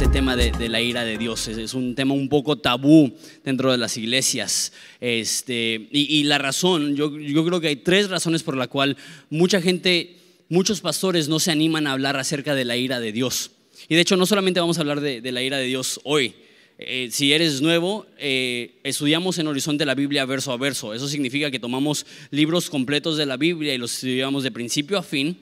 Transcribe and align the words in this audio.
Este 0.00 0.12
tema 0.12 0.36
de, 0.36 0.68
la 0.68 0.80
ira 0.80 1.04
de 1.04 1.18
Dios. 1.18 1.48
Es, 1.48 1.74
un 1.74 1.96
tema 1.96 2.14
un 2.14 2.28
poco 2.28 2.56
tabú 2.56 3.12
dentro 3.44 3.72
de 3.72 3.78
las 3.78 3.96
iglesias. 3.96 4.72
Este, 5.00 5.88
y, 5.90 6.22
la 6.22 6.38
razón, 6.38 6.94
yo, 6.94 7.10
creo 7.10 7.60
que 7.60 7.66
hay 7.66 7.76
tres 7.76 8.08
razones 8.08 8.44
por 8.44 8.56
la 8.56 8.68
cual 8.68 8.96
mucha 9.28 9.60
gente, 9.60 10.14
muchos 10.48 10.80
pastores 10.80 11.28
no 11.28 11.40
se 11.40 11.50
animan 11.50 11.88
a 11.88 11.92
hablar 11.94 12.16
acerca 12.16 12.54
de 12.54 12.64
la 12.64 12.76
ira 12.76 13.00
de 13.00 13.10
Dios. 13.10 13.50
Y 13.88 13.96
de 13.96 14.02
hecho, 14.02 14.16
no 14.16 14.24
solamente 14.24 14.60
vamos 14.60 14.78
a 14.78 14.82
hablar 14.82 15.00
de, 15.00 15.32
la 15.32 15.42
ira 15.42 15.56
de 15.56 15.66
Dios 15.66 15.98
hoy. 16.04 16.32
Eh, 16.78 17.08
si 17.10 17.32
eres 17.32 17.60
nuevo, 17.60 18.06
eh, 18.18 18.78
estudiamos 18.84 19.38
en 19.38 19.48
Horizonte 19.48 19.84
la 19.84 19.96
Biblia 19.96 20.24
verso 20.26 20.52
a 20.52 20.56
verso. 20.56 20.94
Eso 20.94 21.08
significa 21.08 21.50
que 21.50 21.58
tomamos 21.58 22.06
libros 22.30 22.70
completos 22.70 23.16
de 23.16 23.26
la 23.26 23.36
Biblia 23.36 23.74
y 23.74 23.78
los 23.78 23.94
estudiamos 23.94 24.44
de 24.44 24.52
principio 24.52 24.96
a 24.96 25.02
fin 25.02 25.36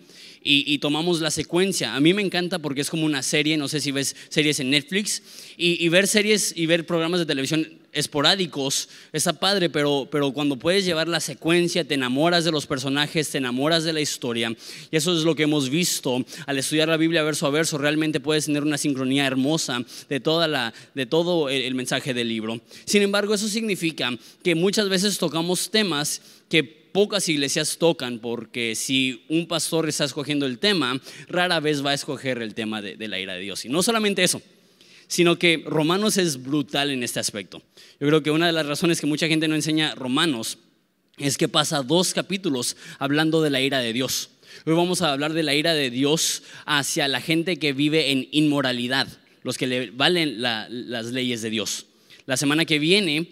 y, 0.48 0.78
tomamos 0.78 1.20
la 1.20 1.32
secuencia. 1.32 1.96
A 1.96 2.00
mí 2.00 2.14
me 2.14 2.23
encanta 2.23 2.60
porque 2.60 2.80
es 2.80 2.88
como 2.88 3.05
una 3.05 3.23
serie, 3.23 3.56
no 3.56 3.66
sé 3.66 3.80
si 3.80 3.91
ves 3.91 4.14
series 4.28 4.61
en 4.61 4.70
Netflix, 4.70 5.22
y, 5.56 5.88
ver 5.88 6.06
series 6.06 6.53
y 6.56 6.66
ver 6.66 6.86
programas 6.86 7.19
de 7.19 7.27
televisión 7.27 7.80
esporádicos 7.92 8.88
está 9.12 9.33
padre, 9.33 9.70
pero, 9.70 10.06
pero 10.11 10.30
cuando 10.33 10.56
puedes 10.56 10.84
llevar 10.84 11.08
la 11.08 11.19
secuencia, 11.19 11.83
te 11.83 11.94
enamoras 11.94 12.44
de 12.44 12.53
los 12.53 12.66
personajes, 12.66 13.30
te 13.30 13.38
enamoras 13.38 13.84
de 13.84 13.92
la 13.92 14.00
historia, 14.00 14.55
y 14.91 14.97
eso 14.97 15.16
es 15.16 15.25
lo 15.25 15.34
que 15.34 15.44
hemos 15.44 15.70
visto 15.70 16.25
al 16.47 16.58
estudiar 16.58 16.88
la 16.88 16.98
Biblia 16.98 17.22
verso 17.22 17.47
a 17.47 17.50
verso, 17.50 17.78
realmente 17.78 18.20
puedes 18.20 18.47
tener 18.47 18.62
una 18.62 18.78
sincronía 18.78 19.27
hermosa 19.27 19.83
de, 20.08 20.20
toda 20.20 20.47
la, 20.47 20.75
de 20.94 21.06
todo 21.06 21.48
el 21.48 21.75
mensaje 21.75 22.14
del 22.14 22.28
libro. 22.28 22.60
Sin 22.84 23.03
embargo, 23.03 23.34
eso 23.34 23.48
significa 23.48 24.16
que 24.44 24.55
muchas 24.55 24.88
veces 24.88 25.19
tocamos 25.19 25.70
temas 25.70 26.20
que 26.48 26.86
pocas 26.97 27.28
iglesias 27.28 27.77
tocan 27.77 28.20
porque 28.20 28.75
si 28.75 29.27
un 29.28 29.47
pastor 29.47 29.86
está 29.86 30.06
escogiendo 30.06 30.47
el 30.47 30.58
tema, 30.58 30.98
rara 31.28 31.61
vez 31.61 31.84
va 31.84 31.91
a 31.91 31.94
escoger 31.94 32.41
el 32.41 32.55
tema 32.55 32.80
de, 32.80 32.97
la 33.06 33.20
ira 33.20 33.34
de 33.34 33.41
Dios. 33.41 33.66
Y 33.66 33.69
no 33.69 33.83
solamente 33.83 34.25
eso, 34.25 34.41
sino 35.06 35.38
que 35.38 35.62
Romanos 35.66 36.16
es 36.16 36.42
brutal 36.42 36.91
en 36.91 37.03
este 37.03 37.20
aspecto. 37.20 37.62
Yo 38.00 38.06
creo 38.06 38.22
que 38.22 38.30
una 38.30 38.47
de 38.47 38.55
las 38.55 38.64
razones 38.64 38.98
que 38.98 39.06
mucha 39.06 39.28
gente 39.28 39.47
no 39.47 39.55
enseña 39.55 39.94
Romanos 39.94 40.56
es 41.19 41.36
que 41.36 41.48
pasa 41.48 41.83
dos 41.83 42.14
capítulos 42.14 42.78
hablando 42.98 43.42
de 43.42 43.50
la 43.50 43.60
ira 43.60 43.81
de 43.81 43.92
Dios. 43.92 44.31
Hoy 44.64 44.72
vamos 44.72 45.03
a 45.03 45.12
hablar 45.12 45.34
de 45.34 45.42
la 45.42 45.55
ira 45.55 45.75
de 45.75 45.91
Dios 45.91 46.44
hacia 46.64 47.08
la 47.08 47.20
gente 47.20 47.58
que 47.58 47.75
vive 47.75 48.10
en 48.10 48.27
inmoralidad, 48.33 49.06
los 49.42 49.58
que 49.58 49.66
le 49.66 49.91
valen 49.91 50.41
las 50.41 51.12
leyes 51.12 51.42
de 51.42 51.50
Dios. 51.50 51.84
La 52.25 52.38
semana 52.38 52.64
que 52.64 52.78
viene 52.78 53.28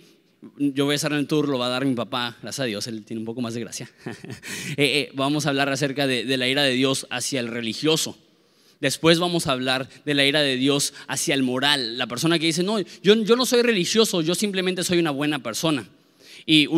yo 0.58 0.84
voy 0.84 0.92
a 0.92 0.96
estar 0.96 1.12
en 1.12 1.18
el 1.18 1.26
tour, 1.26 1.48
lo 1.48 1.58
va 1.58 1.66
a 1.66 1.70
dar 1.70 1.84
mi 1.84 1.94
papá, 1.94 2.36
gracias 2.42 2.60
a 2.60 2.64
Dios, 2.64 2.86
él 2.86 3.04
tiene 3.04 3.20
un 3.20 3.26
poco 3.26 3.40
más 3.40 3.54
de 3.54 3.60
gracia. 3.60 3.90
Eh, 4.76 4.98
eh, 4.98 5.10
vamos 5.14 5.46
a 5.46 5.50
hablar 5.50 5.68
acerca 5.68 6.06
de, 6.06 6.24
la 6.36 6.48
ira 6.48 6.62
de 6.62 6.72
Dios 6.72 7.06
hacia 7.10 7.40
el 7.40 7.48
religioso. 7.48 8.16
Después 8.80 9.18
vamos 9.18 9.46
a 9.46 9.52
hablar 9.52 9.88
de 10.04 10.14
la 10.14 10.24
ira 10.24 10.42
de 10.42 10.56
Dios 10.56 10.94
hacia 11.06 11.34
el 11.34 11.42
moral, 11.42 11.96
la 11.96 12.06
persona 12.06 12.38
que 12.38 12.46
dice, 12.46 12.62
no, 12.62 12.80
yo, 12.80 13.14
yo 13.14 13.36
no 13.36 13.46
soy 13.46 13.62
religioso, 13.62 14.20
yo 14.20 14.34
simplemente 14.34 14.82
soy 14.82 14.98
una 14.98 15.10
buena 15.10 15.42
persona. 15.42 15.86
Y 16.46 16.68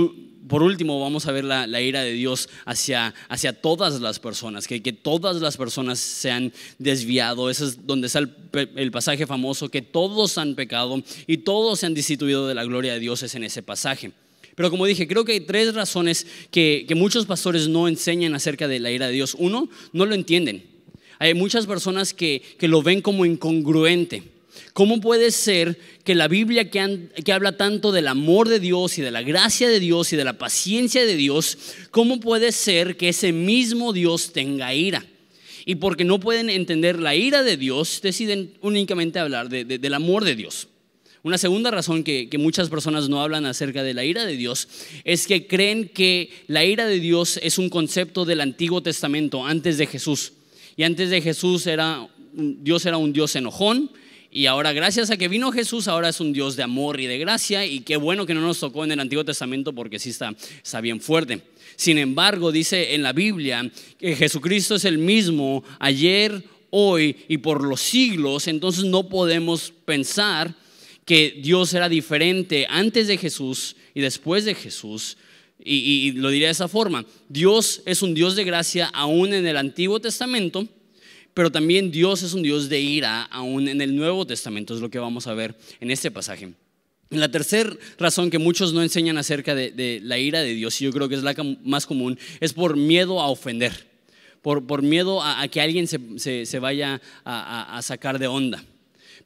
por 0.49 0.62
último, 0.62 1.00
vamos 1.00 1.27
a 1.27 1.32
ver 1.32 1.44
la, 1.44 1.81
ira 1.81 2.03
de 2.03 2.12
Dios 2.12 2.49
hacia, 2.65 3.15
hacia 3.28 3.53
todas 3.53 4.00
las 4.00 4.21
personas, 4.21 4.69
que, 4.69 4.81
que, 4.81 4.93
todas 4.93 5.37
las 5.41 5.56
personas 5.56 5.99
se 5.99 6.31
han 6.31 6.53
desviado. 6.78 7.50
Ese 7.50 7.65
es 7.65 7.87
donde 7.87 8.06
está 8.06 8.21
el, 8.21 8.91
pasaje 8.93 9.26
famoso, 9.26 9.69
que 9.69 9.82
todos 9.82 10.38
han 10.38 10.55
pecado 10.55 11.03
y 11.26 11.38
todos 11.38 11.81
se 11.81 11.87
han 11.87 11.94
destituido 11.94 12.47
de 12.47 12.55
la 12.55 12.65
gloria 12.65 12.93
de 12.93 13.00
Dios, 13.00 13.22
es 13.22 13.34
en 13.34 13.44
ese 13.44 13.62
pasaje. 13.62 14.12
Pero 14.55 14.71
como 14.71 14.87
dije, 14.87 15.06
creo 15.09 15.25
que 15.25 15.32
hay 15.32 15.41
tres 15.41 15.75
razones 15.75 16.26
que, 16.50 16.84
que 16.88 16.94
muchos 16.94 17.26
pastores 17.26 17.69
no 17.69 17.88
enseñan 17.88 18.34
acerca 18.34 18.69
de 18.69 18.78
la 18.78 18.91
ira 18.91 19.09
de 19.09 19.12
Dios. 19.12 19.37
Uno, 19.38 19.69
no 19.93 20.06
lo 20.06 20.15
entienden. 20.15 20.65
Hay 21.19 21.34
muchas 21.34 21.66
personas 21.66 22.15
que, 22.15 22.41
que 22.59 22.69
lo 22.69 22.82
ven 22.82 23.03
como 23.03 23.26
incongruente. 23.26 24.22
¿Cómo 24.76 25.00
puede 25.00 25.31
ser 25.31 25.78
que 26.04 26.14
la 26.14 26.28
Biblia 26.28 26.69
que, 26.69 27.32
habla 27.32 27.56
tanto 27.56 27.92
del 27.92 28.09
amor 28.09 28.47
de 28.47 28.60
Dios 28.60 28.98
y 28.98 29.00
de 29.00 29.10
la 29.10 29.22
gracia 29.22 29.70
de 29.70 29.81
Dios 29.81 30.12
y 30.12 30.16
de 30.16 30.25
la 30.25 30.37
paciencia 30.37 31.06
de 31.06 31.16
Dios, 31.16 31.56
cómo 31.91 32.20
puede 32.20 32.53
ser 32.53 32.98
que 32.98 33.09
ese 33.09 33.32
mismo 33.32 33.94
Dios 33.94 34.34
tenga 34.34 34.75
ira? 34.75 35.06
Y 35.64 35.76
porque 35.76 36.04
no 36.04 36.20
pueden 36.20 36.50
entender 36.50 37.00
la 37.00 37.14
ira 37.14 37.42
de 37.42 37.56
Dios, 37.56 38.00
deciden 38.03 38.53
únicamente 38.60 39.19
hablar 39.19 39.48
del 39.48 39.94
amor 39.94 40.25
de 40.25 40.37
Dios. 40.37 40.69
Una 41.22 41.38
segunda 41.38 41.70
razón 41.70 42.04
que, 42.04 42.28
que, 42.28 42.37
muchas 42.37 42.69
personas 42.69 43.08
no 43.08 43.22
hablan 43.22 43.47
acerca 43.47 43.82
de 43.82 43.94
la 43.94 44.04
ira 44.04 44.26
de 44.26 44.37
Dios 44.37 44.69
es 45.04 45.26
que 45.26 45.47
creen 45.47 45.88
que 45.88 46.28
la 46.48 46.66
ira 46.66 46.84
de 46.84 47.00
Dios 47.00 47.41
es 47.43 47.56
un 47.56 47.70
concepto 47.70 48.26
del 48.26 48.43
Antiguo 48.43 48.82
Testamento 48.82 49.47
antes 49.47 49.78
de 49.78 49.87
Jesús. 49.87 50.34
Y 50.76 50.82
antes 50.82 51.08
de 51.08 51.22
Jesús 51.22 51.66
era, 51.66 52.06
Dios 52.34 52.84
era 52.84 52.98
un 52.98 53.14
Dios 53.14 53.34
enojón, 53.37 53.91
y 54.37 54.45
ahora, 54.45 54.75
gracias 54.75 55.09
a 55.09 55.17
que 55.17 55.29
vino 55.29 55.51
Jesús, 55.51 55.89
ahora 55.89 56.11
es 56.11 56.21
un 56.21 56.35
Dios 56.35 56.57
de 56.57 56.63
amor 56.63 57.01
y 57.01 57.07
de 57.07 57.17
gracia. 57.17 57.65
Y 57.65 57.81
qué 57.81 57.97
bueno 57.97 58.27
que 58.27 58.35
no 58.35 58.43
nos 58.43 58.61
tocó 58.61 58.85
en 58.85 58.93
el 58.93 59.01
Antiguo 59.01 59.25
Testamento 59.25 59.73
porque 59.73 59.99
sí 59.99 60.11
está, 60.11 60.37
está 60.63 60.83
bien 60.83 61.01
fuerte. 61.01 61.41
Sin 61.77 61.97
embargo, 61.97 62.53
dice 62.53 62.95
en 62.95 63.03
la 63.03 63.15
Biblia 63.15 63.73
que 63.99 64.15
Jesucristo 64.15 64.75
es 64.75 64.85
el 64.85 64.99
mismo 64.99 65.65
ayer, 65.79 66.45
hoy 66.69 67.17
y 67.29 67.39
por 67.39 67.65
los 67.65 67.81
siglos. 67.81 68.47
Entonces 68.47 68.85
no 68.85 69.09
podemos 69.09 69.73
pensar 69.87 70.55
que 71.07 71.41
Dios 71.43 71.73
era 71.73 71.89
diferente 71.89 72.67
antes 72.69 73.09
de 73.09 73.17
Jesús 73.17 73.75
y 73.95 74.03
después 74.03 74.45
de 74.45 74.55
Jesús. 74.55 75.17
Y, 75.65 75.77
y, 75.77 76.13
lo 76.13 76.29
diré 76.29 76.45
de 76.45 76.53
esa 76.53 76.69
forma. 76.69 77.07
Dios 77.31 77.81
es 77.87 78.03
un 78.03 78.13
Dios 78.13 78.37
de 78.37 78.45
gracia 78.45 78.91
aún 78.93 79.33
en 79.33 79.47
el 79.47 79.57
Antiguo 79.57 79.99
Testamento 79.99 80.69
pero 81.37 81.53
también 81.53 81.91
Dios 81.91 82.23
es 82.23 82.33
un 82.33 82.43
Dios 82.43 82.71
de 82.71 82.81
ira, 82.81 83.25
aún 83.25 83.69
en 83.69 83.83
el 83.83 83.95
Nuevo 83.95 84.27
Testamento, 84.27 84.75
es 84.75 84.81
lo 84.81 84.89
que 84.89 84.99
vamos 84.99 85.27
a 85.27 85.35
ver 85.35 85.55
en 85.81 85.91
este 85.91 86.11
pasaje. 86.11 86.55
La 87.11 87.31
tercera 87.31 87.77
razón 87.99 88.31
que 88.31 88.39
muchos 88.39 88.73
no 88.73 88.83
enseñan 88.83 89.19
acerca 89.19 89.55
de, 89.55 90.01
la 90.03 90.17
ira 90.17 90.41
de 90.41 90.55
Dios, 90.55 90.81
y 90.81 90.87
yo 90.87 90.93
creo 90.93 91.11
que 91.11 91.15
es 91.15 91.23
la 91.23 91.35
más 91.63 91.85
común, 91.85 92.19
es 92.41 92.55
por 92.55 92.79
miedo 92.79 93.21
a 93.21 93.29
ofender, 93.29 93.87
por, 94.41 94.81
miedo 94.81 95.23
a, 95.23 95.47
que 95.49 95.61
alguien 95.61 95.87
se, 95.87 96.59
vaya 96.59 97.03
a, 97.27 97.81
sacar 97.83 98.19
de 98.19 98.29
onda. 98.29 98.65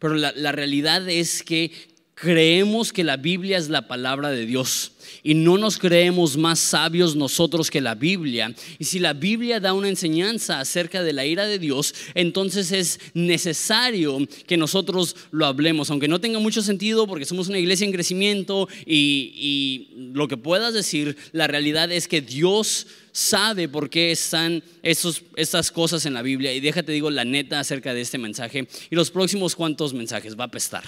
Pero 0.01 0.17
la 0.17 0.51
realidad 0.51 1.09
es 1.09 1.45
que 1.45 1.71
creemos 2.21 2.93
que 2.93 3.03
la 3.03 3.17
Biblia 3.17 3.57
es 3.57 3.71
la 3.71 3.89
palabra 3.89 4.31
de 4.31 4.45
Dios 4.45 4.93
y 5.23 5.33
no 5.33 5.57
nos 5.57 5.79
creemos 5.79 6.37
más 6.37 6.59
sabios 6.59 7.17
nosotros 7.17 7.71
que 7.71 7.81
la 7.81 7.95
Biblia. 7.95 8.55
Y 8.79 8.85
si 8.85 8.99
la 8.99 9.15
Biblia 9.15 9.59
da 9.59 9.73
una 9.73 9.89
enseñanza 9.89 10.61
acerca 10.61 11.03
de 11.03 11.15
la 11.15 11.25
ira 11.25 11.47
de 11.47 11.59
Dios, 11.59 11.95
entonces 12.15 12.73
es 12.73 13.01
necesario 13.15 14.19
que 14.47 14.59
nosotros 14.59 15.17
lo 15.31 15.47
hablemos, 15.47 15.91
aunque 15.91 16.09
no 16.09 16.21
tenga 16.21 16.39
mucho 16.39 16.61
sentido 16.61 17.07
porque 17.07 17.25
somos 17.25 17.49
una 17.49 17.59
iglesia 17.59 17.87
en 17.87 17.93
crecimiento 17.93 18.69
y, 18.85 19.89
lo 20.13 20.29
que 20.29 20.37
puedas 20.37 20.75
decir, 20.75 21.17
la 21.33 21.47
realidad 21.47 21.91
es 21.91 22.07
que 22.07 22.21
Dios 22.21 22.87
sabe 23.13 23.69
por 23.69 23.89
qué 23.89 24.11
están 24.11 24.63
esos, 24.83 25.23
estas 25.37 25.71
cosas 25.71 26.05
en 26.05 26.15
la 26.15 26.23
Biblia. 26.23 26.53
Y 26.53 26.61
déjate 26.61 26.93
digo 26.93 27.11
la 27.11 27.25
neta 27.25 27.61
acerca 27.61 27.95
de 27.95 28.03
este 28.03 28.19
mensaje. 28.19 28.69
Y 28.91 28.97
los 28.97 29.11
próximos 29.11 29.57
cuantos 29.57 29.95
mensajes 29.95 30.37
va 30.39 30.45
a 30.45 30.49
apestar. 30.49 30.85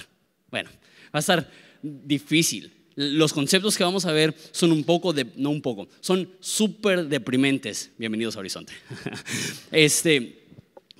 Bueno, 0.50 0.68
va 1.14 1.18
a 1.18 1.20
estar 1.20 1.50
difícil 1.82 2.72
los 2.94 3.32
conceptos 3.32 3.76
que 3.76 3.84
vamos 3.84 4.04
a 4.04 4.12
ver 4.12 4.34
son 4.50 4.72
un 4.72 4.84
poco, 4.84 5.12
de, 5.12 5.26
no 5.36 5.50
un 5.50 5.62
poco, 5.62 5.88
son 6.00 6.28
súper 6.40 7.06
deprimentes. 7.06 7.90
Bienvenidos 7.98 8.36
a 8.36 8.40
Horizonte. 8.40 8.72
Este, 9.70 10.44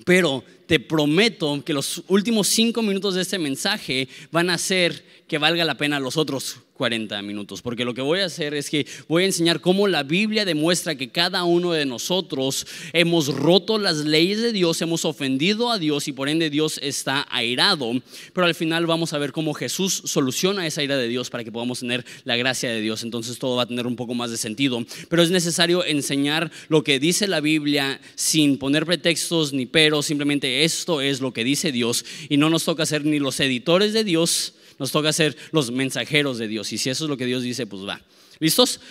pero 0.05 0.43
te 0.65 0.79
prometo 0.79 1.63
que 1.63 1.73
los 1.73 2.03
últimos 2.07 2.47
cinco 2.47 2.81
minutos 2.81 3.15
de 3.15 3.21
este 3.21 3.37
mensaje 3.37 4.07
van 4.31 4.49
a 4.49 4.55
hacer 4.55 5.05
que 5.27 5.37
valga 5.37 5.63
la 5.65 5.77
pena 5.77 5.99
los 5.99 6.17
otros 6.17 6.57
40 6.83 7.21
minutos, 7.21 7.61
porque 7.61 7.85
lo 7.85 7.93
que 7.93 8.01
voy 8.01 8.19
a 8.19 8.25
hacer 8.25 8.53
es 8.53 8.69
que 8.69 8.85
voy 9.07 9.23
a 9.23 9.27
enseñar 9.27 9.61
cómo 9.61 9.87
la 9.87 10.03
Biblia 10.03 10.43
demuestra 10.43 10.95
que 10.95 11.07
cada 11.07 11.45
uno 11.45 11.71
de 11.71 11.85
nosotros 11.85 12.67
hemos 12.91 13.33
roto 13.33 13.77
las 13.77 13.99
leyes 13.99 14.41
de 14.41 14.51
Dios, 14.51 14.81
hemos 14.81 15.05
ofendido 15.05 15.71
a 15.71 15.79
Dios 15.79 16.09
y 16.09 16.11
por 16.11 16.27
ende 16.27 16.49
Dios 16.49 16.81
está 16.83 17.25
airado, 17.31 17.93
pero 18.33 18.47
al 18.47 18.53
final 18.53 18.85
vamos 18.85 19.13
a 19.13 19.17
ver 19.17 19.31
cómo 19.31 19.53
Jesús 19.53 20.01
soluciona 20.03 20.67
esa 20.67 20.83
ira 20.83 20.97
de 20.97 21.07
Dios 21.07 21.29
para 21.29 21.45
que 21.45 21.53
podamos 21.53 21.79
tener 21.79 22.03
la 22.25 22.35
gracia 22.35 22.69
de 22.69 22.81
Dios, 22.81 23.01
entonces 23.03 23.39
todo 23.39 23.55
va 23.55 23.63
a 23.63 23.67
tener 23.67 23.87
un 23.87 23.95
poco 23.95 24.13
más 24.13 24.29
de 24.29 24.35
sentido, 24.35 24.85
pero 25.07 25.23
es 25.23 25.31
necesario 25.31 25.85
enseñar 25.85 26.51
lo 26.67 26.83
que 26.83 26.99
dice 26.99 27.29
la 27.29 27.39
Biblia 27.39 28.01
sin 28.15 28.57
poner 28.57 28.85
pretextos 28.85 29.53
ni 29.53 29.65
peros, 29.65 30.07
simplemente 30.07 30.65
esto 30.65 30.99
es 30.99 31.21
lo 31.21 31.31
que 31.31 31.45
dice 31.45 31.71
Dios. 31.71 32.03
Y 32.27 32.35
no 32.35 32.49
nos 32.49 32.65
toca 32.65 32.85
ser 32.85 33.05
ni 33.05 33.19
los 33.19 33.39
editores 33.39 33.93
de 33.93 34.03
Dios, 34.03 34.55
nos 34.83 34.91
toca 34.91 35.13
ser 35.13 35.37
los 35.53 35.71
mensajeros 35.71 36.37
de 36.37 36.49
Dios. 36.49 36.73
Y 36.73 36.77
si 36.77 36.89
eso 36.89 37.05
es 37.05 37.09
lo 37.09 37.15
que 37.15 37.25
Dios 37.25 37.41
dice, 37.41 37.65
pues 37.65 37.87
va. 37.87 38.01
¿Listos? 38.39 38.81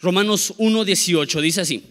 Romanos 0.00 0.54
1.18 0.58 1.40
dice 1.40 1.60
así. 1.60 1.84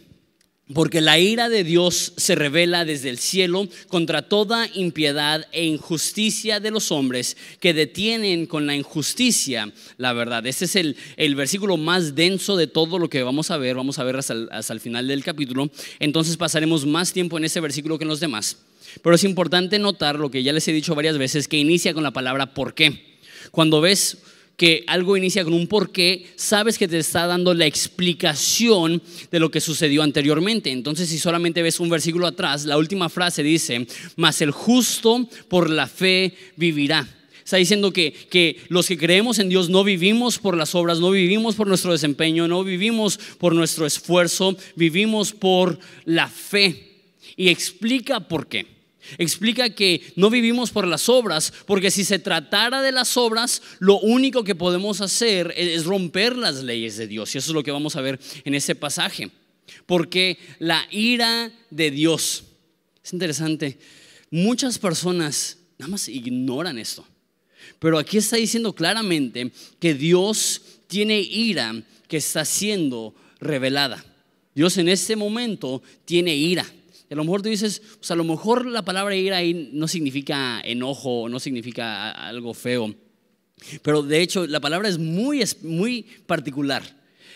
Porque 0.74 1.00
la 1.00 1.18
ira 1.20 1.48
de 1.48 1.64
Dios 1.64 2.12
se 2.18 2.36
revela 2.36 2.84
desde 2.84 3.10
el 3.10 3.18
cielo 3.18 3.70
contra 3.88 4.24
toda 4.24 4.68
impiedad 4.74 5.48
e 5.54 5.64
injusticia 5.64 6.60
de 6.60 6.72
los 6.72 6.92
hombres 6.92 7.38
que 7.62 7.74
detienen 7.74 8.46
con 8.46 8.68
la 8.68 8.76
injusticia 8.76 9.72
la 9.96 10.12
verdad. 10.12 10.46
Este 10.46 10.66
es 10.66 10.76
el, 10.76 10.98
el 11.16 11.36
versículo 11.36 11.78
más 11.78 12.16
denso 12.16 12.58
de 12.58 12.68
todo 12.68 13.00
lo 13.00 13.10
que 13.10 13.24
vamos 13.24 13.52
a 13.52 13.58
ver. 13.58 13.78
Vamos 13.78 14.00
a 14.00 14.04
ver 14.04 14.18
hasta 14.18 14.34
el, 14.34 14.50
hasta 14.52 14.74
el 14.74 14.82
final 14.82 15.08
del 15.08 15.24
capítulo. 15.24 15.72
Entonces 16.00 16.36
pasaremos 16.36 16.86
más 16.86 17.14
tiempo 17.14 17.38
en 17.38 17.46
ese 17.46 17.62
versículo 17.62 17.98
que 17.98 18.04
en 18.04 18.10
los 18.10 18.20
demás. 18.20 18.58
Pero 19.02 19.16
es 19.16 19.24
importante 19.24 19.80
notar 19.80 20.20
lo 20.20 20.30
que 20.30 20.44
ya 20.44 20.54
les 20.54 20.68
he 20.68 20.74
dicho 20.74 20.96
varias 20.96 21.18
veces, 21.18 21.48
que 21.48 21.58
inicia 21.58 21.94
con 21.94 22.04
la 22.04 22.12
palabra 22.12 22.54
por 22.54 22.74
qué. 22.74 23.13
Cuando 23.54 23.82
ves 23.82 24.18
que 24.58 24.84
algo 24.88 25.16
inicia 25.16 25.44
con 25.44 25.54
un 25.54 25.68
por 25.68 25.92
qué, 25.92 26.26
sabes 26.38 26.80
que 26.80 26.88
te 26.88 26.98
está 26.98 27.28
dando 27.28 27.54
la 27.54 27.68
explicación 27.68 29.00
de 29.30 29.40
lo 29.40 29.52
que 29.52 29.62
sucedió 29.62 30.02
anteriormente. 30.02 30.72
Entonces, 30.72 31.08
si 31.08 31.20
solamente 31.20 31.62
ves 31.62 31.80
un 31.80 31.88
versículo 31.88 32.26
atrás, 32.26 32.66
la 32.66 32.80
última 32.80 33.10
frase 33.10 33.44
dice, 33.44 33.86
mas 34.16 34.42
el 34.42 34.50
justo 34.50 35.30
por 35.50 35.70
la 35.70 35.86
fe 35.86 36.34
vivirá. 36.56 37.08
Está 37.46 37.58
diciendo 37.58 37.94
que, 37.94 38.12
que, 38.12 38.58
los 38.70 38.88
que 38.88 38.98
creemos 38.98 39.38
en 39.38 39.50
Dios 39.50 39.70
no 39.70 39.84
vivimos 39.84 40.40
por 40.40 40.58
las 40.58 40.74
obras, 40.74 41.00
no 41.00 41.12
vivimos 41.12 41.54
por 41.54 41.68
nuestro 41.68 41.92
desempeño, 41.92 42.48
no 42.48 42.64
vivimos 42.64 43.20
por 43.38 43.54
nuestro 43.54 43.86
esfuerzo, 43.86 44.58
vivimos 44.76 45.32
por 45.32 45.78
la 46.06 46.28
fe. 46.28 47.04
Y 47.36 47.50
explica 47.50 48.20
por 48.20 48.48
qué. 48.48 48.73
Explica 49.18 49.70
que 49.70 50.02
no 50.16 50.30
vivimos 50.30 50.72
por 50.72 50.88
las 50.88 51.10
obras, 51.10 51.54
porque 51.66 51.92
si 51.92 52.04
se 52.04 52.20
tratara 52.20 52.82
de 52.82 52.92
las 52.92 53.18
obras, 53.18 53.62
lo 53.80 54.00
único 54.00 54.44
que 54.44 54.56
podemos 54.56 55.02
hacer 55.02 55.54
es 55.56 55.86
romper 55.86 56.36
las 56.36 56.64
leyes 56.64 56.98
de 56.98 57.08
Dios. 57.08 57.34
Y 57.34 57.38
eso 57.38 57.52
es 57.52 57.56
lo 57.56 57.64
que 57.64 57.72
vamos 57.72 57.96
a 57.96 58.02
ver 58.02 58.20
en 58.44 58.56
ese 58.56 58.76
pasaje. 58.76 59.32
Porque 59.86 60.38
la 60.60 60.86
ira 60.92 61.52
de 61.70 61.92
Dios, 61.92 62.44
es 63.04 63.14
interesante, 63.14 63.78
muchas 64.32 64.80
personas 64.80 65.58
nada 65.78 65.92
más 65.92 66.08
ignoran 66.08 66.78
esto. 66.78 67.06
Pero 67.80 67.98
aquí 67.98 68.18
está 68.18 68.38
diciendo 68.38 68.74
claramente 68.74 69.52
que 69.80 69.94
Dios 69.94 70.62
tiene 70.88 71.20
ira 71.20 71.74
que 72.08 72.18
está 72.18 72.46
siendo 72.46 73.16
revelada. 73.40 74.04
Dios 74.56 74.78
en 74.78 74.90
este 74.90 75.16
momento 75.16 75.82
tiene 76.06 76.36
ira 76.36 76.66
a 77.14 77.16
lo 77.16 77.24
mejor 77.24 77.44
tú 77.44 77.50
dices, 77.50 77.80
pues 78.00 78.10
a 78.10 78.16
lo 78.16 78.24
mejor 78.24 78.66
la 78.66 78.82
palabra 78.82 79.16
ira 79.16 79.38
ahí 79.38 79.70
no 79.72 79.88
significa 79.88 80.60
enojo, 80.62 81.30
no 81.30 81.40
significa 81.40 82.10
algo 82.10 82.56
feo. 82.56 82.94
Pero 83.84 84.02
de 84.02 84.20
hecho, 84.20 84.48
la 84.48 84.60
palabra 84.60 84.90
es 84.90 84.98
muy, 84.98 85.44
muy 85.62 86.08
particular. 86.26 86.82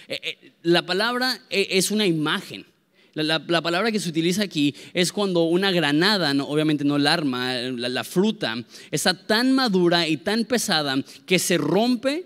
Eh, 0.07 0.19
eh, 0.24 0.51
la 0.63 0.83
palabra 0.83 1.39
eh, 1.51 1.68
es 1.71 1.91
una 1.91 2.07
imagen. 2.07 2.65
La, 3.13 3.39
palabra 3.39 3.91
que 3.91 4.00
se 4.00 4.09
utiliza 4.09 4.44
aquí 4.44 4.74
es 4.94 5.12
cuando 5.12 5.44
una 5.44 5.71
granada, 5.71 6.31
obviamente 6.44 6.83
no 6.83 6.95
el 6.95 7.06
arma, 7.06 7.53
la, 7.53 8.03
fruta, 8.03 8.63
está 8.91 9.13
tan 9.13 9.53
madura 9.53 10.07
y 10.07 10.18
tan 10.18 10.45
pesada 10.45 11.03
que 11.25 11.39
se 11.39 11.57
rompe 11.57 12.25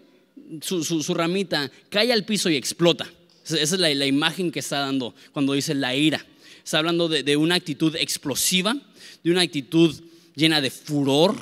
su, 0.61 1.13
ramita, 1.13 1.69
cae 1.89 2.11
al 2.11 2.25
piso 2.25 2.49
y 2.49 2.55
explota. 2.55 3.09
Esa 3.45 3.57
es 3.61 3.71
la, 3.79 3.93
la 3.93 4.05
imagen 4.05 4.51
que 4.51 4.59
está 4.59 4.79
dando 4.79 5.15
cuando 5.31 5.53
dice 5.53 5.73
la 5.75 5.95
ira. 5.95 6.25
Está 6.63 6.79
hablando 6.79 7.07
de, 7.09 7.37
una 7.37 7.55
actitud 7.55 7.95
explosiva, 7.95 8.75
de 9.23 9.31
una 9.31 9.41
actitud 9.41 9.95
llena 10.35 10.61
de 10.61 10.69
furor. 10.69 11.35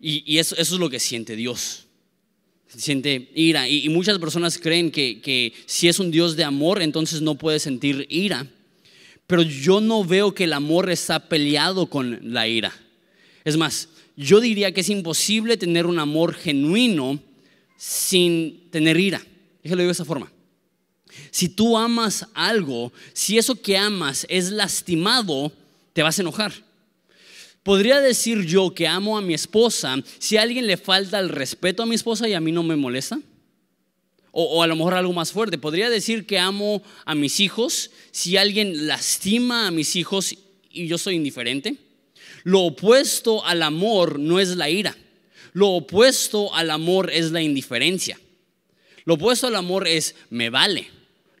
Y, 0.00 0.38
eso, 0.38 0.56
es 0.56 0.70
lo 0.70 0.90
que 0.90 1.00
siente 1.00 1.36
Dios. 1.36 1.84
Siente 2.68 3.30
ira. 3.34 3.68
Y, 3.68 3.88
muchas 3.88 4.18
personas 4.18 4.58
creen 4.58 4.90
que, 4.90 5.20
que 5.20 5.52
si 5.66 5.88
es 5.88 5.98
un 5.98 6.10
Dios 6.10 6.36
de 6.36 6.44
amor, 6.44 6.82
entonces 6.82 7.20
no 7.20 7.36
puede 7.36 7.58
sentir 7.58 8.06
ira. 8.10 8.46
Pero 9.26 9.42
yo 9.42 9.80
no 9.80 10.04
veo 10.04 10.34
que 10.34 10.44
el 10.44 10.52
amor 10.52 10.90
está 10.90 11.28
peleado 11.28 11.86
con 11.86 12.32
la 12.32 12.46
ira. 12.46 12.72
Es 13.44 13.56
más, 13.56 13.88
yo 14.16 14.40
diría 14.40 14.72
que 14.72 14.80
es 14.80 14.88
imposible 14.88 15.56
tener 15.56 15.86
un 15.86 15.98
amor 15.98 16.34
genuino 16.34 17.20
sin 17.76 18.70
tener 18.70 18.98
ira. 18.98 19.22
Déjalo 19.62 19.82
de 19.82 19.90
esa 19.90 20.04
forma. 20.04 20.32
Si 21.30 21.48
tú 21.48 21.76
amas 21.76 22.26
algo, 22.34 22.92
si 23.12 23.38
eso 23.38 23.60
que 23.60 23.76
amas 23.76 24.26
es 24.28 24.50
lastimado, 24.50 25.52
te 25.92 26.02
vas 26.02 26.18
a 26.18 26.22
enojar. 26.22 26.52
Podría 27.62 28.00
decir 28.00 28.46
yo 28.46 28.72
que 28.74 28.86
amo 28.86 29.18
a 29.18 29.20
mi 29.20 29.34
esposa 29.34 29.96
si 30.20 30.36
a 30.36 30.42
alguien 30.42 30.68
le 30.68 30.76
falta 30.76 31.18
el 31.18 31.28
respeto 31.28 31.82
a 31.82 31.86
mi 31.86 31.96
esposa 31.96 32.28
y 32.28 32.32
a 32.32 32.40
mí 32.40 32.52
no 32.52 32.62
me 32.62 32.76
molesta. 32.76 33.18
O, 34.30 34.62
a 34.62 34.66
lo 34.66 34.76
mejor 34.76 34.94
algo 34.94 35.12
más 35.12 35.32
fuerte. 35.32 35.58
Podría 35.58 35.90
decir 35.90 36.26
que 36.26 36.38
amo 36.38 36.82
a 37.04 37.14
mis 37.14 37.40
hijos 37.40 37.90
si 38.12 38.36
alguien 38.36 38.86
lastima 38.86 39.66
a 39.66 39.70
mis 39.72 39.96
hijos 39.96 40.36
y 40.70 40.86
yo 40.86 40.96
soy 40.96 41.16
indiferente. 41.16 41.76
Lo 42.44 42.60
opuesto 42.60 43.44
al 43.44 43.62
amor 43.62 44.20
no 44.20 44.38
es 44.38 44.56
la 44.56 44.70
ira. 44.70 44.96
Lo 45.52 45.70
opuesto 45.70 46.54
al 46.54 46.70
amor 46.70 47.10
es 47.10 47.32
la 47.32 47.42
indiferencia. 47.42 48.20
Lo 49.06 49.14
opuesto 49.14 49.48
al 49.48 49.56
amor 49.56 49.88
es 49.88 50.14
me 50.30 50.50
vale. 50.50 50.95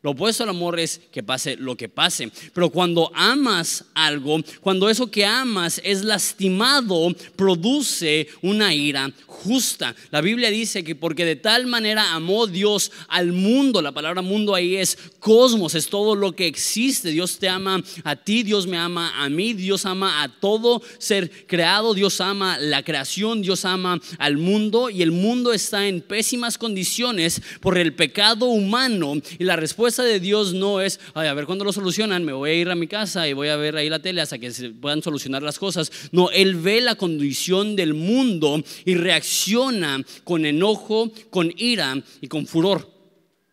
Lo 0.06 0.12
opuesto 0.12 0.44
al 0.44 0.50
amor 0.50 0.78
es 0.78 1.00
que 1.10 1.24
pase 1.24 1.56
lo 1.56 1.76
que 1.76 1.88
pase. 1.88 2.30
Pero 2.54 2.70
cuando 2.70 3.10
amas 3.12 3.86
algo, 3.92 4.38
cuando 4.60 4.88
eso 4.88 5.10
que 5.10 5.26
amas 5.26 5.80
es 5.82 6.04
lastimado, 6.04 7.12
produce 7.34 8.28
una 8.40 8.72
ira 8.72 9.12
justa. 9.26 9.96
La 10.12 10.20
Biblia 10.20 10.48
dice 10.52 10.84
que 10.84 10.94
porque 10.94 11.24
de 11.24 11.34
tal 11.34 11.66
manera 11.66 12.14
amó 12.14 12.46
Dios 12.46 12.92
al 13.08 13.32
mundo, 13.32 13.82
la 13.82 13.90
palabra 13.90 14.22
mundo 14.22 14.54
ahí 14.54 14.76
es 14.76 14.96
cosmos, 15.18 15.74
es 15.74 15.88
todo 15.88 16.14
lo 16.14 16.36
que 16.36 16.46
existe. 16.46 17.10
Dios 17.10 17.40
te 17.40 17.48
ama 17.48 17.82
a 18.04 18.14
ti, 18.14 18.44
Dios 18.44 18.68
me 18.68 18.76
ama 18.76 19.12
a 19.20 19.28
mí, 19.28 19.54
Dios 19.54 19.86
ama 19.86 20.22
a 20.22 20.28
todo 20.28 20.82
ser 20.98 21.46
creado, 21.48 21.94
Dios 21.94 22.20
ama 22.20 22.58
la 22.58 22.84
creación, 22.84 23.42
Dios 23.42 23.64
ama 23.64 24.00
al 24.18 24.36
mundo 24.36 24.88
y 24.88 25.02
el 25.02 25.10
mundo 25.10 25.52
está 25.52 25.88
en 25.88 26.00
pésimas 26.00 26.58
condiciones 26.58 27.42
por 27.60 27.76
el 27.76 27.92
pecado 27.92 28.46
humano 28.46 29.14
y 29.36 29.42
la 29.42 29.56
respuesta 29.56 29.95
de 30.02 30.20
Dios 30.20 30.54
no 30.54 30.80
es, 30.80 31.00
a 31.14 31.32
ver 31.34 31.46
cuándo 31.46 31.64
lo 31.64 31.72
solucionan, 31.72 32.24
me 32.24 32.32
voy 32.32 32.50
a 32.50 32.54
ir 32.54 32.68
a 32.70 32.74
mi 32.74 32.86
casa 32.86 33.28
y 33.28 33.32
voy 33.32 33.48
a 33.48 33.56
ver 33.56 33.76
ahí 33.76 33.88
la 33.88 34.00
tele 34.00 34.20
hasta 34.20 34.38
que 34.38 34.50
se 34.52 34.70
puedan 34.70 35.02
solucionar 35.02 35.42
las 35.42 35.58
cosas. 35.58 35.90
No, 36.12 36.30
Él 36.30 36.56
ve 36.56 36.80
la 36.80 36.94
condición 36.94 37.76
del 37.76 37.94
mundo 37.94 38.62
y 38.84 38.94
reacciona 38.94 40.04
con 40.24 40.46
enojo, 40.46 41.12
con 41.30 41.52
ira 41.56 42.02
y 42.20 42.28
con 42.28 42.46
furor. 42.46 42.96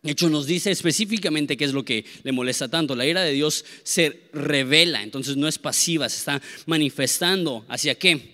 De 0.03 0.11
hecho, 0.11 0.29
nos 0.29 0.45
dice 0.45 0.69
específicamente 0.69 1.55
qué 1.55 1.63
es 1.63 1.71
lo 1.71 1.85
que 1.85 2.03
le 2.23 2.33
molesta 2.33 2.67
tanto. 2.67 2.93
La 2.93 3.05
ira 3.05 3.21
de 3.21 3.31
Dios 3.31 3.63
se 3.83 4.27
revela, 4.33 5.01
entonces 5.01 5.37
no 5.37 5.47
es 5.47 5.57
pasiva, 5.57 6.09
se 6.09 6.17
está 6.17 6.41
manifestando. 6.65 7.65
¿Hacia 7.69 7.95
qué? 7.95 8.33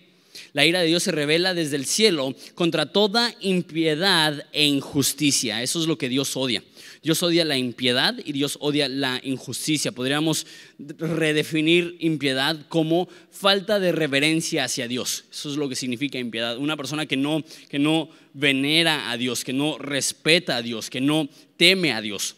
La 0.53 0.65
ira 0.65 0.81
de 0.81 0.87
Dios 0.87 1.03
se 1.03 1.11
revela 1.11 1.53
desde 1.53 1.75
el 1.75 1.85
cielo 1.85 2.35
contra 2.55 2.87
toda 2.87 3.35
impiedad 3.39 4.47
e 4.51 4.65
injusticia. 4.65 5.61
Eso 5.61 5.79
es 5.79 5.85
lo 5.85 5.97
que 5.97 6.09
Dios 6.09 6.35
odia. 6.35 6.63
Dios 7.01 7.23
odia 7.23 7.45
la 7.45 7.57
impiedad 7.57 8.15
y 8.23 8.33
Dios 8.33 8.57
odia 8.59 8.89
la 8.89 9.21
injusticia. 9.23 9.91
Podríamos 9.91 10.45
redefinir 10.77 11.95
impiedad 11.99 12.65
como 12.67 13.07
falta 13.31 13.79
de 13.79 13.91
reverencia 13.91 14.65
hacia 14.65 14.87
Dios. 14.87 15.25
Eso 15.31 15.49
es 15.49 15.55
lo 15.55 15.69
que 15.69 15.75
significa 15.75 16.19
impiedad. 16.19 16.57
Una 16.57 16.75
persona 16.75 17.05
que 17.05 17.15
no, 17.15 17.43
que 17.69 17.79
no 17.79 18.09
venera 18.33 19.11
a 19.11 19.17
Dios, 19.17 19.45
que 19.45 19.53
no 19.53 19.77
respeta 19.77 20.57
a 20.57 20.61
Dios, 20.61 20.89
que 20.89 20.99
no 20.99 21.29
teme 21.55 21.93
a 21.93 22.01
Dios. 22.01 22.35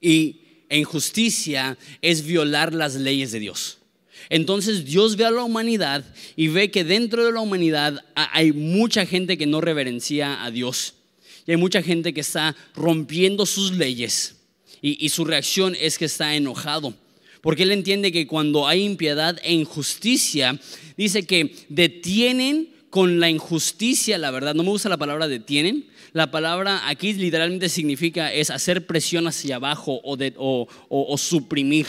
Y 0.00 0.42
injusticia 0.70 1.76
es 2.00 2.24
violar 2.24 2.72
las 2.72 2.94
leyes 2.94 3.32
de 3.32 3.40
Dios. 3.40 3.78
Entonces 4.30 4.84
Dios 4.84 5.16
ve 5.16 5.24
a 5.24 5.30
la 5.30 5.42
humanidad 5.42 6.04
y 6.36 6.48
ve 6.48 6.70
que 6.70 6.84
dentro 6.84 7.24
de 7.24 7.32
la 7.32 7.40
humanidad 7.40 8.04
hay 8.14 8.52
mucha 8.52 9.04
gente 9.06 9.36
que 9.36 9.46
no 9.46 9.60
reverencia 9.60 10.44
a 10.44 10.50
Dios 10.50 10.94
y 11.46 11.52
hay 11.52 11.56
mucha 11.56 11.82
gente 11.82 12.12
que 12.14 12.20
está 12.20 12.56
rompiendo 12.74 13.46
sus 13.46 13.72
leyes 13.72 14.36
y, 14.82 15.08
su 15.10 15.24
reacción 15.24 15.76
es 15.78 15.96
que 15.96 16.06
está 16.06 16.34
enojado. 16.34 16.92
Porque 17.40 17.62
él 17.62 17.70
entiende 17.70 18.10
que 18.10 18.26
cuando 18.26 18.66
hay 18.66 18.82
impiedad 18.82 19.38
e 19.44 19.52
injusticia, 19.52 20.58
dice 20.96 21.24
que 21.24 21.54
detienen 21.68 22.68
con 22.90 23.20
la 23.20 23.30
injusticia, 23.30 24.18
la 24.18 24.30
verdad. 24.32 24.54
No 24.54 24.64
me 24.64 24.70
gusta 24.70 24.88
la 24.88 24.96
palabra 24.96 25.28
detienen. 25.28 25.86
La 26.12 26.30
palabra 26.30 26.88
aquí 26.88 27.12
literalmente 27.12 27.68
significa 27.68 28.32
es 28.32 28.50
hacer 28.50 28.86
presión 28.86 29.26
hacia 29.26 29.56
abajo 29.56 30.00
o, 30.04 30.16
o, 30.36 30.68
o 30.88 31.18
suprimir. 31.18 31.86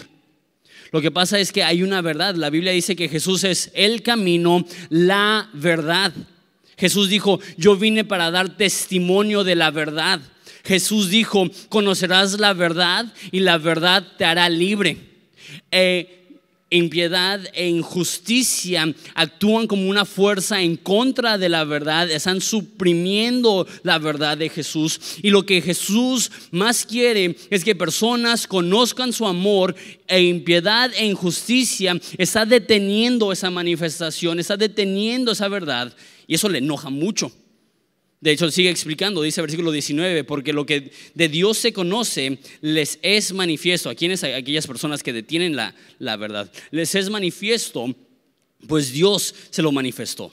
Lo 0.92 1.02
que 1.02 1.12
pasa 1.12 1.40
es 1.40 1.52
que 1.52 1.64
hay 1.64 1.82
una 1.82 2.02
verdad. 2.02 2.36
La 2.36 2.52
Biblia 2.52 2.72
dice 2.72 2.96
que 2.96 3.10
Jesús 3.10 3.44
es 3.44 3.72
el 3.74 4.04
camino, 4.04 4.64
la 4.90 5.50
verdad. 5.54 6.14
Jesús 6.84 7.08
dijo, 7.08 7.40
yo 7.56 7.78
vine 7.78 8.04
para 8.04 8.30
dar 8.30 8.58
testimonio 8.58 9.46
de 9.46 9.56
la 9.56 9.72
verdad. 9.72 10.20
Jesús 10.66 11.10
dijo, 11.10 11.50
conocerás 11.70 12.38
la 12.42 12.52
verdad 12.52 13.06
y 13.32 13.40
la 13.40 13.58
verdad 13.58 14.06
te 14.18 14.26
hará 14.26 14.50
libre. 14.50 14.98
Eh, 15.72 16.42
impiedad 16.70 17.40
e 17.54 17.70
injusticia 17.70 18.94
actúan 19.16 19.66
como 19.66 19.90
una 19.90 20.04
fuerza 20.04 20.62
en 20.62 20.76
contra 20.76 21.38
de 21.38 21.48
la 21.48 21.64
verdad, 21.64 22.12
están 22.12 22.42
suprimiendo 22.42 23.66
la 23.84 23.98
verdad 23.98 24.38
de 24.38 24.50
Jesús. 24.50 25.00
Y 25.22 25.30
lo 25.30 25.46
que 25.46 25.62
Jesús 25.62 26.30
más 26.52 26.86
quiere 26.86 27.38
es 27.50 27.64
que 27.64 27.76
personas 27.76 28.46
conozcan 28.46 29.14
su 29.14 29.26
amor 29.26 29.74
e 30.06 30.22
impiedad 30.22 30.92
e 30.98 31.06
injusticia 31.06 31.98
está 32.18 32.46
deteniendo 32.46 33.32
esa 33.32 33.50
manifestación, 33.50 34.38
está 34.38 34.58
deteniendo 34.58 35.32
esa 35.32 35.48
verdad. 35.48 35.96
Y 36.28 36.36
eso 36.36 36.50
le 36.50 36.60
enoja 36.60 36.90
mucho. 36.90 37.32
De 38.24 38.32
hecho, 38.32 38.50
sigue 38.50 38.70
explicando, 38.70 39.22
dice 39.22 39.42
versículo 39.42 39.70
19, 39.70 40.24
porque 40.24 40.54
lo 40.54 40.66
que 40.66 40.92
de 41.14 41.28
Dios 41.28 41.58
se 41.58 41.74
conoce 41.74 42.40
les 42.62 42.98
es 43.02 43.34
manifiesto. 43.34 43.90
¿A 43.90 43.96
quiénes? 43.96 44.24
A 44.24 44.36
aquellas 44.38 44.66
personas 44.66 45.04
que 45.04 45.12
detienen 45.12 45.58
la, 45.58 45.76
la 46.00 46.16
verdad. 46.16 46.50
Les 46.72 46.96
es 46.96 47.10
manifiesto, 47.10 47.94
pues 48.66 48.94
Dios 48.94 49.36
se 49.50 49.62
lo 49.62 49.74
manifestó. 49.74 50.32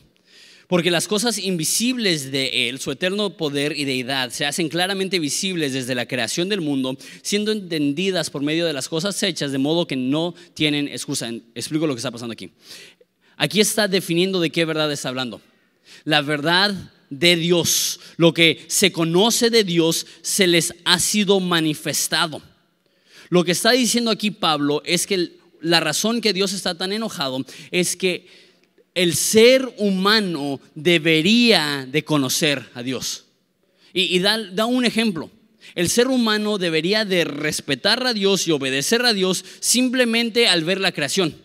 Porque 0.68 0.92
las 0.92 1.08
cosas 1.08 1.36
invisibles 1.38 2.30
de 2.30 2.68
Él, 2.68 2.78
su 2.78 2.92
eterno 2.92 3.36
poder 3.36 3.76
y 3.76 3.84
deidad, 3.84 4.30
se 4.30 4.46
hacen 4.46 4.68
claramente 4.68 5.18
visibles 5.18 5.72
desde 5.72 5.96
la 5.96 6.06
creación 6.06 6.48
del 6.48 6.60
mundo, 6.60 6.96
siendo 7.22 7.50
entendidas 7.50 8.30
por 8.30 8.42
medio 8.42 8.66
de 8.66 8.72
las 8.72 8.88
cosas 8.88 9.20
hechas, 9.24 9.50
de 9.50 9.58
modo 9.58 9.88
que 9.88 9.96
no 9.96 10.36
tienen 10.54 10.86
excusa. 10.86 11.28
Explico 11.56 11.88
lo 11.88 11.94
que 11.94 11.98
está 11.98 12.12
pasando 12.12 12.34
aquí. 12.34 12.50
Aquí 13.36 13.58
está 13.58 13.88
definiendo 13.88 14.38
de 14.38 14.50
qué 14.50 14.64
verdad 14.64 14.92
está 14.92 15.08
hablando. 15.08 15.40
La 16.04 16.22
verdad 16.22 16.92
de 17.10 17.36
Dios, 17.36 18.00
lo 18.16 18.32
que 18.32 18.64
se 18.68 18.92
conoce 18.92 19.50
de 19.50 19.64
Dios, 19.64 20.06
se 20.22 20.46
les 20.46 20.74
ha 20.84 20.98
sido 20.98 21.40
manifestado. 21.40 22.40
Lo 23.28 23.44
que 23.44 23.52
está 23.52 23.72
diciendo 23.72 24.10
aquí 24.10 24.30
Pablo 24.30 24.82
es 24.84 25.06
que 25.06 25.38
la 25.60 25.80
razón 25.80 26.20
que 26.20 26.32
Dios 26.32 26.52
está 26.52 26.76
tan 26.76 26.92
enojado 26.92 27.44
es 27.70 27.96
que 27.96 28.26
el 28.94 29.14
ser 29.14 29.72
humano 29.78 30.60
debería 30.74 31.86
de 31.90 32.04
conocer 32.04 32.68
a 32.74 32.82
Dios. 32.82 33.24
Y, 33.92 34.18
da, 34.20 34.38
da 34.38 34.66
un 34.66 34.84
ejemplo. 34.84 35.30
El 35.74 35.88
ser 35.88 36.08
humano 36.08 36.58
debería 36.58 37.04
de 37.04 37.24
respetar 37.24 38.06
a 38.06 38.14
Dios 38.14 38.46
y 38.46 38.52
obedecer 38.52 39.04
a 39.04 39.12
Dios 39.12 39.44
simplemente 39.60 40.48
al 40.48 40.64
ver 40.64 40.80
la 40.80 40.92
creación. 40.92 41.36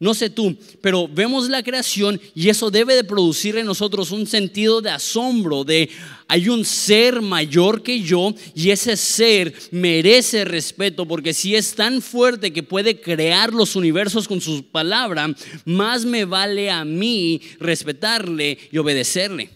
No 0.00 0.14
sé 0.14 0.30
tú, 0.30 0.56
pero 0.80 1.08
vemos 1.08 1.48
la 1.48 1.62
creación 1.62 2.20
y 2.34 2.48
eso 2.48 2.70
debe 2.70 2.94
de 2.94 3.04
producir 3.04 3.56
en 3.56 3.66
nosotros 3.66 4.12
un 4.12 4.26
sentido 4.26 4.80
de 4.80 4.90
asombro, 4.90 5.64
de 5.64 5.88
hay 6.28 6.48
un 6.48 6.64
ser 6.64 7.20
mayor 7.20 7.82
que 7.82 8.00
yo 8.00 8.32
y 8.54 8.70
ese 8.70 8.96
ser 8.96 9.52
merece 9.72 10.44
respeto 10.44 11.06
porque 11.06 11.32
si 11.34 11.56
es 11.56 11.74
tan 11.74 12.00
fuerte 12.00 12.52
que 12.52 12.62
puede 12.62 13.00
crear 13.00 13.52
los 13.52 13.74
universos 13.74 14.28
con 14.28 14.40
su 14.40 14.64
palabra, 14.64 15.34
más 15.64 16.04
me 16.04 16.24
vale 16.24 16.70
a 16.70 16.84
mí 16.84 17.40
respetarle 17.58 18.58
y 18.70 18.78
obedecerle. 18.78 19.50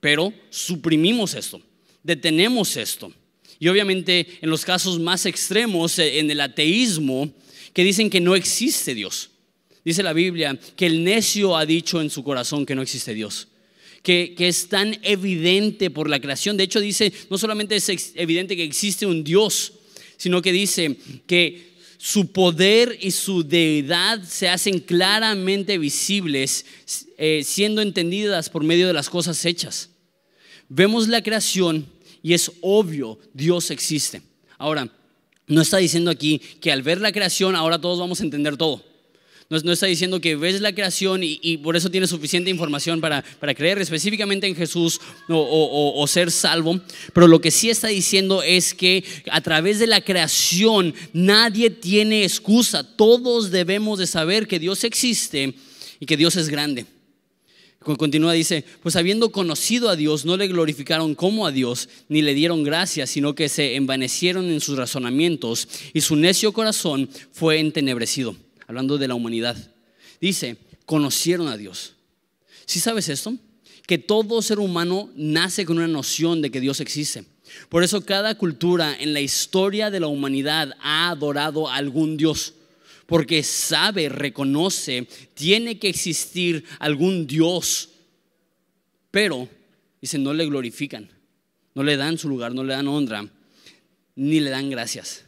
Pero 0.00 0.32
suprimimos 0.50 1.34
esto, 1.34 1.60
detenemos 2.02 2.76
esto. 2.76 3.12
Y 3.58 3.68
obviamente 3.68 4.38
en 4.40 4.48
los 4.48 4.64
casos 4.64 4.98
más 4.98 5.26
extremos, 5.26 5.98
en 5.98 6.30
el 6.30 6.40
ateísmo, 6.40 7.30
que 7.72 7.84
dicen 7.84 8.10
que 8.10 8.20
no 8.20 8.34
existe 8.34 8.94
Dios. 8.94 9.30
Dice 9.84 10.02
la 10.02 10.12
Biblia 10.12 10.58
que 10.76 10.86
el 10.86 11.04
necio 11.04 11.56
ha 11.56 11.64
dicho 11.64 12.00
en 12.00 12.10
su 12.10 12.22
corazón 12.22 12.66
que 12.66 12.74
no 12.74 12.82
existe 12.82 13.14
Dios. 13.14 13.48
Que, 14.02 14.34
que, 14.36 14.48
es 14.48 14.68
tan 14.68 14.98
evidente 15.02 15.90
por 15.90 16.08
la 16.08 16.20
creación. 16.20 16.56
De 16.56 16.64
hecho, 16.64 16.80
dice, 16.80 17.12
no 17.28 17.36
solamente 17.36 17.76
es 17.76 18.12
evidente 18.14 18.56
que 18.56 18.64
existe 18.64 19.04
un 19.04 19.22
Dios, 19.22 19.74
sino 20.16 20.40
que 20.40 20.52
dice 20.52 20.96
que 21.26 21.70
su 22.02 22.32
poder 22.32 22.98
y 23.02 23.10
su 23.10 23.46
deidad 23.46 24.22
se 24.24 24.48
hacen 24.48 24.80
claramente 24.80 25.76
visibles, 25.76 26.64
eh, 27.18 27.42
siendo 27.44 27.82
entendidas 27.82 28.48
por 28.48 28.64
medio 28.64 28.86
de 28.86 28.94
las 28.94 29.10
cosas 29.10 29.44
hechas. 29.44 29.90
Vemos 30.70 31.08
la 31.08 31.22
creación 31.22 31.86
y 32.22 32.32
es 32.32 32.52
obvio, 32.62 33.18
Dios 33.34 33.70
existe. 33.70 34.22
Ahora, 34.56 34.90
no 35.50 35.60
está 35.60 35.76
diciendo 35.76 36.10
aquí 36.10 36.40
que 36.60 36.72
al 36.72 36.82
ver 36.82 37.00
la 37.00 37.12
creación 37.12 37.54
ahora 37.54 37.78
todos 37.78 37.98
vamos 37.98 38.20
a 38.20 38.24
entender 38.24 38.56
todo. 38.56 38.82
No, 39.50 39.72
está 39.72 39.86
diciendo 39.86 40.20
que 40.20 40.36
ves 40.36 40.60
la 40.60 40.72
creación 40.72 41.22
y, 41.24 41.56
por 41.56 41.74
eso 41.74 41.90
tienes 41.90 42.10
suficiente 42.10 42.50
información 42.50 43.00
para, 43.00 43.24
creer 43.56 43.80
específicamente 43.80 44.46
en 44.46 44.54
Jesús 44.54 45.00
o, 45.28 45.92
o, 45.96 46.06
ser 46.06 46.30
salvo. 46.30 46.80
Pero 47.12 47.26
lo 47.26 47.40
que 47.40 47.50
sí 47.50 47.68
está 47.68 47.88
diciendo 47.88 48.44
es 48.44 48.74
que 48.74 49.02
a 49.28 49.40
través 49.40 49.80
de 49.80 49.88
la 49.88 50.02
creación 50.02 50.94
nadie 51.12 51.68
tiene 51.68 52.22
excusa. 52.22 52.84
Todos 52.84 53.50
debemos 53.50 53.98
de 53.98 54.06
saber 54.06 54.46
que 54.46 54.60
Dios 54.60 54.84
existe 54.84 55.52
y 55.98 56.06
que 56.06 56.16
Dios 56.16 56.36
es 56.36 56.48
grande. 56.48 56.86
Continúa, 57.82 58.34
dice, 58.34 58.62
pues 58.82 58.94
habiendo 58.96 59.32
conocido 59.32 59.88
a 59.88 59.96
Dios, 59.96 60.26
no 60.26 60.36
le 60.36 60.48
glorificaron 60.48 61.14
como 61.14 61.46
a 61.46 61.50
Dios, 61.50 61.88
ni 62.10 62.20
le 62.20 62.34
dieron 62.34 62.62
gracias, 62.62 63.08
sino 63.08 63.34
que 63.34 63.48
se 63.48 63.74
envanecieron 63.74 64.50
en 64.50 64.60
sus 64.60 64.76
razonamientos 64.76 65.66
y 65.94 66.02
su 66.02 66.14
necio 66.14 66.52
corazón 66.52 67.08
fue 67.32 67.58
entenebrecido. 67.58 68.36
Hablando 68.66 68.98
de 68.98 69.08
la 69.08 69.14
humanidad. 69.14 69.56
Dice, 70.20 70.58
conocieron 70.84 71.48
a 71.48 71.56
Dios. 71.56 71.94
¿Sí 72.66 72.80
sabes 72.80 73.08
esto? 73.08 73.34
Que 73.86 73.96
todo 73.96 74.42
ser 74.42 74.58
humano 74.58 75.10
nace 75.16 75.64
con 75.64 75.78
una 75.78 75.88
noción 75.88 76.42
de 76.42 76.50
que 76.50 76.60
Dios 76.60 76.80
existe. 76.80 77.24
Por 77.70 77.82
eso 77.82 78.04
cada 78.04 78.36
cultura 78.36 78.94
en 79.00 79.14
la 79.14 79.20
historia 79.20 79.90
de 79.90 80.00
la 80.00 80.06
humanidad 80.06 80.76
ha 80.82 81.08
adorado 81.08 81.68
a 81.68 81.76
algún 81.76 82.18
Dios 82.18 82.54
porque 83.10 83.42
sabe, 83.42 84.08
reconoce, 84.08 85.08
tiene 85.34 85.80
que 85.80 85.88
existir 85.88 86.64
algún 86.78 87.26
Dios. 87.26 87.88
Pero, 89.10 89.48
dice, 90.00 90.16
no 90.16 90.32
le 90.32 90.46
glorifican, 90.46 91.10
no 91.74 91.82
le 91.82 91.96
dan 91.96 92.18
su 92.18 92.28
lugar, 92.28 92.54
no 92.54 92.62
le 92.62 92.72
dan 92.72 92.86
honra, 92.86 93.28
ni 94.14 94.38
le 94.38 94.50
dan 94.50 94.70
gracias. 94.70 95.24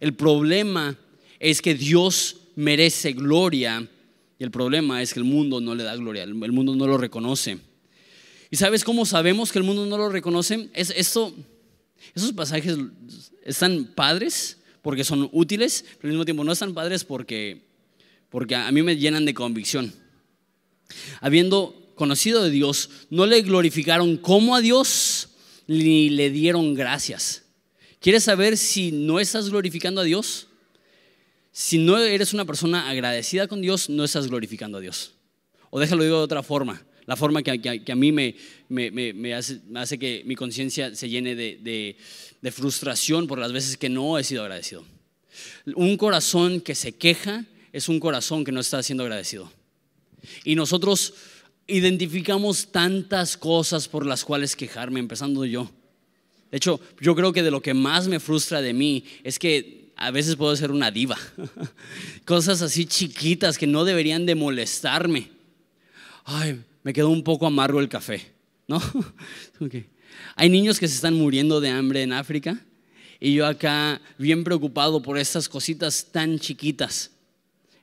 El 0.00 0.12
problema 0.12 0.98
es 1.40 1.62
que 1.62 1.74
Dios 1.74 2.36
merece 2.56 3.14
gloria 3.14 3.88
y 4.38 4.44
el 4.44 4.50
problema 4.50 5.00
es 5.00 5.14
que 5.14 5.20
el 5.20 5.24
mundo 5.24 5.62
no 5.62 5.74
le 5.74 5.82
da 5.82 5.96
gloria, 5.96 6.24
el 6.24 6.34
mundo 6.34 6.76
no 6.76 6.86
lo 6.86 6.98
reconoce. 6.98 7.56
¿Y 8.50 8.56
sabes 8.56 8.84
cómo 8.84 9.06
sabemos 9.06 9.50
que 9.50 9.58
el 9.58 9.64
mundo 9.64 9.86
no 9.86 9.96
lo 9.96 10.10
reconoce? 10.10 10.68
Es, 10.74 10.92
esto, 10.94 11.34
esos 12.14 12.32
pasajes 12.32 12.76
están 13.46 13.86
padres 13.94 14.58
porque 14.84 15.02
son 15.02 15.30
útiles, 15.32 15.82
pero 15.96 16.08
al 16.08 16.10
mismo 16.10 16.24
tiempo 16.26 16.44
no 16.44 16.52
están 16.52 16.74
padres 16.74 17.04
porque, 17.04 17.62
porque 18.28 18.54
a 18.54 18.70
mí 18.70 18.82
me 18.82 18.98
llenan 18.98 19.24
de 19.24 19.32
convicción. 19.32 19.94
Habiendo 21.22 21.90
conocido 21.94 22.42
de 22.42 22.50
Dios, 22.50 22.90
no 23.08 23.24
le 23.24 23.40
glorificaron 23.40 24.18
como 24.18 24.54
a 24.54 24.60
Dios 24.60 25.30
ni 25.66 26.10
le 26.10 26.28
dieron 26.28 26.74
gracias. 26.74 27.44
¿Quieres 27.98 28.24
saber 28.24 28.58
si 28.58 28.92
no 28.92 29.20
estás 29.20 29.48
glorificando 29.48 30.02
a 30.02 30.04
Dios? 30.04 30.48
Si 31.50 31.78
no 31.78 31.96
eres 31.96 32.34
una 32.34 32.44
persona 32.44 32.90
agradecida 32.90 33.48
con 33.48 33.62
Dios, 33.62 33.88
no 33.88 34.04
estás 34.04 34.28
glorificando 34.28 34.76
a 34.76 34.80
Dios. 34.82 35.14
O 35.70 35.80
déjalo 35.80 36.04
digo 36.04 36.18
de 36.18 36.24
otra 36.24 36.42
forma 36.42 36.84
la 37.06 37.16
forma 37.16 37.42
que, 37.42 37.50
a 37.90 37.94
mí 37.94 38.12
me, 38.12 39.34
hace, 39.34 39.98
que 39.98 40.22
mi 40.24 40.34
conciencia 40.34 40.94
se 40.94 41.08
llene 41.08 41.34
de, 41.34 41.96
de 42.40 42.52
frustración 42.52 43.26
por 43.26 43.38
las 43.38 43.52
veces 43.52 43.76
que 43.76 43.88
no 43.88 44.18
he 44.18 44.24
sido 44.24 44.42
agradecido. 44.42 44.84
Un 45.74 45.96
corazón 45.96 46.60
que 46.60 46.74
se 46.74 46.92
queja 46.92 47.44
es 47.72 47.88
un 47.88 48.00
corazón 48.00 48.44
que 48.44 48.52
no 48.52 48.60
está 48.60 48.82
siendo 48.82 49.02
agradecido. 49.02 49.50
Y 50.44 50.54
nosotros 50.54 51.14
identificamos 51.66 52.70
tantas 52.70 53.36
cosas 53.36 53.88
por 53.88 54.06
las 54.06 54.24
cuales 54.24 54.56
quejarme, 54.56 55.00
empezando 55.00 55.44
yo. 55.44 55.70
De 56.50 56.58
hecho, 56.58 56.80
yo 57.00 57.14
creo 57.16 57.32
que 57.32 57.42
de 57.42 57.50
lo 57.50 57.60
que 57.62 57.74
más 57.74 58.06
me 58.06 58.20
frustra 58.20 58.62
de 58.62 58.72
mí 58.72 59.04
es 59.24 59.38
que 59.38 59.92
a 59.96 60.10
veces 60.10 60.36
puedo 60.36 60.54
ser 60.54 60.70
una 60.70 60.90
diva. 60.90 61.18
Cosas 62.24 62.62
así 62.62 62.86
chiquitas 62.86 63.58
que 63.58 63.66
no 63.66 63.84
deberían 63.84 64.26
de 64.26 64.34
molestarme. 64.34 65.30
Ay, 66.24 66.60
me 66.84 66.92
quedó 66.92 67.08
un 67.08 67.24
poco 67.24 67.46
amargo 67.46 67.80
el 67.80 67.88
café, 67.88 68.22
¿no? 68.68 68.80
Hay 70.36 70.48
niños 70.48 70.78
que 70.78 70.86
se 70.86 70.94
están 70.94 71.14
muriendo 71.14 71.60
de 71.60 71.70
hambre 71.70 72.02
en 72.02 72.12
África 72.12 72.64
y 73.18 73.34
yo 73.34 73.46
acá 73.46 74.00
bien 74.18 74.44
preocupado 74.44 75.02
por 75.02 75.18
estas 75.18 75.48
cositas 75.48 76.12
tan 76.12 76.38
chiquitas. 76.38 77.10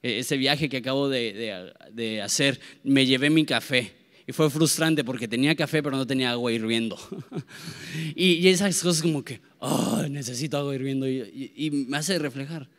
e, 0.04 0.20
ese 0.20 0.38
viaje 0.38 0.70
que 0.70 0.78
acabo 0.78 1.10
de, 1.10 2.22
hacer, 2.24 2.60
me 2.84 3.06
llevé 3.06 3.30
mi 3.30 3.44
café. 3.44 3.94
Y 4.28 4.34
fue 4.34 4.50
frustrante 4.52 5.04
porque 5.04 5.28
tenía 5.28 5.56
café 5.56 5.82
pero 5.82 5.98
no 5.98 6.06
tenía 6.06 6.32
agua 6.32 6.52
hirviendo. 6.52 6.96
y, 8.16 8.48
esas 8.48 8.82
cosas 8.82 9.02
como 9.02 9.26
que, 9.26 9.42
oh, 9.60 10.04
necesito 10.10 10.58
agua 10.58 10.76
hirviendo. 10.76 11.10
Y, 11.10 11.72
me 11.88 11.98
hace 11.98 12.20
reflejar, 12.20 12.70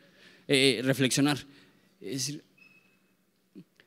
eh, 0.47 0.81
reflexionar. 0.83 1.37
Es 1.99 2.27
decir, 2.27 2.43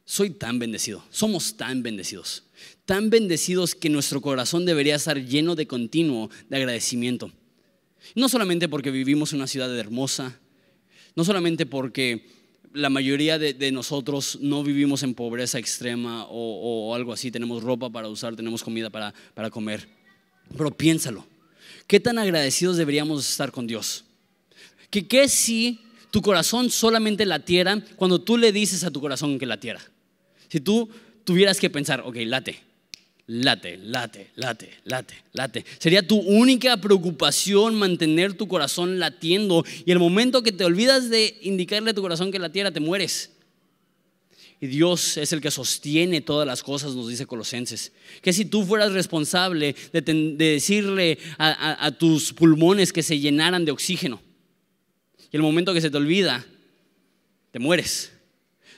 soy 0.07 0.31
tan 0.31 0.61
bendecido, 0.61 1.05
somos 1.11 1.57
tan 1.57 1.83
bendecidos, 1.83 2.45
tan 2.85 3.11
bendecidos 3.11 3.75
que 3.75 3.91
nuestro 3.91 4.21
corazón 4.21 4.65
debería 4.65 4.95
estar 4.95 5.23
lleno 5.23 5.57
de 5.57 5.67
continuo 5.67 6.31
de 6.49 6.57
agradecimiento. 6.57 7.33
No 8.15 8.29
solamente 8.29 8.69
porque 8.69 8.93
vivimos 8.93 9.33
en 9.33 9.41
una 9.41 9.49
ciudad 9.49 9.77
hermosa, 9.77 10.39
no 11.17 11.25
solamente 11.25 11.67
porque 11.67 12.25
la 12.73 12.89
mayoría 12.89 13.37
de, 13.37 13.73
nosotros 13.73 14.39
no 14.41 14.63
vivimos 14.63 15.03
en 15.03 15.15
pobreza 15.15 15.59
extrema 15.59 16.25
o, 16.31 16.95
algo 16.95 17.13
así, 17.13 17.33
tenemos 17.33 17.65
ropa 17.65 17.91
para 17.91 18.09
usar, 18.09 18.37
tenemos 18.37 18.63
comida 18.63 18.91
para, 18.91 19.13
para 19.35 19.51
comer, 19.51 19.89
pero 20.57 20.71
piénsalo, 20.71 21.27
¿qué 21.89 21.99
tan 21.99 22.19
agradecidos 22.19 22.77
deberíamos 22.77 23.29
estar 23.29 23.51
con 23.51 23.67
Dios? 23.67 24.05
¿Que 24.89 25.09
qué 25.09 25.29
si 25.29 25.81
tu 26.13 26.23
corazón 26.23 26.71
solamente 26.71 27.27
latiera 27.27 27.83
cuando 27.97 28.21
tú 28.21 28.37
le 28.37 28.53
dices 28.53 28.85
a 28.85 28.93
tu 28.93 29.01
corazón 29.01 29.37
que 29.41 29.47
latiera? 29.47 29.81
Si 30.49 30.61
tú 30.61 30.89
tuvieras 31.25 31.59
que 31.59 31.71
pensar, 31.71 32.03
ok, 32.05 32.17
late, 32.25 32.61
late, 33.27 33.79
late, 33.79 34.31
late, 34.37 34.71
late, 34.85 35.15
late. 35.33 35.65
Sería 35.79 36.07
tu 36.07 36.19
única 36.19 36.77
preocupación 36.77 37.75
mantener 37.75 38.35
tu 38.35 38.49
corazón 38.49 38.99
latiendo 38.99 39.65
y 39.85 39.93
el 39.93 39.99
momento 39.99 40.43
que 40.43 40.53
te 40.53 40.65
olvidas 40.65 41.11
de 41.11 41.39
indicarle 41.43 41.91
a 41.91 41.95
tu 41.95 42.03
corazón 42.03 42.31
que 42.31 42.39
latiera, 42.39 42.71
te 42.71 42.81
mueres. 42.81 43.31
Y 44.59 44.69
Dios 44.69 45.19
es 45.19 45.33
el 45.35 45.43
que 45.43 45.51
sostiene 45.51 46.23
todas 46.23 46.47
las 46.47 46.63
cosas, 46.63 46.95
nos 46.95 47.09
dice 47.09 47.27
Colosenses. 47.27 47.93
Que 48.23 48.33
si 48.33 48.47
tú 48.47 48.65
fueras 48.65 48.93
responsable 48.93 49.77
de, 49.93 50.01
decirle 50.37 51.19
a 51.37 51.91
tus 51.99 52.33
pulmones 52.33 52.93
que 52.93 53.03
se 53.03 53.19
llenaran 53.19 53.67
de 53.67 53.73
oxígeno, 53.73 54.23
y 55.31 55.37
el 55.37 55.43
momento 55.43 55.75
que 55.75 55.81
se 55.81 55.91
te 55.91 55.97
olvida, 55.97 56.47
te 57.51 57.59
mueres. 57.59 58.13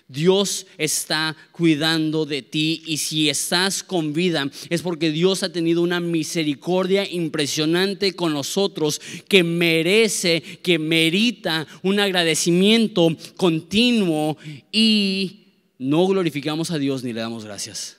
Dios 0.08 0.66
está 0.78 1.36
cuidando 1.52 2.24
de 2.24 2.40
ti 2.40 2.82
y 2.86 2.96
si 2.96 3.28
estás 3.28 3.82
con 3.82 4.14
vida 4.14 4.50
es 4.70 4.80
porque 4.80 5.10
Dios 5.10 5.42
ha 5.42 5.52
tenido 5.52 5.82
una 5.82 6.00
misericordia 6.00 7.08
impresionante 7.08 8.14
con 8.14 8.32
nosotros 8.32 9.02
que 9.28 9.44
merece, 9.44 10.42
que 10.62 10.78
merita 10.78 11.66
un 11.82 12.00
agradecimiento 12.00 13.14
continuo 13.36 14.38
y 14.72 15.44
no 15.78 16.06
glorificamos 16.06 16.70
a 16.70 16.78
Dios 16.78 17.04
ni 17.04 17.12
le 17.12 17.20
damos 17.20 17.44
gracias. 17.44 17.98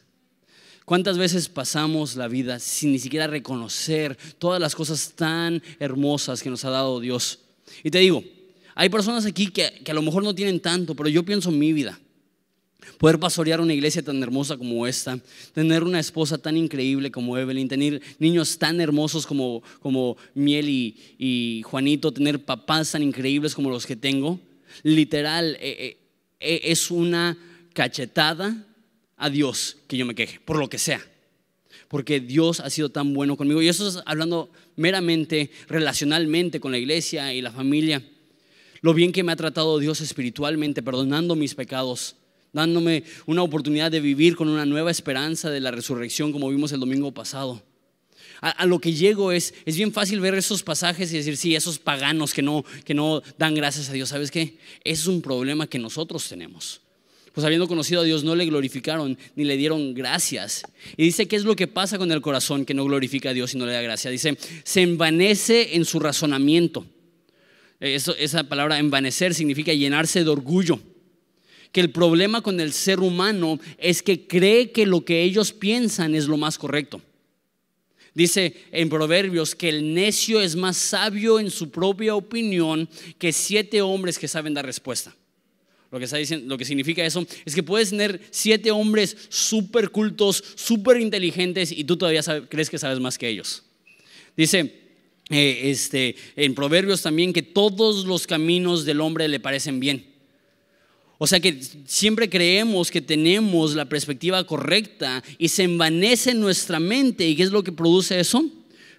¿Cuántas 0.85 1.19
veces 1.19 1.47
pasamos 1.47 2.15
la 2.15 2.27
vida 2.27 2.57
sin 2.57 2.91
ni 2.91 2.97
siquiera 2.97 3.27
reconocer 3.27 4.17
todas 4.39 4.59
las 4.59 4.73
cosas 4.73 5.13
tan 5.15 5.61
hermosas 5.79 6.41
que 6.41 6.49
nos 6.49 6.65
ha 6.65 6.71
dado 6.71 6.99
Dios? 6.99 7.41
Y 7.83 7.91
te 7.91 7.99
digo, 7.99 8.23
hay 8.79 8.87
personas 8.87 9.25
aquí 9.25 9.47
que, 9.47 9.83
a 9.85 9.93
lo 9.93 10.01
mejor 10.01 10.23
no 10.23 10.33
tienen 10.33 10.61
tanto, 10.61 10.95
pero 10.95 11.09
yo 11.09 11.25
pienso 11.25 11.49
en 11.49 11.59
mi 11.59 11.73
vida. 11.73 11.99
Poder 12.97 13.19
pastorear 13.19 13.59
una 13.59 13.73
iglesia 13.73 14.01
tan 14.01 14.23
hermosa 14.23 14.55
como 14.55 14.87
esta, 14.87 15.19
tener 15.53 15.83
una 15.83 15.99
esposa 15.99 16.37
tan 16.37 16.55
increíble 16.55 17.11
como 17.11 17.37
Evelyn, 17.37 17.67
tener 17.67 18.01
niños 18.19 18.57
tan 18.57 18.79
hermosos 18.79 19.27
como, 19.27 19.61
como 19.81 20.15
Miel 20.33 20.69
y, 20.69 21.61
Juanito, 21.65 22.13
tener 22.13 22.45
papás 22.45 22.93
tan 22.93 23.03
increíbles 23.03 23.53
como 23.53 23.69
los 23.69 23.85
que 23.85 23.97
tengo, 23.97 24.39
literal, 24.83 25.57
eh, 25.59 25.59
eh, 25.59 25.97
eh, 26.39 26.61
es 26.63 26.89
una 26.89 27.37
cachetada 27.73 28.65
a 29.17 29.29
Dios 29.29 29.75
que 29.89 29.97
yo 29.97 30.05
me 30.05 30.15
queje, 30.15 30.39
por 30.39 30.57
lo 30.57 30.69
que 30.69 30.77
sea. 30.77 31.05
Porque 31.89 32.21
Dios 32.21 32.61
ha 32.61 32.69
sido 32.69 32.87
tan 32.87 33.13
bueno 33.13 33.35
conmigo. 33.35 33.61
Y 33.61 33.67
eso 33.67 33.89
es 33.89 33.99
hablando 34.05 34.49
meramente, 34.77 35.51
relacionalmente 35.67 36.61
con 36.61 36.71
la 36.71 36.77
iglesia 36.77 37.33
y 37.33 37.41
la 37.41 37.51
familia 37.51 38.01
lo 38.81 38.93
bien 38.93 39.11
que 39.11 39.23
me 39.23 39.31
ha 39.31 39.35
tratado 39.35 39.79
Dios 39.79 40.01
espiritualmente, 40.01 40.83
perdonando 40.83 41.35
mis 41.35 41.55
pecados, 41.55 42.15
dándome 42.53 43.03
una 43.25 43.43
oportunidad 43.43 43.91
de 43.91 43.99
vivir 43.99 44.35
con 44.35 44.49
una 44.49 44.65
nueva 44.65 44.91
esperanza 44.91 45.49
de 45.49 45.59
la 45.59 45.71
resurrección 45.71 46.31
como 46.31 46.49
vimos 46.49 46.71
el 46.71 46.79
domingo 46.79 47.11
pasado. 47.11 47.63
A, 48.41 48.65
lo 48.65 48.79
que 48.79 48.93
llego 48.93 49.33
es, 49.33 49.53
es 49.65 49.75
bien 49.75 49.91
fácil 49.91 50.21
ver 50.21 50.33
esos 50.33 50.63
pasajes 50.63 51.11
y 51.11 51.17
decir, 51.17 51.35
sí, 51.35 51.55
esos 51.55 51.77
paganos 51.77 52.33
que 52.33 52.41
no, 52.41 52.63
que 52.85 52.93
no 52.93 53.21
dan 53.37 53.53
gracias 53.53 53.89
a 53.89 53.93
Dios, 53.93 54.09
¿sabes 54.09 54.31
qué? 54.31 54.57
Ese 54.85 55.01
es 55.01 55.07
un 55.07 55.21
problema 55.21 55.67
que 55.67 55.77
nosotros 55.77 56.27
tenemos. 56.29 56.81
Pues 57.33 57.45
habiendo 57.45 57.67
conocido 57.67 58.01
a 58.01 58.03
Dios 58.05 58.23
no 58.23 58.35
le 58.35 58.45
glorificaron 58.45 59.17
ni 59.35 59.43
le 59.43 59.57
dieron 59.57 59.93
gracias. 59.93 60.63
Y 60.95 61.03
dice, 61.03 61.27
¿qué 61.27 61.35
es 61.35 61.43
lo 61.43 61.55
que 61.55 61.67
pasa 61.67 61.97
con 61.97 62.11
el 62.11 62.21
corazón 62.21 62.65
que 62.65 62.73
no 62.73 62.85
glorifica 62.85 63.31
a 63.31 63.33
Dios 63.33 63.53
y 63.53 63.57
no 63.57 63.65
le 63.65 63.73
da 63.73 63.81
gracia? 63.81 64.09
Dice, 64.09 64.37
se 64.63 64.81
envanece 64.81 65.75
en 65.75 65.83
su 65.83 65.99
razonamiento 65.99 66.85
esa 67.79 68.43
palabra 68.43 68.79
envanecer 68.79 69.33
significa 69.33 69.73
llenarse 69.73 70.23
de 70.23 70.29
orgullo. 70.29 70.79
Que 71.71 71.81
el 71.81 71.91
problema 71.91 72.41
con 72.41 72.59
el 72.59 72.73
ser 72.73 72.99
humano 72.99 73.59
es 73.77 74.01
que 74.01 74.27
cree 74.27 74.71
que 74.71 74.85
lo 74.85 75.05
que 75.05 75.21
ellos 75.21 75.53
piensan 75.53 76.15
es 76.15 76.27
lo 76.27 76.35
más 76.37 76.57
correcto. 76.57 77.01
Dice 78.13 78.55
en 78.71 78.89
Proverbios 78.89 79.55
que 79.55 79.69
el 79.69 79.93
necio 79.93 80.41
es 80.41 80.55
más 80.55 80.77
sabio 80.77 81.39
en 81.39 81.51
su 81.51 81.69
propia 81.69 82.15
opinión 82.15 82.89
que 83.17 83.31
siete 83.31 83.81
hombres 83.81 84.17
que 84.17 84.27
saben 84.27 84.53
dar 84.53 84.65
respuesta. 84.65 85.15
Lo 85.91 85.97
que, 85.97 86.05
está 86.05 86.17
diciendo, 86.17 86.47
lo 86.47 86.57
que 86.57 86.65
significa 86.65 87.03
eso 87.03 87.25
es 87.45 87.55
que 87.55 87.63
puedes 87.63 87.89
tener 87.89 88.21
siete 88.29 88.69
hombres 88.71 89.15
súper 89.29 89.89
cultos, 89.89 90.43
súper 90.55 90.97
inteligentes 90.97 91.71
y 91.71 91.83
tú 91.83 91.97
todavía 91.97 92.21
crees 92.47 92.69
que 92.69 92.77
sabes 92.77 92.99
más 92.99 93.17
que 93.17 93.27
ellos. 93.27 93.63
Dice, 94.37 94.88
eh, 95.29 95.69
este, 95.69 96.15
en 96.35 96.55
Proverbios 96.55 97.03
también 97.03 97.33
que 97.33 97.43
todos 97.43 98.05
los 98.05 98.25
caminos 98.25 98.85
del 98.85 99.01
hombre 99.01 99.27
le 99.27 99.39
parecen 99.39 99.79
bien. 99.79 100.05
O 101.21 101.27
sea 101.27 101.39
que 101.39 101.61
siempre 101.85 102.29
creemos 102.29 102.89
que 102.89 103.01
tenemos 103.01 103.75
la 103.75 103.85
perspectiva 103.85 104.43
correcta 104.45 105.21
y 105.37 105.49
se 105.49 105.63
envanece 105.63 106.33
nuestra 106.33 106.79
mente. 106.79 107.27
¿Y 107.27 107.35
qué 107.35 107.43
es 107.43 107.51
lo 107.51 107.61
que 107.61 107.73
produce 107.73 108.19
eso? 108.19 108.43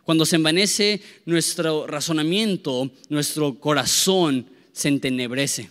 Cuando 0.05 0.27
se 0.27 0.37
envanece 0.37 1.01
nuestro 1.25 1.87
razonamiento, 1.87 2.91
nuestro 3.09 3.59
corazón 3.59 4.47
se 4.73 4.89
entenebrece, 4.89 5.71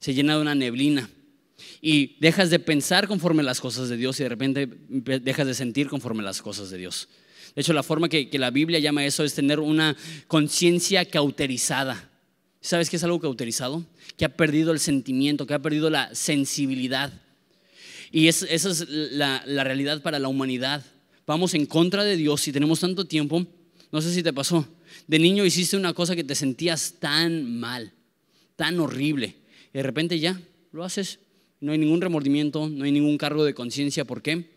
se 0.00 0.14
llena 0.14 0.36
de 0.36 0.42
una 0.42 0.54
neblina. 0.54 1.10
Y 1.82 2.16
dejas 2.18 2.48
de 2.48 2.58
pensar 2.58 3.06
conforme 3.06 3.42
las 3.42 3.60
cosas 3.60 3.90
de 3.90 3.98
Dios 3.98 4.18
y 4.18 4.22
de 4.22 4.28
repente 4.30 4.66
dejas 4.88 5.46
de 5.46 5.54
sentir 5.54 5.88
conforme 5.88 6.22
las 6.22 6.40
cosas 6.40 6.70
de 6.70 6.78
Dios. 6.78 7.08
De 7.54 7.62
hecho, 7.62 7.72
la 7.72 7.82
forma 7.82 8.08
que, 8.08 8.28
la 8.32 8.50
Biblia 8.50 8.80
llama 8.80 9.06
eso 9.06 9.22
es 9.22 9.34
tener 9.34 9.60
una 9.60 9.96
conciencia 10.26 11.04
cauterizada. 11.04 12.10
¿Sabes 12.60 12.90
qué 12.90 12.96
es 12.96 13.04
algo 13.04 13.20
cauterizado? 13.20 13.84
Que 14.16 14.24
ha 14.24 14.36
perdido 14.36 14.72
el 14.72 14.80
sentimiento, 14.80 15.46
que 15.46 15.54
ha 15.54 15.62
perdido 15.62 15.88
la 15.88 16.12
sensibilidad. 16.14 17.12
Y 18.10 18.28
esa 18.28 18.46
es 18.46 18.88
la, 18.88 19.44
realidad 19.44 20.02
para 20.02 20.18
la 20.18 20.28
humanidad. 20.28 20.84
Vamos 21.26 21.54
en 21.54 21.66
contra 21.66 22.02
de 22.04 22.16
Dios 22.16 22.46
y 22.48 22.52
tenemos 22.52 22.80
tanto 22.80 23.06
tiempo. 23.06 23.46
No 23.92 24.00
sé 24.00 24.12
si 24.12 24.22
te 24.22 24.32
pasó. 24.32 24.66
De 25.06 25.18
niño 25.18 25.44
hiciste 25.44 25.76
una 25.76 25.94
cosa 25.94 26.16
que 26.16 26.24
te 26.24 26.34
sentías 26.34 26.94
tan 26.98 27.58
mal, 27.58 27.92
tan 28.56 28.80
horrible. 28.80 29.36
Y 29.72 29.78
de 29.78 29.82
repente 29.82 30.18
ya 30.18 30.40
lo 30.72 30.84
haces. 30.84 31.20
No 31.60 31.72
hay 31.72 31.78
ningún 31.78 32.00
remordimiento, 32.00 32.68
no 32.68 32.84
hay 32.84 32.92
ningún 32.92 33.16
cargo 33.16 33.44
de 33.44 33.54
conciencia. 33.54 34.04
¿Por 34.04 34.22
qué? 34.22 34.50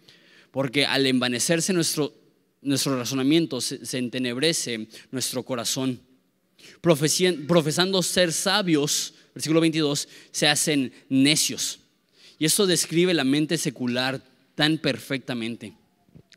Porque 0.52 0.86
al 0.86 1.06
envanecerse 1.06 1.74
nuestro 1.74 2.14
nuestro 2.62 2.98
razonamiento, 2.98 3.62
se, 3.62 3.98
entenebrece 3.98 4.88
nuestro 5.12 5.44
corazón. 5.44 6.00
profesando 6.82 8.02
ser 8.02 8.34
sabios, 8.34 9.14
versículo 9.34 9.62
22, 9.62 10.08
se 10.32 10.48
hacen 10.48 10.92
necios. 11.10 11.80
Y 12.40 12.46
eso 12.46 12.68
describe 12.68 13.14
la 13.14 13.24
mente 13.24 13.58
secular 13.58 14.24
tan 14.56 14.78
perfectamente. 14.78 15.74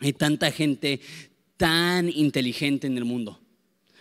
Hay 0.00 0.12
tanta 0.12 0.50
gente 0.50 1.00
tan 1.56 2.08
inteligente 2.08 2.86
en 2.86 2.96
el 2.96 3.04
mundo. 3.04 3.38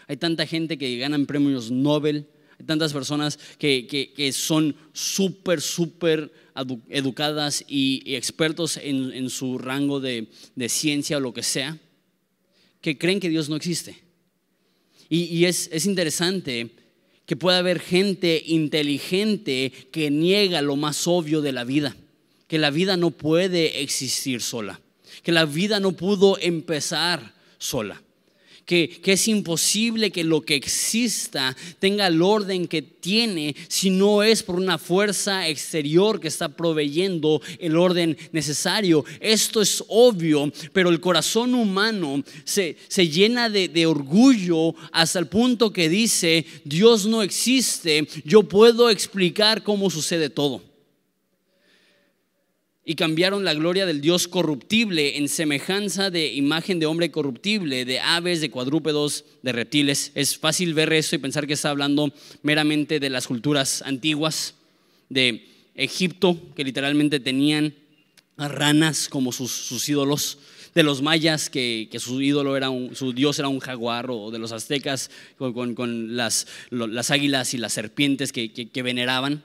Hay 0.07 0.17
tanta 0.17 0.45
gente 0.45 0.77
que 0.77 0.97
ganan 0.97 1.25
premios 1.25 1.71
Nobel. 1.71 2.25
Hay 2.57 2.65
tantas 2.65 2.93
personas 2.93 3.39
que, 3.57 4.31
son 4.33 4.75
súper, 4.93 5.61
súper 5.61 6.31
educadas 6.89 7.63
y, 7.67 8.15
expertos 8.15 8.77
en, 8.81 9.29
su 9.29 9.57
rango 9.57 9.99
de, 9.99 10.27
de 10.55 10.69
ciencia 10.69 11.17
o 11.17 11.21
lo 11.21 11.33
que 11.33 11.43
sea 11.43 11.79
que 12.81 12.97
creen 12.97 13.19
que 13.19 13.29
Dios 13.29 13.49
no 13.49 13.55
existe. 13.55 13.97
Y, 15.11 15.45
es, 15.45 15.69
es 15.73 15.87
interesante 15.87 16.69
que 17.25 17.35
pueda 17.35 17.57
haber 17.57 17.79
gente 17.79 18.43
inteligente 18.45 19.71
que 19.91 20.11
niega 20.11 20.61
lo 20.61 20.75
más 20.75 21.07
obvio 21.07 21.41
de 21.41 21.51
la 21.51 21.63
vida, 21.63 21.95
que 22.47 22.59
la 22.59 22.69
vida 22.69 22.95
no 22.95 23.09
puede 23.09 23.81
existir 23.81 24.41
sola, 24.41 24.79
que 25.23 25.31
la 25.31 25.45
vida 25.45 25.79
no 25.79 25.93
pudo 25.93 26.37
empezar 26.39 27.33
sola, 27.57 28.03
que, 28.69 29.01
es 29.03 29.27
imposible 29.27 30.11
que 30.11 30.23
lo 30.23 30.41
que 30.41 30.53
exista 30.53 31.57
tenga 31.79 32.05
el 32.05 32.21
orden 32.21 32.67
que 32.67 32.83
tiene 32.83 33.55
si 33.67 33.89
no 33.89 34.21
es 34.21 34.43
por 34.43 34.57
una 34.57 34.77
fuerza 34.77 35.47
exterior 35.47 36.19
que 36.19 36.27
está 36.27 36.49
proveyendo 36.49 37.41
el 37.57 37.75
orden 37.75 38.15
necesario. 38.31 39.03
Esto 39.21 39.59
es 39.63 39.83
obvio, 39.87 40.53
pero 40.71 40.91
el 40.91 40.99
corazón 40.99 41.55
humano 41.55 42.23
se, 42.43 42.75
llena 43.09 43.49
de, 43.49 43.69
de 43.69 43.87
orgullo 43.87 44.75
hasta 44.91 45.17
el 45.17 45.25
punto 45.25 45.73
que 45.73 45.89
dice, 45.89 46.45
Dios 46.63 47.07
no 47.07 47.23
existe, 47.23 48.07
yo 48.23 48.43
puedo 48.43 48.91
explicar 48.91 49.63
cómo 49.63 49.89
sucede 49.89 50.29
todo 50.29 50.68
y 52.89 52.95
cambiaron 52.95 53.43
la 53.43 53.53
gloria 53.53 53.85
del 53.85 54.01
Dios 54.01 54.27
corruptible 54.27 55.19
en 55.19 55.29
semejanza 55.29 56.09
de 56.09 56.33
imagen 56.33 56.79
de 56.79 56.87
hombre 56.87 57.11
corruptible, 57.11 57.85
de 57.85 57.99
aves, 57.99 58.41
de 58.41 58.49
cuadrúpedos, 58.49 59.25
de 59.43 59.51
reptiles. 59.51 60.11
Es 60.15 60.39
fácil 60.39 60.73
ver 60.73 60.91
esto 60.91 61.15
y 61.15 61.19
pensar 61.19 61.45
que 61.45 61.53
está 61.53 61.69
hablando 61.69 62.11
meramente 62.41 62.99
de 62.99 63.11
las 63.11 63.27
culturas 63.27 63.83
antiguas, 63.83 64.55
de 65.07 65.47
Egipto, 65.75 66.35
que 66.55 66.63
literalmente 66.63 67.19
tenían 67.19 67.75
ranas 68.37 69.07
como 69.07 69.31
sus, 69.33 69.87
ídolos, 69.87 70.39
de 70.73 70.81
los 70.81 71.03
mayas, 71.03 71.51
que, 71.51 71.95
su 71.99 72.19
ídolo 72.19 72.57
era 72.57 72.71
un, 72.71 72.95
su 72.95 73.13
dios 73.13 73.37
era 73.37 73.49
un 73.49 73.59
jaguar, 73.59 74.09
o 74.09 74.31
de 74.31 74.39
los 74.39 74.51
aztecas 74.51 75.11
con, 75.37 76.15
las, 76.15 76.47
águilas 77.11 77.53
y 77.53 77.59
las 77.59 77.71
serpientes 77.71 78.31
que, 78.31 78.51
que 78.51 78.81
veneraban. 78.81 79.43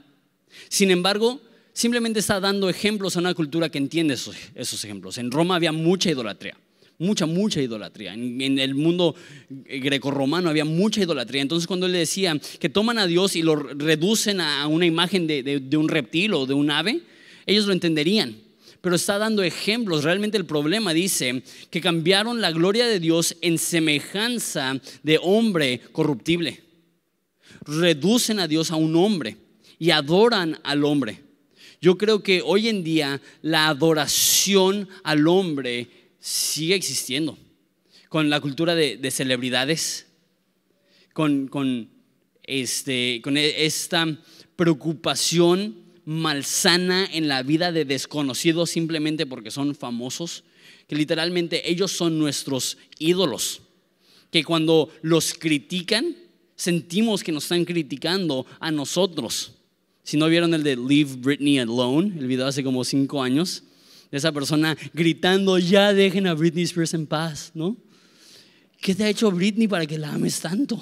Sin 0.70 0.90
embargo, 0.90 1.42
simplemente 1.74 2.20
está 2.20 2.40
dando 2.40 2.70
ejemplos 2.70 3.16
a 3.16 3.20
una 3.20 3.34
cultura 3.34 3.68
que 3.68 3.78
entiende 3.78 4.14
esos, 4.14 4.84
ejemplos. 4.84 5.18
En 5.18 5.30
Roma 5.30 5.56
había 5.56 5.72
mucha 5.72 6.10
idolatría, 6.10 6.56
mucha, 6.98 7.26
mucha 7.26 7.60
idolatría. 7.60 8.14
En, 8.14 8.58
el 8.58 8.74
mundo 8.74 9.14
grecorromano 9.50 10.48
había 10.48 10.64
mucha 10.64 11.02
idolatría. 11.02 11.42
Entonces 11.42 11.66
cuando 11.66 11.86
él 11.86 11.92
decía 11.92 12.40
que 12.60 12.70
toman 12.70 12.98
a 12.98 13.06
Dios 13.06 13.36
y 13.36 13.42
lo 13.42 13.56
reducen 13.56 14.40
a 14.40 14.66
una 14.68 14.86
imagen 14.86 15.26
de, 15.26 15.76
un 15.76 15.88
reptil 15.88 16.32
o 16.32 16.46
de 16.46 16.54
un 16.54 16.70
ave, 16.70 17.02
ellos 17.44 17.66
lo 17.66 17.74
entenderían 17.74 18.42
pero 18.80 18.96
está 18.96 19.16
dando 19.16 19.42
ejemplos. 19.42 20.04
Realmente 20.04 20.36
el 20.36 20.44
problema 20.44 20.92
dice 20.92 21.42
que 21.70 21.80
cambiaron 21.80 22.42
la 22.42 22.52
gloria 22.52 22.86
de 22.86 23.00
Dios 23.00 23.34
en 23.40 23.56
semejanza 23.56 24.78
de 25.02 25.18
hombre 25.22 25.80
corruptible. 25.90 26.62
Reducen 27.64 28.40
a 28.40 28.46
Dios 28.46 28.70
a 28.70 28.76
un 28.76 28.94
hombre 28.94 29.38
y 29.78 29.90
adoran 29.90 30.58
al 30.64 30.84
hombre. 30.84 31.23
Yo 31.84 31.98
creo 31.98 32.22
que 32.22 32.40
hoy 32.40 32.70
en 32.70 32.82
día 32.82 33.20
la 33.42 33.68
adoración 33.68 34.88
al 35.02 35.28
hombre 35.28 35.86
sigue 36.18 36.74
existiendo, 36.74 37.36
con 38.08 38.30
la 38.30 38.40
cultura 38.40 38.74
de, 38.74 39.10
celebridades, 39.10 40.06
con, 41.12 41.90
este, 42.44 43.20
con 43.22 43.36
e, 43.36 43.66
esta 43.66 44.18
preocupación 44.56 45.76
malsana 46.06 47.06
en 47.12 47.28
la 47.28 47.42
vida 47.42 47.70
de 47.70 47.84
desconocidos 47.84 48.70
simplemente 48.70 49.26
porque 49.26 49.50
son 49.50 49.74
famosos, 49.74 50.44
que 50.88 50.96
literalmente 50.96 51.70
ellos 51.70 51.92
son 51.92 52.18
nuestros 52.18 52.78
ídolos, 52.98 53.60
que 54.30 54.42
cuando 54.42 54.88
los 55.02 55.34
critican, 55.34 56.16
sentimos 56.56 57.22
que 57.22 57.32
nos 57.32 57.42
están 57.42 57.66
criticando 57.66 58.46
a 58.58 58.70
nosotros. 58.70 59.53
Si 60.04 60.18
no 60.18 60.28
vieron 60.28 60.52
el 60.52 60.62
de 60.62 60.76
Leave 60.76 61.16
Britney 61.16 61.58
Alone, 61.58 62.12
el 62.18 62.26
video 62.26 62.46
hace 62.46 62.62
como 62.62 62.84
cinco 62.84 63.22
años, 63.22 63.62
de 64.10 64.18
esa 64.18 64.30
persona 64.32 64.76
gritando, 64.92 65.58
ya 65.58 65.94
dejen 65.94 66.26
a 66.26 66.34
Britney 66.34 66.64
Spears 66.64 66.92
en 66.92 67.06
paz, 67.06 67.50
¿no? 67.54 67.74
¿Qué 68.80 68.94
te 68.94 69.02
ha 69.02 69.08
hecho 69.08 69.30
Britney 69.30 69.66
para 69.66 69.86
que 69.86 69.96
la 69.96 70.12
ames 70.12 70.38
tanto? 70.40 70.78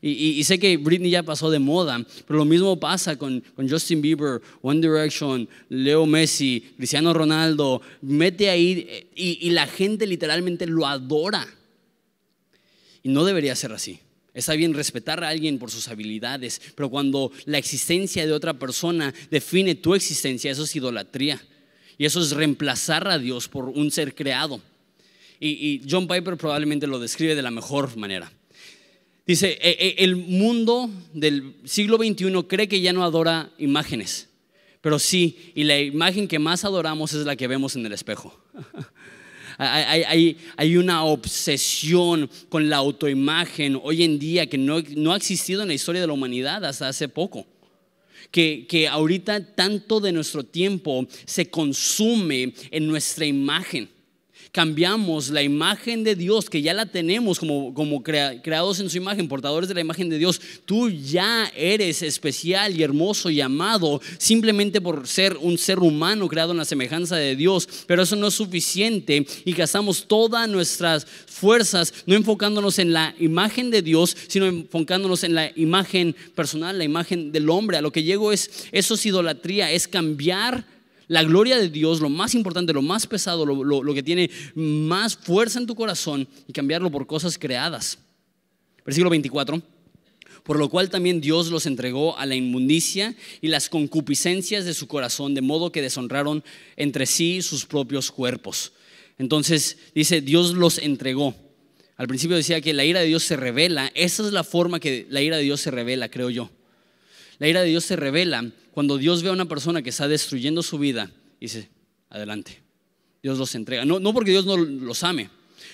Y, 0.00 0.44
sé 0.44 0.58
que 0.58 0.76
Britney 0.76 1.10
ya 1.10 1.22
pasó 1.22 1.50
de 1.50 1.58
moda, 1.58 2.06
pero 2.26 2.38
lo 2.38 2.44
mismo 2.44 2.78
pasa 2.78 3.16
con, 3.16 3.42
con, 3.56 3.66
Justin 3.66 4.02
Bieber, 4.02 4.40
One 4.60 4.80
Direction, 4.80 5.48
Leo 5.70 6.04
Messi, 6.04 6.74
Cristiano 6.76 7.14
Ronaldo. 7.14 7.80
Mete 8.02 8.50
ahí 8.50 8.86
eh, 8.86 9.08
y 9.16 9.48
la 9.50 9.66
gente 9.66 10.06
literalmente 10.06 10.66
lo 10.66 10.86
adora. 10.86 11.46
Y 13.02 13.08
no 13.08 13.24
debería 13.24 13.56
ser 13.56 13.72
así. 13.72 13.98
Está 14.34 14.54
bien 14.54 14.74
respetar 14.74 15.22
a 15.22 15.28
alguien 15.28 15.58
por 15.60 15.70
sus 15.70 15.86
habilidades, 15.86 16.60
pero 16.74 16.90
cuando 16.90 17.30
la 17.46 17.58
existencia 17.58 18.26
de 18.26 18.32
otra 18.32 18.58
persona 18.58 19.14
define 19.30 19.76
tu 19.76 19.94
existencia, 19.94 20.50
eso 20.50 20.64
es 20.64 20.74
idolatría. 20.74 21.40
Y 21.96 22.04
eso 22.04 22.20
es 22.20 22.32
reemplazar 22.32 23.06
a 23.06 23.18
Dios 23.18 23.48
por 23.48 23.68
un 23.68 23.92
ser 23.92 24.16
creado. 24.16 24.60
Y, 25.38 25.82
John 25.88 26.08
Piper 26.08 26.36
probablemente 26.36 26.86
lo 26.86 26.98
describe 26.98 27.34
de 27.34 27.42
la 27.42 27.50
mejor 27.50 27.96
manera. 27.96 28.32
Dice, 29.26 29.58
e, 29.60 29.70
e, 29.70 30.04
el 30.04 30.16
mundo 30.16 30.90
del 31.12 31.54
siglo 31.64 31.96
XXI 31.96 32.44
cree 32.48 32.68
que 32.68 32.80
ya 32.80 32.92
no 32.92 33.04
adora 33.04 33.50
imágenes, 33.58 34.28
pero 34.80 34.98
sí, 34.98 35.52
y 35.54 35.64
la 35.64 35.78
imagen 35.80 36.28
que 36.28 36.38
más 36.38 36.64
adoramos 36.64 37.12
es 37.12 37.24
la 37.24 37.36
que 37.36 37.46
vemos 37.46 37.76
en 37.76 37.86
el 37.86 37.92
espejo. 37.92 38.38
Hay, 39.58 40.76
una 40.76 41.04
obsesión 41.04 42.28
con 42.48 42.68
la 42.68 42.76
autoimagen 42.76 43.78
hoy 43.82 44.02
en 44.02 44.18
día 44.18 44.46
que 44.46 44.58
no, 44.58 44.82
no, 44.96 45.12
ha 45.12 45.16
existido 45.16 45.62
en 45.62 45.68
la 45.68 45.74
historia 45.74 46.00
de 46.00 46.06
la 46.06 46.12
humanidad 46.12 46.64
hasta 46.64 46.88
hace 46.88 47.08
poco. 47.08 47.46
Que, 48.30 48.66
que 48.68 48.88
ahorita 48.88 49.54
tanto 49.54 50.00
de 50.00 50.10
nuestro 50.10 50.42
tiempo 50.42 51.06
se 51.24 51.50
consume 51.50 52.52
en 52.70 52.86
nuestra 52.86 53.26
imagen 53.26 53.88
cambiamos 54.54 55.30
la 55.30 55.42
imagen 55.42 56.04
de 56.04 56.14
Dios, 56.14 56.48
que 56.48 56.62
ya 56.62 56.72
la 56.74 56.86
tenemos 56.86 57.40
como, 57.40 57.74
como 57.74 58.04
creados 58.04 58.78
en 58.78 58.88
su 58.88 58.96
imagen, 58.96 59.26
portadores 59.26 59.68
de 59.68 59.74
la 59.74 59.80
imagen 59.80 60.08
de 60.08 60.16
Dios, 60.16 60.40
tú 60.64 60.88
ya 60.90 61.50
eres 61.56 62.02
especial 62.02 62.78
y 62.78 62.84
hermoso 62.84 63.30
y 63.30 63.40
amado 63.40 64.00
simplemente 64.16 64.80
por 64.80 65.08
ser 65.08 65.36
un 65.38 65.58
ser 65.58 65.80
humano 65.80 66.28
creado 66.28 66.52
en 66.52 66.58
la 66.58 66.64
semejanza 66.64 67.16
de 67.16 67.34
Dios, 67.34 67.68
pero 67.88 68.04
eso 68.04 68.14
no 68.14 68.28
es 68.28 68.34
suficiente 68.34 69.26
y 69.44 69.52
gastamos 69.54 70.06
todas 70.06 70.48
nuestras 70.48 71.04
fuerzas 71.04 71.92
no 72.06 72.14
enfocándonos 72.14 72.78
en 72.78 72.92
la 72.92 73.12
imagen 73.18 73.72
de 73.72 73.82
Dios, 73.82 74.16
sino 74.28 74.46
enfocándonos 74.46 75.24
en 75.24 75.34
la 75.34 75.50
imagen 75.56 76.14
personal, 76.36 76.78
la 76.78 76.84
imagen 76.84 77.32
del 77.32 77.50
hombre. 77.50 77.78
A 77.78 77.82
lo 77.82 77.90
que 77.90 78.04
llego 78.04 78.30
es, 78.30 78.68
eso 78.70 78.94
es 78.94 79.04
idolatría, 79.04 79.72
es 79.72 79.88
cambiar 79.88 80.64
la 81.08 81.22
gloria 81.22 81.58
de 81.58 81.68
Dios, 81.68 82.00
lo 82.00 82.08
más 82.08 82.34
importante, 82.34 82.72
lo 82.72 82.82
más 82.82 83.06
pesado, 83.06 83.44
lo, 83.44 83.94
que 83.94 84.02
tiene 84.02 84.30
más 84.54 85.16
fuerza 85.16 85.58
en 85.58 85.66
tu 85.66 85.74
corazón 85.74 86.26
y 86.46 86.52
cambiarlo 86.52 86.90
por 86.90 87.06
cosas 87.06 87.38
creadas. 87.38 87.98
Versículo 88.84 89.10
24 89.10 89.62
por 90.44 90.58
lo 90.58 90.68
cual 90.68 90.90
también 90.90 91.22
Dios 91.22 91.50
los 91.50 91.64
entregó 91.64 92.18
a 92.18 92.26
la 92.26 92.34
inmundicia 92.34 93.14
y 93.40 93.48
las 93.48 93.70
concupiscencias 93.70 94.66
de 94.66 94.74
su 94.74 94.86
corazón, 94.86 95.32
de 95.32 95.40
modo 95.40 95.72
que 95.72 95.80
deshonraron 95.80 96.44
entre 96.76 97.06
sí 97.06 97.40
sus 97.40 97.64
propios 97.64 98.10
cuerpos. 98.10 98.72
Entonces 99.18 99.78
dice, 99.94 100.20
Dios 100.20 100.52
los 100.52 100.76
entregó. 100.76 101.34
Al 101.96 102.08
principio 102.08 102.36
decía 102.36 102.60
que 102.60 102.74
la 102.74 102.84
ira 102.84 103.00
de 103.00 103.06
Dios 103.06 103.22
se 103.22 103.36
revela, 103.36 103.90
esa 103.94 104.26
es 104.26 104.32
la 104.34 104.44
forma 104.44 104.80
que 104.80 105.06
la 105.08 105.22
ira 105.22 105.38
de 105.38 105.44
Dios 105.44 105.62
se 105.62 105.70
revela, 105.70 106.10
creo 106.10 106.28
yo. 106.28 106.50
La 107.38 107.48
ira 107.48 107.62
de 107.62 107.68
Dios 107.68 107.84
se 107.84 107.96
revela 107.96 108.50
cuando 108.74 108.98
Dios 108.98 109.22
ve 109.22 109.30
a 109.30 109.32
una 109.32 109.46
persona 109.46 109.82
que 109.82 109.90
está 109.90 110.08
destruyendo 110.08 110.62
su 110.62 110.78
vida 110.78 111.10
dice, 111.40 111.68
adelante. 112.10 112.62
Dios 113.22 113.38
los 113.38 113.54
entrega. 113.54 113.84
No, 113.84 114.00
no 114.00 114.12
porque 114.12 114.32
Dios 114.32 114.44
no 114.44 114.56
los 114.56 115.02
ame, 115.02 115.30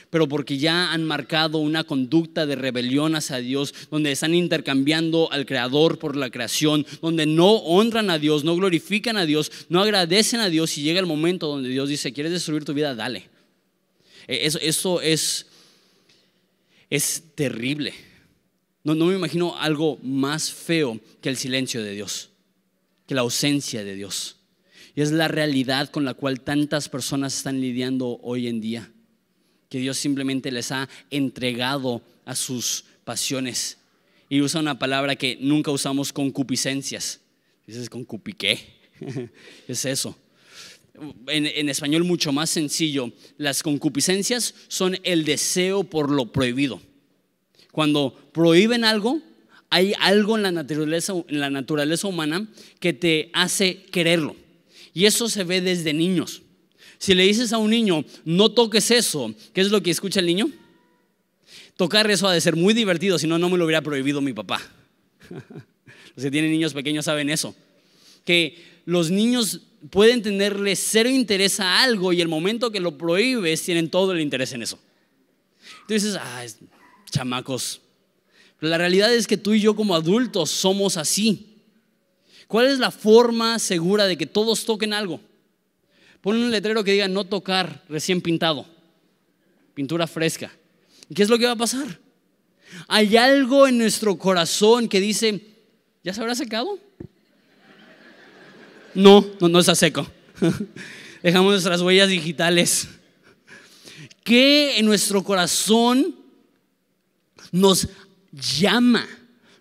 pero 0.09 0.29
porque 0.29 0.59
ya 0.59 0.93
han 0.93 1.05
marcado 1.05 1.59
una 1.59 1.85
conducta 1.85 2.47
de 2.47 2.55
rebelión 2.55 3.17
hacia 3.17 3.39
Dios, 3.39 3.75
donde 3.91 4.13
están 4.13 4.35
intercambiando 4.35 5.31
al 5.33 5.47
Creador 5.47 5.99
por 5.99 6.17
la 6.17 6.31
creación, 6.31 6.87
donde 7.03 7.27
no 7.27 7.51
honran 7.51 8.11
a 8.11 8.19
Dios, 8.19 8.45
no 8.45 8.55
glorifican 8.55 9.17
a 9.17 9.27
Dios, 9.27 9.51
no 9.69 9.83
agradecen 9.83 10.41
a 10.41 10.49
Dios 10.49 10.77
y 10.79 10.83
llega 10.83 11.01
el 11.01 11.07
momento 11.07 11.49
donde 11.49 11.69
Dios 11.69 11.89
dice, 11.89 12.13
¿quieres 12.13 12.33
destruir 12.33 12.65
tu 12.65 12.75
vida? 12.75 12.95
Dale. 12.95 13.29
E, 14.29 14.47
eso, 14.47 15.01
es, 15.01 15.47
es 16.89 17.23
terrible. 17.35 17.95
No, 18.85 18.95
me 18.95 19.15
imagino 19.15 19.57
algo 19.59 19.99
más 20.03 20.53
feo 20.53 21.01
que 21.21 21.29
el 21.29 21.37
silencio 21.37 21.83
de 21.83 21.93
Dios, 21.93 22.30
que 23.11 23.17
la 23.17 23.23
ausencia 23.23 23.83
de 23.83 23.97
Dios. 23.97 24.37
Y 24.95 25.01
es 25.01 25.11
la 25.11 25.27
realidad 25.27 25.91
con 25.91 26.05
la 26.05 26.15
cual 26.15 26.43
tantas 26.43 26.89
personas 26.89 27.37
están 27.37 27.61
lidiando 27.61 28.21
hoy 28.23 28.47
en 28.47 28.61
día, 28.61 28.89
que 29.69 29.81
Dios 29.81 29.99
simplemente 29.99 30.53
les 30.53 30.71
ha 30.71 30.89
entregado 31.11 32.03
a 32.25 32.37
sus 32.37 32.85
pasiones. 33.03 33.79
Y 34.29 34.41
usa 34.43 34.61
una 34.61 34.79
palabra 34.79 35.17
que 35.17 35.37
nunca 35.41 35.73
usamos, 35.73 36.13
concupiscencias. 36.13 37.19
Dices, 37.67 37.91
concupiqué. 37.91 38.61
es 39.67 39.85
eso. 39.87 40.17
En, 41.27 41.49
en, 41.49 41.69
español 41.69 42.05
mucho 42.05 42.31
más 42.31 42.49
sencillo, 42.49 43.11
las 43.39 43.65
concupiscencias 43.65 44.55
son 44.69 44.97
el 45.03 45.25
deseo 45.25 45.83
por 45.83 46.13
lo 46.13 46.31
prohibido. 46.31 46.81
Cuando 47.73 48.15
prohíben 48.33 48.85
algo, 48.85 49.21
hay 49.71 49.95
algo 50.01 50.37
en 50.37 50.43
la 50.43 50.53
naturaleza, 50.53 51.15
en 51.29 51.41
la 51.41 51.51
naturaleza 51.51 52.09
humana 52.09 52.47
que 52.81 52.93
te 52.93 53.31
hace 53.33 53.83
quererlo. 53.93 54.37
Y 54.93 55.07
eso 55.07 55.29
se 55.29 55.45
ve 55.45 55.61
desde 55.61 55.93
niños. 55.93 56.43
Si 56.99 57.15
le 57.15 57.23
dices 57.23 57.53
a 57.53 57.59
un 57.59 57.71
niño, 57.71 58.05
no 58.25 58.51
toques 58.51 58.91
eso, 58.91 59.35
¿qué 59.55 59.61
es 59.61 59.71
lo 59.71 59.83
que 59.83 59.91
escucha 59.91 60.21
el 60.21 60.27
niño? 60.27 60.51
tocar 61.81 62.11
eso 62.11 62.29
ha 62.29 62.35
de 62.35 62.43
ser 62.43 62.57
muy 62.57 62.75
divertido, 62.75 63.19
si 63.19 63.27
no, 63.27 63.39
no 63.39 63.49
me 63.49 63.57
lo 63.57 63.65
hubiera 63.65 63.81
prohibido 63.81 64.21
mi 64.21 64.35
papá. 64.35 64.61
Los 66.15 66.23
que 66.23 66.31
tienen 66.31 66.51
niños 66.51 66.75
pequeños 66.75 67.07
saben 67.07 67.31
eso. 67.31 67.57
Que 68.27 68.83
los 68.85 69.11
niños 69.11 69.63
pueden 69.89 70.21
tenerle 70.21 70.77
cero 70.77 71.09
interés 71.09 71.59
a 71.59 71.83
algo 71.83 72.13
y 72.13 72.21
el 72.21 72.29
momento 72.29 72.71
que 72.71 72.81
lo 72.81 72.99
prohíbes 72.99 73.63
tienen 73.63 73.89
todo 73.89 74.13
el 74.13 74.21
interés 74.21 74.53
en 74.53 74.63
eso. 74.63 74.79
Entonces, 75.83 76.17
ah, 76.21 76.45
chamacos. 77.11 77.81
Pero 78.61 78.71
la 78.71 78.79
realidad 78.79 79.13
es 79.13 79.27
que 79.27 79.39
tú 79.39 79.55
y 79.55 79.61
yo 79.61 79.75
como 79.75 79.95
adultos 79.95 80.51
somos 80.51 80.99
así. 80.99 81.57
¿Cuál 82.47 82.67
es 82.67 82.79
la 82.79 82.91
forma 82.91 83.59
segura 83.59 84.07
de 84.07 84.19
que 84.19 84.27
todos 84.27 84.67
toquen 84.67 84.93
algo? 84.93 85.21
Pon 86.21 86.37
un 86.37 86.51
letrero 86.51 86.85
que 86.85 86.93
diga 86.93 87.09
no 87.09 87.25
tocar 87.25 87.83
recién 87.89 88.21
pintado, 88.21 88.67
pintura 89.73 90.07
fresca. 90.07 90.53
¿Y 91.09 91.15
qué 91.15 91.23
es 91.23 91.31
lo 91.31 91.39
que 91.39 91.47
va 91.47 91.53
a 91.53 91.57
pasar? 91.57 91.99
Hay 92.87 93.17
algo 93.17 93.67
en 93.67 93.79
nuestro 93.79 94.19
corazón 94.19 94.89
que 94.89 95.01
dice, 95.01 95.41
¿ya 96.05 96.13
se 96.13 96.21
habrá 96.21 96.35
secado? 96.35 96.79
No, 98.95 99.25
no, 99.41 99.49
no 99.49 99.61
está 99.61 99.75
seco. 99.75 100.07
Dejamos 101.23 101.53
nuestras 101.53 101.81
huellas 101.81 102.09
digitales. 102.09 102.89
¿Qué 104.23 104.79
en 104.79 104.85
nuestro 104.85 105.25
corazón 105.25 106.15
nos 107.53 107.89
llama, 108.33 109.07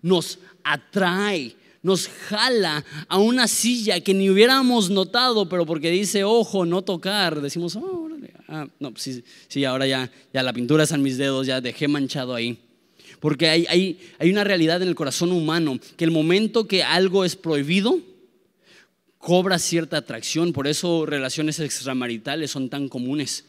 nos 0.02 0.38
atrae, 0.64 1.54
nos 1.82 2.08
jala 2.08 2.84
a 3.08 3.18
una 3.18 3.48
silla 3.48 4.00
que 4.00 4.14
ni 4.14 4.30
hubiéramos 4.30 4.90
notado, 4.90 5.48
pero 5.48 5.66
porque 5.66 5.90
dice, 5.90 6.24
ojo, 6.24 6.66
no 6.66 6.82
tocar, 6.82 7.40
decimos, 7.40 7.76
oh, 7.76 8.08
ah, 8.48 8.66
no, 8.78 8.90
pues 8.90 9.02
sí, 9.02 9.24
sí, 9.48 9.64
ahora 9.64 9.86
ya, 9.86 10.10
ya 10.32 10.42
la 10.42 10.52
pintura 10.52 10.82
está 10.82 10.96
en 10.96 11.02
mis 11.02 11.16
dedos, 11.16 11.46
ya 11.46 11.60
dejé 11.60 11.88
manchado 11.88 12.34
ahí. 12.34 12.58
Porque 13.20 13.48
hay, 13.48 13.66
hay, 13.68 14.00
hay 14.18 14.30
una 14.30 14.44
realidad 14.44 14.82
en 14.82 14.88
el 14.88 14.94
corazón 14.94 15.32
humano, 15.32 15.78
que 15.96 16.04
el 16.04 16.10
momento 16.10 16.66
que 16.66 16.82
algo 16.82 17.24
es 17.24 17.36
prohibido, 17.36 18.00
cobra 19.18 19.58
cierta 19.58 19.98
atracción, 19.98 20.52
por 20.52 20.66
eso 20.66 21.06
relaciones 21.06 21.60
extramaritales 21.60 22.50
son 22.50 22.70
tan 22.70 22.88
comunes, 22.88 23.44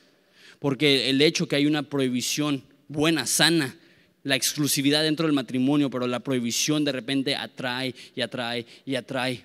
porque 0.60 1.10
el 1.10 1.22
hecho 1.22 1.48
que 1.48 1.56
hay 1.56 1.66
una 1.66 1.84
prohibición 1.84 2.64
buena, 2.88 3.26
sana, 3.26 3.76
la 4.24 4.36
exclusividad 4.36 5.04
dentro 5.04 5.26
del 5.26 5.34
matrimonio, 5.34 5.90
pero 5.90 6.08
la 6.08 6.20
prohibición 6.20 6.84
de 6.86 6.92
repente 6.92 7.36
atrae 7.36 7.96
y 8.16 8.22
atrae 8.22 8.66
y 8.86 8.96
atrae. 8.96 9.44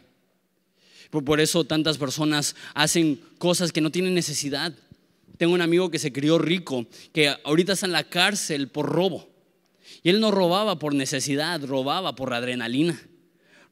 Por 1.10 1.40
eso 1.40 1.64
tantas 1.64 1.98
personas 1.98 2.56
hacen 2.74 3.20
cosas 3.38 3.72
que 3.72 3.80
no 3.80 3.90
tienen 3.90 4.14
necesidad. 4.14 4.72
Tengo 5.38 5.54
un 5.54 5.62
amigo 5.62 5.90
que 5.90 5.98
se 5.98 6.12
crió 6.12 6.38
rico, 6.38 6.86
que 7.12 7.34
ahorita 7.44 7.72
está 7.72 7.86
en 7.86 7.92
la 7.92 8.04
cárcel 8.04 8.68
por 8.68 8.86
robo. 8.86 9.28
Y 10.02 10.10
él 10.10 10.20
no 10.20 10.30
robaba 10.30 10.78
por 10.78 10.94
necesidad, 10.94 11.62
robaba 11.64 12.14
por 12.16 12.32
adrenalina. 12.34 13.00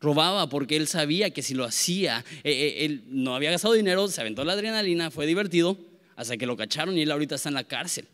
Robaba 0.00 0.48
porque 0.48 0.76
él 0.76 0.86
sabía 0.86 1.30
que 1.30 1.42
si 1.42 1.54
lo 1.54 1.64
hacía, 1.64 2.24
eh, 2.44 2.52
eh, 2.52 2.84
él 2.84 3.04
no 3.08 3.34
había 3.34 3.50
gastado 3.50 3.74
dinero, 3.74 4.06
se 4.08 4.20
aventó 4.20 4.44
la 4.44 4.52
adrenalina, 4.52 5.10
fue 5.10 5.26
divertido, 5.26 5.78
hasta 6.14 6.36
que 6.36 6.46
lo 6.46 6.56
cacharon 6.56 6.96
y 6.96 7.02
él 7.02 7.10
ahorita 7.10 7.36
está 7.36 7.48
en 7.48 7.54
la 7.54 7.64
cárcel. 7.64 8.06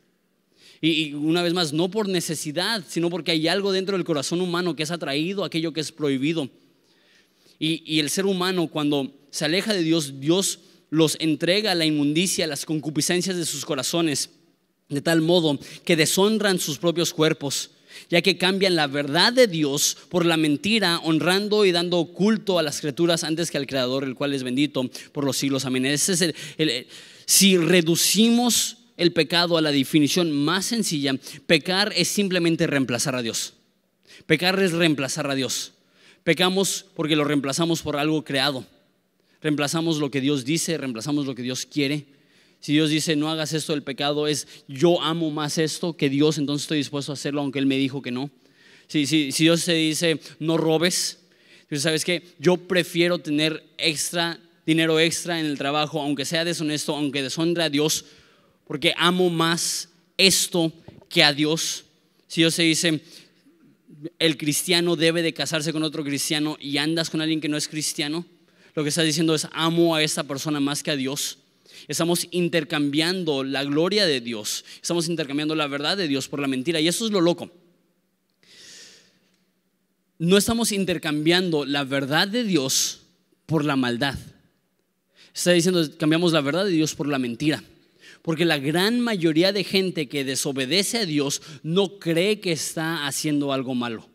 Y, 0.80 1.12
una 1.14 1.42
vez 1.42 1.52
más, 1.52 1.72
no 1.72 1.90
por 1.90 2.08
necesidad, 2.08 2.82
sino 2.88 3.10
porque 3.10 3.32
hay 3.32 3.48
algo 3.48 3.72
dentro 3.72 3.96
del 3.96 4.04
corazón 4.04 4.40
humano 4.40 4.74
que 4.74 4.82
es 4.82 4.90
atraído 4.90 5.44
aquello 5.44 5.72
que 5.72 5.80
es 5.80 5.92
prohibido. 5.92 6.48
Y, 7.58 7.82
y 7.84 8.00
el 8.00 8.08
ser 8.08 8.26
humano 8.26 8.68
cuando 8.68 9.12
se 9.30 9.44
aleja 9.44 9.74
de 9.74 9.82
Dios, 9.82 10.20
Dios 10.20 10.60
los 10.88 11.16
entrega 11.20 11.72
a 11.72 11.74
la 11.74 11.84
inmundicia, 11.84 12.46
a 12.46 12.48
las 12.48 12.64
concupiscencias 12.64 13.36
de 13.36 13.44
sus 13.44 13.64
corazones, 13.64 14.30
de 14.88 15.00
tal 15.00 15.20
modo 15.20 15.58
que 15.84 15.96
deshonran 15.96 16.58
sus 16.58 16.78
propios 16.78 17.12
cuerpos 17.12 17.70
ya 18.08 18.22
que 18.22 18.38
cambian 18.38 18.76
la 18.76 18.86
verdad 18.86 19.32
de 19.32 19.46
Dios 19.46 19.96
por 20.08 20.24
la 20.24 20.36
mentira, 20.36 21.00
honrando 21.04 21.64
y 21.64 21.72
dando 21.72 22.04
culto 22.06 22.58
a 22.58 22.62
las 22.62 22.80
criaturas 22.80 23.24
antes 23.24 23.50
que 23.50 23.58
al 23.58 23.66
Creador, 23.66 24.04
el 24.04 24.14
cual 24.14 24.32
es 24.32 24.42
bendito 24.42 24.88
por 25.12 25.24
los 25.24 25.36
siglos. 25.36 25.64
Amén. 25.64 25.86
Ese 25.86 26.34
es 26.58 26.86
si 27.26 27.56
reducimos 27.56 28.78
el 29.00 29.12
pecado 29.12 29.56
a 29.56 29.62
la 29.62 29.72
definición 29.72 30.30
más 30.30 30.66
sencilla, 30.66 31.14
pecar 31.46 31.92
es 31.96 32.08
simplemente 32.08 32.66
reemplazar 32.66 33.16
a 33.16 33.22
Dios. 33.22 33.54
Pecar 34.26 34.60
es 34.60 34.72
reemplazar 34.72 35.30
a 35.30 35.34
Dios. 35.34 35.72
Pecamos 36.22 36.86
porque 36.94 37.16
lo 37.16 37.24
reemplazamos 37.24 37.82
por 37.82 37.96
algo 37.96 38.22
creado. 38.24 38.64
Reemplazamos 39.42 39.98
lo 39.98 40.10
que 40.10 40.20
Dios 40.20 40.44
dice, 40.44 40.78
reemplazamos 40.78 41.26
lo 41.26 41.34
que 41.34 41.42
Dios 41.42 41.66
quiere 41.66 42.06
si 42.60 42.74
Dios 42.74 42.90
dice, 42.90 43.16
no 43.16 43.30
hagas 43.30 43.54
esto 43.54 43.72
del 43.72 43.82
pecado, 43.82 44.26
es 44.26 44.46
yo 44.68 45.00
amo 45.00 45.30
más 45.30 45.56
esto 45.56 45.96
que 45.96 46.10
Dios, 46.10 46.36
entonces 46.36 46.64
estoy 46.64 46.78
dispuesto 46.78 47.10
a 47.10 47.14
hacerlo 47.14 47.40
aunque 47.40 47.58
Él 47.58 47.66
me 47.66 47.78
dijo 47.78 48.02
que 48.02 48.10
no. 48.10 48.30
Si, 48.86 49.06
si, 49.06 49.32
si 49.32 49.44
Dios 49.44 49.62
se 49.62 49.72
dice, 49.72 50.20
no 50.40 50.58
robes, 50.58 51.20
entonces 51.62 51.82
sabes 51.82 52.04
que 52.04 52.22
yo 52.38 52.58
prefiero 52.58 53.18
tener 53.18 53.64
extra, 53.78 54.38
dinero 54.66 55.00
extra 55.00 55.40
en 55.40 55.46
el 55.46 55.56
trabajo, 55.56 56.02
aunque 56.02 56.26
sea 56.26 56.44
deshonesto, 56.44 56.94
aunque 56.94 57.22
deshonre 57.22 57.62
a 57.62 57.70
Dios, 57.70 58.04
porque 58.70 58.94
amo 58.96 59.30
más 59.30 59.88
esto 60.16 60.72
que 61.08 61.24
a 61.24 61.32
Dios. 61.32 61.86
Si 62.28 62.42
Dios 62.42 62.54
se 62.54 62.62
dice, 62.62 63.00
el 64.20 64.36
cristiano 64.36 64.94
debe 64.94 65.22
de 65.22 65.34
casarse 65.34 65.72
con 65.72 65.82
otro 65.82 66.04
cristiano 66.04 66.56
y 66.60 66.78
andas 66.78 67.10
con 67.10 67.20
alguien 67.20 67.40
que 67.40 67.48
no 67.48 67.56
es 67.56 67.66
cristiano, 67.66 68.24
lo 68.76 68.84
que 68.84 68.90
está 68.90 69.02
diciendo 69.02 69.34
es 69.34 69.48
amo 69.50 69.96
a 69.96 70.04
esta 70.04 70.22
persona 70.22 70.60
más 70.60 70.84
que 70.84 70.92
a 70.92 70.96
Dios. 70.96 71.38
Estamos 71.88 72.28
intercambiando 72.30 73.42
la 73.42 73.64
gloria 73.64 74.06
de 74.06 74.20
Dios, 74.20 74.64
estamos 74.80 75.08
intercambiando 75.08 75.56
la 75.56 75.66
verdad 75.66 75.96
de 75.96 76.06
Dios 76.06 76.28
por 76.28 76.38
la 76.38 76.46
mentira. 76.46 76.78
Y 76.78 76.86
eso 76.86 77.04
es 77.04 77.10
lo 77.10 77.20
loco. 77.20 77.50
No 80.16 80.36
estamos 80.36 80.70
intercambiando 80.70 81.64
la 81.64 81.82
verdad 81.82 82.28
de 82.28 82.44
Dios 82.44 83.00
por 83.46 83.64
la 83.64 83.74
maldad. 83.74 84.16
Está 85.34 85.50
diciendo, 85.50 85.84
cambiamos 85.98 86.30
la 86.30 86.40
verdad 86.40 86.66
de 86.66 86.70
Dios 86.70 86.94
por 86.94 87.08
la 87.08 87.18
mentira. 87.18 87.64
Porque 88.22 88.44
la 88.44 88.58
gran 88.58 89.00
mayoría 89.00 89.52
de 89.52 89.64
gente 89.64 90.08
que 90.08 90.24
desobedece 90.24 90.98
a 90.98 91.06
Dios 91.06 91.40
no 91.62 91.98
cree 91.98 92.40
que 92.40 92.52
está 92.52 93.06
haciendo 93.06 93.52
algo 93.52 93.74
malo. 93.74 94.08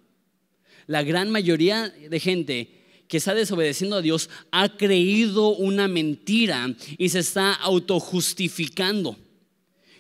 La 0.88 1.04
gran 1.04 1.32
mayoría 1.32 1.90
de 1.90 2.20
gente 2.20 2.84
que 3.08 3.18
está 3.18 3.34
desobedeciendo 3.34 3.98
a 3.98 4.02
Dios 4.02 4.30
ha 4.52 4.78
creído 4.78 5.50
una 5.50 5.88
mentira 5.88 6.76
y 6.98 7.10
se 7.10 7.20
está 7.20 7.54
autojustificando. 7.54 9.18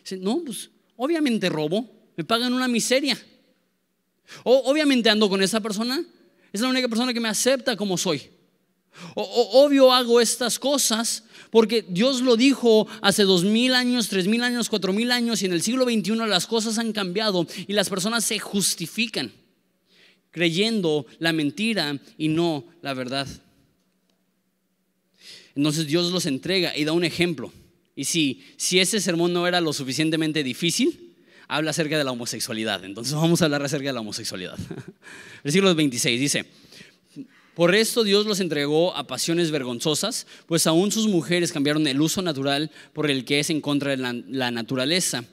Dice, 0.02 0.18
no, 0.18 0.44
pues 0.46 0.70
obviamente 0.96 1.50
robo, 1.50 1.90
me 2.16 2.24
pagan 2.24 2.54
una 2.54 2.68
miseria. 2.68 3.18
O, 4.44 4.58
obviamente 4.70 5.10
ando 5.10 5.30
con 5.30 5.42
esa 5.42 5.60
persona, 5.60 6.04
es 6.54 6.62
la 6.62 6.68
única 6.68 6.88
persona 6.88 7.14
que 7.14 7.20
me 7.20 7.30
acepta 7.30 7.76
como 7.76 7.98
soy. 7.98 8.22
Obvio 9.16 9.92
hago 9.94 10.22
estas 10.22 10.60
cosas 10.60 11.24
porque 11.52 11.86
Dios 11.88 12.22
lo 12.22 12.36
dijo 12.36 12.88
hace 13.02 13.24
dos 13.24 13.44
mil 13.44 13.74
años, 13.74 14.10
tres 14.10 14.28
mil 14.28 14.44
años, 14.44 14.70
cuatro 14.70 14.94
mil 14.94 15.12
años 15.12 15.42
y 15.42 15.46
en 15.46 15.54
el 15.54 15.62
siglo 15.62 15.86
XXI 15.86 16.16
las 16.28 16.48
cosas 16.48 16.78
han 16.78 16.92
cambiado 16.92 17.48
y 17.68 17.74
las 17.74 17.90
personas 17.90 18.26
se 18.26 18.40
justifican 18.40 19.32
creyendo 20.36 21.06
la 21.20 21.32
mentira 21.32 21.98
y 22.18 22.28
no 22.28 22.66
la 22.82 22.94
verdad. 22.94 23.26
Entonces 25.56 25.88
Dios 25.88 26.12
los 26.12 26.26
entrega 26.26 26.76
y 26.76 26.84
da 26.84 26.92
un 26.92 27.06
ejemplo. 27.06 27.54
Y 27.96 28.04
si, 28.04 28.44
si 28.58 28.82
ese 28.82 29.00
sermón 29.00 29.32
no 29.32 29.48
era 29.48 29.62
lo 29.62 29.72
suficientemente 29.72 30.44
difícil, 30.44 31.16
habla 31.48 31.72
acerca 31.72 31.98
de 31.98 32.04
la 32.04 32.12
homosexualidad. 32.12 32.84
Entonces 32.84 33.14
vamos 33.14 33.42
a 33.42 33.46
hablar 33.46 33.64
acerca 33.64 33.88
de 33.88 33.94
la 33.94 34.02
homosexualidad. 34.02 34.58
Versículo 35.46 35.74
26 35.74 36.20
dice, 36.20 36.46
por 37.56 37.74
esto 37.74 38.04
Dios 38.04 38.26
los 38.26 38.42
entregó 38.42 38.96
a 38.96 39.08
pasiones 39.08 39.50
vergonzosas, 39.50 40.28
pues 40.46 40.68
aún 40.68 40.92
sus 40.92 41.08
mujeres 41.08 41.54
cambiaron 41.54 41.88
el 41.88 42.02
uso 42.02 42.22
natural 42.22 42.70
por 42.94 43.10
el 43.10 43.24
que 43.24 43.40
es 43.40 43.50
en 43.50 43.62
contra 43.62 43.96
de 43.96 44.24
la, 44.28 44.52
naturaleza 44.52 45.24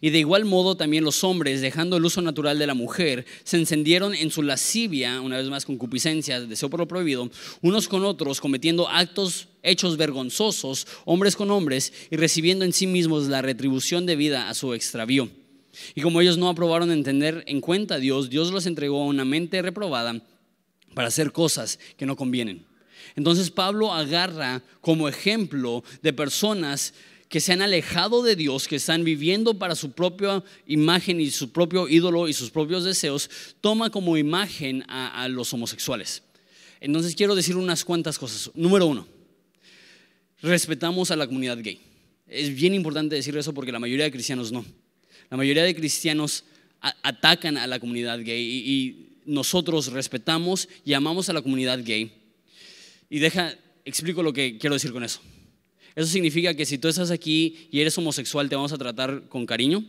y 0.00 0.10
de 0.10 0.18
igual 0.18 0.46
modo 0.46 0.76
también 0.76 1.04
los 1.04 1.22
hombres, 1.22 1.60
dejando 1.60 1.96
el 1.96 2.04
uso 2.04 2.22
natural 2.22 2.58
de 2.58 2.66
la 2.66 2.74
mujer, 2.74 3.26
se 3.44 3.58
encendieron 3.58 4.14
en 4.14 4.30
su 4.30 4.42
lascivia, 4.42 5.20
una 5.20 5.36
vez 5.36 5.48
más 5.48 5.64
concupiscencia, 5.64 6.40
deseo 6.40 6.70
por 6.70 6.80
lo 6.80 6.88
prohibido, 6.88 7.30
unos 7.62 7.88
con 7.88 8.04
otros, 8.04 8.40
cometiendo 8.40 8.88
actos, 8.88 9.48
hechos 9.62 9.96
vergonzosos, 9.96 10.86
hombres 11.04 11.36
con 11.36 11.50
hombres, 11.50 11.92
y 12.10 12.16
recibiendo 12.16 12.64
en 12.64 12.72
sí 12.72 12.86
mismos 12.86 13.28
la 13.28 13.42
retribución 13.42 14.06
debida 14.06 14.48
a 14.48 14.54
su 14.54 14.74
extravío. 14.74 15.28
Y 15.94 16.00
como 16.00 16.20
ellos 16.20 16.38
no 16.38 16.48
aprobaron 16.48 16.90
entender 16.90 17.44
en 17.46 17.60
cuenta 17.60 17.96
a 17.96 17.98
Dios, 17.98 18.30
Dios 18.30 18.50
los 18.50 18.66
entregó 18.66 19.02
a 19.02 19.06
una 19.06 19.24
mente 19.24 19.60
reprobada 19.60 20.22
para 20.96 21.08
hacer 21.08 21.30
cosas 21.30 21.78
que 21.98 22.06
no 22.06 22.16
convienen. 22.16 22.64
Entonces 23.16 23.50
Pablo 23.50 23.92
agarra 23.92 24.62
como 24.80 25.10
ejemplo 25.10 25.84
de 26.00 26.14
personas 26.14 26.94
que 27.28 27.38
se 27.38 27.52
han 27.52 27.60
alejado 27.60 28.22
de 28.22 28.34
Dios, 28.34 28.66
que 28.66 28.76
están 28.76 29.04
viviendo 29.04 29.58
para 29.58 29.74
su 29.74 29.92
propia 29.92 30.42
imagen 30.66 31.20
y 31.20 31.30
su 31.30 31.52
propio 31.52 31.86
ídolo 31.86 32.28
y 32.28 32.32
sus 32.32 32.48
propios 32.48 32.82
deseos, 32.82 33.28
toma 33.60 33.90
como 33.90 34.16
imagen 34.16 34.84
a, 34.88 35.28
los 35.28 35.52
homosexuales. 35.52 36.22
Entonces 36.80 37.14
quiero 37.14 37.34
decir 37.34 37.56
unas 37.56 37.84
cuantas 37.84 38.18
cosas. 38.18 38.50
Número 38.54 38.86
uno, 38.86 39.06
respetamos 40.40 41.10
a 41.10 41.16
la 41.16 41.26
comunidad 41.26 41.58
gay. 41.58 41.78
Es 42.26 42.54
bien 42.54 42.72
importante 42.72 43.16
decir 43.16 43.36
eso 43.36 43.52
porque 43.52 43.70
la 43.70 43.80
mayoría 43.80 44.06
de 44.06 44.12
cristianos 44.12 44.50
no. 44.50 44.64
La 45.28 45.36
mayoría 45.36 45.64
de 45.64 45.74
cristianos 45.74 46.44
atacan 47.02 47.58
a 47.58 47.66
la 47.66 47.78
comunidad 47.80 48.18
gay 48.24 48.42
y, 48.42 49.05
nosotros 49.26 49.88
respetamos 49.88 50.68
y 50.84 50.94
amamos 50.94 51.28
a 51.28 51.32
la 51.32 51.42
comunidad 51.42 51.84
gay. 51.84 52.12
Y 53.10 53.18
deja, 53.18 53.54
explico 53.84 54.22
lo 54.22 54.32
que 54.32 54.58
quiero 54.58 54.74
decir 54.74 54.92
con 54.92 55.04
eso. 55.04 55.20
Eso 55.94 56.08
significa 56.08 56.54
que 56.54 56.66
si 56.66 56.78
tú 56.78 56.88
estás 56.88 57.10
aquí 57.10 57.68
y 57.70 57.80
eres 57.80 57.96
homosexual, 57.98 58.48
te 58.48 58.56
vamos 58.56 58.72
a 58.72 58.78
tratar 58.78 59.28
con 59.28 59.46
cariño, 59.46 59.84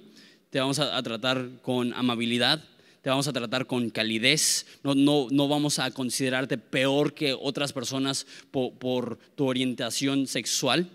te 0.50 0.60
vamos 0.60 0.80
a, 0.80 1.02
tratar 1.04 1.50
con 1.62 1.94
amabilidad, 1.94 2.64
te 3.02 3.10
vamos 3.10 3.28
a 3.28 3.34
tratar 3.34 3.68
con 3.68 3.90
calidez, 3.90 4.66
no, 4.84 4.96
no, 4.96 5.28
no 5.32 5.48
vamos 5.48 5.80
a 5.80 5.92
considerarte 5.92 6.58
peor 6.58 7.14
que 7.14 7.34
otras 7.34 7.74
personas 7.74 8.26
por 8.52 9.20
tu 9.36 9.46
orientación 9.46 10.28
sexual. 10.28 10.90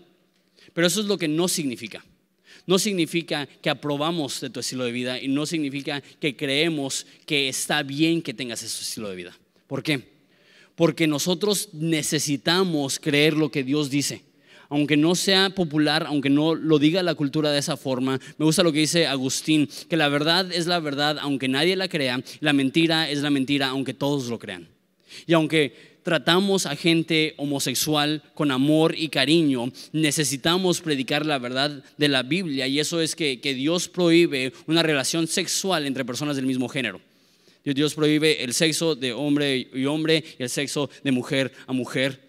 Pero 0.73 0.87
eso 0.87 1.01
es 1.01 1.07
lo 1.07 1.17
que 1.17 1.27
no 1.27 1.47
significa 1.47 2.03
no 2.65 2.79
significa 2.79 3.47
que 3.61 3.69
aprobamos 3.69 4.39
de 4.41 4.49
tu 4.49 4.59
estilo 4.59 4.85
de 4.85 4.91
vida 4.91 5.21
y 5.21 5.27
no 5.27 5.45
significa 5.45 6.01
que 6.19 6.35
creemos 6.35 7.05
que 7.25 7.49
está 7.49 7.83
bien 7.83 8.21
que 8.21 8.33
tengas 8.33 8.63
ese 8.63 8.81
estilo 8.81 9.09
de 9.09 9.15
vida. 9.15 9.37
¿Por 9.67 9.83
qué? 9.83 10.13
Porque 10.75 11.07
nosotros 11.07 11.69
necesitamos 11.73 12.99
creer 12.99 13.33
lo 13.35 13.49
que 13.51 13.63
Dios 13.63 13.89
dice. 13.89 14.23
Aunque 14.69 14.97
no 14.97 15.13
sea 15.13 15.51
popular, 15.51 16.05
aunque 16.07 16.29
no 16.29 16.55
lo 16.55 16.79
diga 16.79 17.03
la 17.03 17.13
cultura 17.13 17.51
de 17.51 17.59
esa 17.59 17.77
forma, 17.77 18.19
me 18.37 18.45
gusta 18.45 18.63
lo 18.63 18.71
que 18.71 18.79
dice 18.79 19.05
Agustín, 19.05 19.69
que 19.87 19.97
la 19.97 20.09
verdad 20.09 20.51
es 20.51 20.65
la 20.65 20.79
verdad 20.79 21.17
aunque 21.21 21.47
nadie 21.47 21.75
la 21.75 21.87
crea, 21.87 22.23
la 22.39 22.53
mentira 22.53 23.09
es 23.09 23.19
la 23.19 23.29
mentira 23.29 23.67
aunque 23.67 23.93
todos 23.93 24.27
lo 24.29 24.39
crean. 24.39 24.67
Y 25.27 25.33
aunque 25.33 25.92
tratamos 26.03 26.65
a 26.65 26.75
gente 26.75 27.33
homosexual 27.37 28.21
con 28.33 28.51
amor 28.51 28.93
y 28.97 29.09
cariño, 29.09 29.71
necesitamos 29.91 30.81
predicar 30.81 31.25
la 31.25 31.39
verdad 31.39 31.83
de 31.97 32.07
la 32.07 32.23
Biblia 32.23 32.67
y 32.67 32.79
eso 32.79 33.01
es 33.01 33.15
que, 33.15 33.39
Dios 33.53 33.87
prohíbe 33.87 34.51
una 34.67 34.83
relación 34.83 35.27
sexual 35.27 35.85
entre 35.85 36.05
personas 36.05 36.35
del 36.35 36.45
mismo 36.45 36.67
género. 36.67 36.99
Dios 37.63 37.93
prohíbe 37.93 38.43
el 38.43 38.53
sexo 38.53 38.95
de 38.95 39.13
hombre 39.13 39.69
y 39.73 39.85
hombre 39.85 40.23
y 40.37 40.43
el 40.43 40.49
sexo 40.49 40.89
de 41.03 41.11
mujer 41.11 41.53
a 41.65 41.73
mujer. 41.73 42.19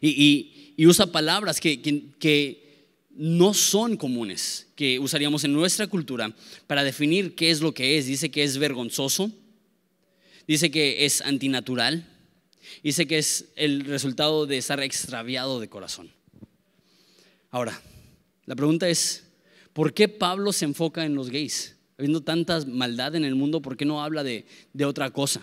Y, 0.00 0.52
usa 0.86 1.06
palabras 1.06 1.58
que, 1.58 1.80
que 1.80 2.66
no 3.16 3.54
son 3.54 3.96
comunes, 3.96 4.66
que 4.76 4.98
usaríamos 4.98 5.44
en 5.44 5.54
nuestra 5.54 5.86
cultura 5.86 6.34
para 6.66 6.84
definir 6.84 7.34
qué 7.34 7.50
es 7.50 7.62
lo 7.62 7.72
que 7.72 7.96
es. 7.96 8.06
Dice 8.06 8.30
que 8.30 8.42
es 8.42 8.58
vergonzoso, 8.58 9.30
dice 10.46 10.70
que 10.70 11.06
es 11.06 11.22
antinatural, 11.22 12.06
Dice 12.82 13.06
que 13.06 13.18
es 13.18 13.46
el 13.56 13.84
resultado 13.84 14.46
de 14.46 14.58
estar 14.58 14.80
extraviado 14.80 15.60
de 15.60 15.68
corazón. 15.68 16.10
Ahora, 17.50 17.80
la 18.44 18.54
pregunta 18.54 18.88
es, 18.88 19.24
¿por 19.72 19.92
qué 19.92 20.08
Pablo 20.08 20.52
se 20.52 20.64
enfoca 20.64 21.04
en 21.04 21.14
los 21.14 21.30
gays? 21.30 21.76
Habiendo 21.98 22.22
tanta 22.22 22.64
maldad 22.66 23.14
en 23.14 23.24
el 23.24 23.34
mundo, 23.34 23.62
¿por 23.62 23.76
qué 23.76 23.84
no 23.84 24.02
habla 24.02 24.22
de, 24.22 24.44
otra 24.84 25.10
cosa? 25.10 25.40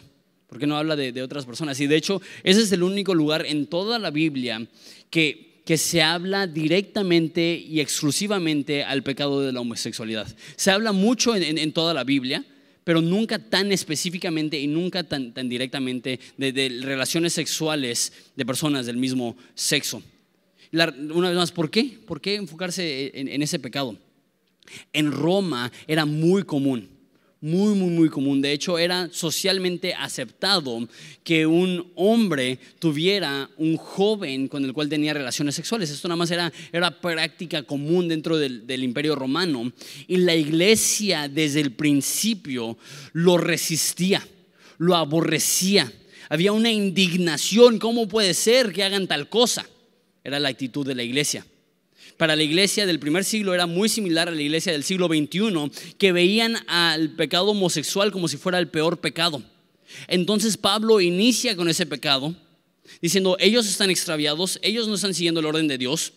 ¿Por 0.48 0.60
qué 0.60 0.68
no 0.68 0.78
habla 0.78 0.96
de, 0.96 1.22
otras 1.22 1.46
personas? 1.46 1.80
Y 1.80 1.88
de 1.88 1.96
hecho, 1.96 2.22
ese 2.44 2.62
es 2.62 2.72
el 2.72 2.84
único 2.84 3.16
lugar 3.16 3.46
en 3.46 3.66
toda 3.66 3.98
la 3.98 4.12
Biblia 4.12 4.68
que, 5.10 5.62
que 5.66 5.78
se 5.78 6.04
habla 6.04 6.46
directamente 6.46 7.56
y 7.56 7.80
exclusivamente 7.80 8.84
al 8.84 9.02
pecado 9.02 9.42
de 9.42 9.52
la 9.52 9.62
homosexualidad. 9.62 10.28
Se 10.56 10.72
habla 10.72 10.92
mucho 10.92 11.36
en 11.36 11.74
toda 11.74 11.94
la 11.94 12.04
Biblia, 12.04 12.46
pero 12.84 13.02
nunca 13.02 13.40
tan 13.40 13.72
específicamente 13.72 14.60
y 14.60 14.68
nunca 14.68 15.04
tan, 15.04 15.34
directamente 15.50 16.20
de, 16.38 16.82
relaciones 16.84 17.34
sexuales 17.34 18.14
de 18.36 18.46
personas 18.46 18.86
del 18.86 18.98
mismo 18.98 19.36
sexo. 19.56 20.02
una 20.72 21.30
vez 21.30 21.38
más, 21.38 21.52
¿por 21.52 21.70
qué? 21.70 22.00
¿Por 22.06 22.22
qué 22.22 22.36
enfocarse 22.36 23.12
en 23.14 23.42
ese 23.42 23.60
pecado? 23.60 23.98
En 24.92 25.12
Roma 25.12 25.72
era 25.88 26.06
muy 26.06 26.44
común 26.44 26.93
muy, 27.44 27.76
muy, 27.76 27.90
muy 27.90 28.10
común. 28.10 28.42
De 28.42 28.54
hecho, 28.54 28.80
era 28.80 29.10
socialmente 29.12 29.94
aceptado 29.94 30.88
que 31.26 31.46
un 31.46 31.92
hombre 31.96 32.58
tuviera 32.80 33.50
un 33.58 33.76
joven 33.76 34.48
con 34.48 34.64
el 34.64 34.72
cual 34.72 34.88
tenía 34.88 35.14
relaciones 35.14 35.54
sexuales. 35.54 35.90
Esto 35.90 36.08
nada 36.08 36.16
más 36.16 36.32
era, 36.32 36.54
era 36.72 37.02
práctica 37.02 37.64
común 37.64 38.08
dentro 38.08 38.38
del, 38.38 38.66
del 38.66 38.82
imperio 38.82 39.16
romano. 39.16 39.74
Y 40.08 40.18
la 40.18 40.34
iglesia 40.34 41.28
desde 41.28 41.60
el 41.60 41.74
principio 41.74 42.78
lo 43.12 43.38
resistía, 43.38 44.26
lo 44.78 44.96
aborrecía. 44.96 45.92
Había 46.30 46.54
una 46.54 46.72
indignación, 46.72 47.78
¿cómo 47.78 48.08
puede 48.08 48.34
ser 48.36 48.72
que 48.72 48.86
hagan 48.86 49.06
tal 49.06 49.28
cosa? 49.28 49.68
Era 50.24 50.40
la 50.40 50.48
actitud 50.48 50.88
de 50.88 50.96
la 50.96 51.04
iglesia 51.04 51.46
para 52.18 52.36
la 52.36 52.44
iglesia 52.44 52.86
del 52.86 53.00
primer 53.00 53.24
siglo 53.24 53.54
era 53.54 53.66
muy 53.66 53.90
similar 53.90 54.28
a 54.28 54.32
la 54.32 54.42
iglesia 54.42 54.72
del 54.72 54.84
siglo 54.84 55.08
XXI, 55.08 55.72
que 55.98 56.12
veían 56.12 56.58
al 56.68 57.12
pecado 57.12 57.52
homosexual 57.52 58.12
como 58.12 58.28
si 58.28 58.38
fuera 58.38 58.60
el 58.60 58.70
peor 58.70 59.00
pecado. 59.00 59.44
Entonces 60.08 60.58
Pablo 60.58 61.02
inicia 61.02 61.56
con 61.56 61.70
ese 61.70 61.86
pecado, 61.86 62.36
diciendo, 63.02 63.38
ellos 63.40 63.68
están 63.68 63.90
extraviados, 63.90 64.60
ellos 64.62 64.88
no 64.88 64.96
están 64.96 65.14
siguiendo 65.14 65.40
el 65.40 65.46
orden 65.46 65.68
de 65.68 65.78
Dios, 65.78 66.14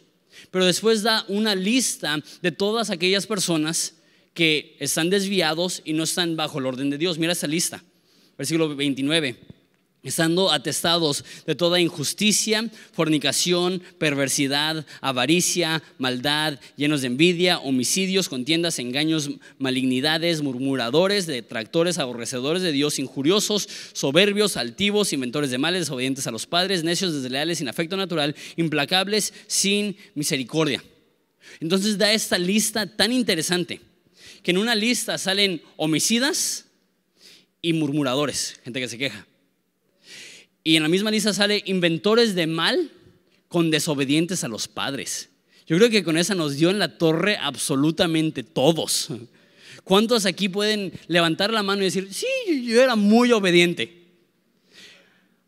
pero 0.51 0.65
después 0.67 1.03
da 1.03 1.25
una 1.29 1.55
lista 1.55 2.19
de 2.43 2.53
todas 2.53 2.91
aquellas 2.91 3.27
personas 3.27 3.95
que 4.35 4.77
están 4.81 5.09
desviados 5.09 5.83
y 5.85 5.93
no 5.95 6.05
están 6.05 6.37
bajo 6.37 6.59
el 6.59 6.67
orden 6.67 6.91
de 6.91 6.99
Dios. 6.99 7.19
Mira 7.19 7.33
esa 7.33 7.47
lista, 7.47 7.83
versículo 8.37 8.75
29 8.77 9.46
estando 10.09 10.53
atestados 10.53 11.25
de 11.47 11.55
toda 11.55 11.81
injusticia, 11.81 12.71
fornicación, 12.93 13.83
perversidad, 13.99 14.87
avaricia, 15.01 15.83
maldad, 15.99 16.61
llenos 16.77 17.01
de 17.01 17.09
envidia, 17.09 17.59
homicidios, 17.59 18.29
contiendas, 18.29 18.79
engaños, 18.79 19.31
malignidades, 19.59 20.43
murmuradores, 20.43 21.27
detractores, 21.27 21.99
aborrecedores 21.99 22.63
de 22.63 22.73
Dios, 22.73 22.99
injuriosos, 22.99 23.69
soberbios, 23.93 24.57
altivos, 24.57 25.13
inventores 25.13 25.51
de 25.51 25.59
males, 25.59 25.83
desobedientes 25.83 26.27
a 26.27 26.31
los 26.31 26.47
padres, 26.47 26.85
necios, 26.85 27.13
desleales, 27.13 27.59
sin 27.59 27.69
afecto 27.69 27.97
natural, 27.97 28.37
implacables, 28.57 29.35
sin 29.49 29.97
misericordia. 30.15 30.83
Entonces 31.61 31.99
da 31.99 32.13
esta 32.13 32.39
lista 32.39 32.87
tan 32.87 33.13
interesante, 33.13 33.81
que 34.43 34.53
en 34.53 34.59
una 34.59 34.75
lista 34.77 35.19
salen 35.19 35.63
homicidas 35.77 36.67
y 37.61 37.73
murmuradores, 37.73 38.61
gente 38.63 38.81
que 38.81 38.89
se 38.89 38.99
queja 38.99 39.27
y 40.67 40.75
en 40.75 40.83
la 40.83 40.89
misma 40.89 41.13
lista 41.13 41.33
sale 41.33 41.63
inventores 41.67 42.35
de 42.35 42.49
mal 42.49 42.91
con 43.47 43.71
desobedientes 43.71 44.43
a 44.43 44.49
los 44.49 44.67
padres. 44.67 45.29
Yo 45.65 45.77
creo 45.77 45.91
que 45.91 46.03
con 46.03 46.19
esa 46.19 46.35
nos 46.35 46.57
dio 46.57 46.71
en 46.71 46.81
la 46.81 46.99
torre 46.99 47.37
absolutamente 47.41 48.43
todos. 48.43 49.11
¿Cuántos 49.85 50.27
aquí 50.27 50.49
pueden 50.49 50.93
levantar 51.07 51.53
la 51.53 51.63
mano 51.63 51.83
y 51.83 51.85
decir, 51.85 52.09
sí, 52.13 52.27
yo 52.65 52.83
era 52.83 52.97
muy 52.97 53.31
obediente? 53.31 54.09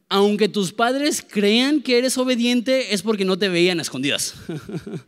Aunque 0.09 0.49
tus 0.49 0.73
padres 0.73 1.21
crean 1.29 1.83
que 1.83 1.99
eres 1.99 2.17
obediente, 2.17 2.95
es 2.95 3.03
porque 3.03 3.25
no 3.25 3.37
te 3.37 3.49
veían 3.49 3.81
a 3.81 3.83
escondidas. 3.83 4.35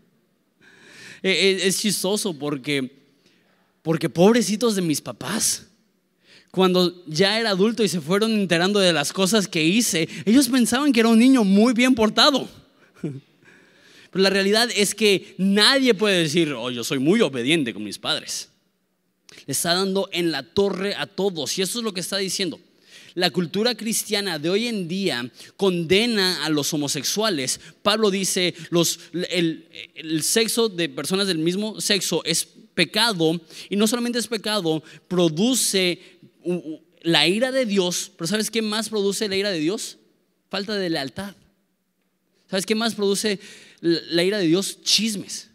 E, 1.22 1.28
e, 1.30 1.66
es 1.66 1.78
chistoso 1.78 2.32
porque, 2.32 3.10
porque 3.82 4.08
pobrecitos 4.08 4.74
de 4.74 4.80
mis 4.80 5.02
papás 5.02 5.69
cuando 6.50 7.04
ya 7.06 7.38
era 7.38 7.50
adulto 7.50 7.84
y 7.84 7.88
se 7.88 8.00
fueron 8.00 8.32
enterando 8.32 8.80
de 8.80 8.92
las 8.92 9.12
cosas 9.12 9.46
que 9.46 9.62
hice, 9.62 10.08
ellos 10.24 10.48
pensaban 10.48 10.92
que 10.92 11.00
era 11.00 11.08
un 11.08 11.18
niño 11.18 11.44
muy 11.44 11.72
bien 11.72 11.94
portado. 11.94 12.48
Pero 14.10 14.22
la 14.22 14.30
realidad 14.30 14.68
es 14.74 14.94
que 14.94 15.34
nadie 15.38 15.94
puede 15.94 16.22
decir, 16.22 16.52
oh, 16.52 16.70
yo 16.70 16.82
soy 16.82 16.98
muy 16.98 17.20
obediente 17.20 17.72
con 17.72 17.84
mis 17.84 17.98
padres. 17.98 18.48
Le 19.46 19.52
está 19.52 19.74
dando 19.74 20.08
en 20.12 20.32
la 20.32 20.42
torre 20.42 20.94
a 20.96 21.06
todos 21.06 21.56
y 21.56 21.62
eso 21.62 21.78
es 21.78 21.84
lo 21.84 21.94
que 21.94 22.00
está 22.00 22.16
diciendo. 22.16 22.58
La 23.14 23.30
cultura 23.30 23.76
cristiana 23.76 24.38
de 24.38 24.50
hoy 24.50 24.66
en 24.66 24.88
día 24.88 25.30
condena 25.56 26.44
a 26.44 26.48
los 26.48 26.72
homosexuales. 26.72 27.60
Pablo 27.82 28.10
dice, 28.10 28.54
los, 28.70 29.00
el, 29.12 29.68
el 29.94 30.22
sexo 30.22 30.68
de 30.68 30.88
personas 30.88 31.26
del 31.26 31.38
mismo 31.38 31.80
sexo 31.80 32.24
es 32.24 32.48
pecado 32.74 33.40
y 33.68 33.76
no 33.76 33.86
solamente 33.86 34.18
es 34.18 34.26
pecado, 34.26 34.82
produce 35.08 36.18
la 37.02 37.26
ira 37.26 37.52
de 37.52 37.66
Dios, 37.66 38.12
pero 38.16 38.28
¿sabes 38.28 38.50
qué 38.50 38.62
más 38.62 38.88
produce 38.88 39.28
la 39.28 39.36
ira 39.36 39.50
de 39.50 39.58
Dios? 39.58 39.98
Falta 40.48 40.74
de 40.76 40.90
lealtad. 40.90 41.34
¿Sabes 42.48 42.66
qué 42.66 42.74
más 42.74 42.94
produce 42.94 43.38
la 43.80 44.24
ira 44.24 44.38
de 44.38 44.46
Dios? 44.46 44.82
Chismes. 44.82 45.50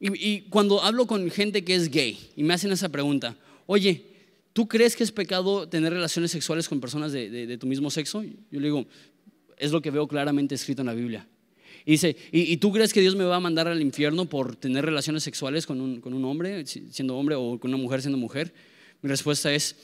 Y, 0.00 0.42
cuando 0.50 0.82
hablo 0.82 1.06
con 1.06 1.30
gente 1.30 1.64
que 1.64 1.74
es 1.74 1.90
gay 1.90 2.18
y 2.36 2.42
me 2.42 2.54
hacen 2.54 2.70
esa 2.72 2.90
pregunta, 2.90 3.36
oye, 3.66 4.04
¿tú 4.52 4.68
crees 4.68 4.96
que 4.96 5.04
es 5.04 5.12
pecado 5.12 5.68
tener 5.68 5.92
relaciones 5.92 6.30
sexuales 6.30 6.68
con 6.68 6.80
personas 6.80 7.12
de, 7.12 7.56
tu 7.58 7.66
mismo 7.66 7.90
sexo? 7.90 8.22
Yo 8.22 8.60
le 8.60 8.66
digo, 8.66 8.86
es 9.56 9.72
lo 9.72 9.80
que 9.80 9.90
veo 9.90 10.06
claramente 10.06 10.54
escrito 10.54 10.82
en 10.82 10.86
la 10.86 10.94
Biblia. 10.94 11.26
Y 11.86 11.92
dice, 11.92 12.16
¿y, 12.32 12.56
tú 12.58 12.72
crees 12.72 12.92
que 12.92 13.00
Dios 13.00 13.14
me 13.14 13.24
va 13.24 13.36
a 13.36 13.40
mandar 13.40 13.68
al 13.68 13.80
infierno 13.80 14.26
por 14.26 14.56
tener 14.56 14.84
relaciones 14.84 15.22
sexuales 15.22 15.66
con 15.66 15.80
un, 15.80 16.00
con 16.00 16.12
un 16.12 16.24
hombre, 16.24 16.66
siendo 16.66 17.16
hombre, 17.16 17.34
o 17.36 17.58
con 17.58 17.72
una 17.72 17.82
mujer 17.82 18.02
siendo 18.02 18.18
mujer? 18.18 18.52
Mi 19.04 19.10
respuesta 19.10 19.52
es, 19.52 19.76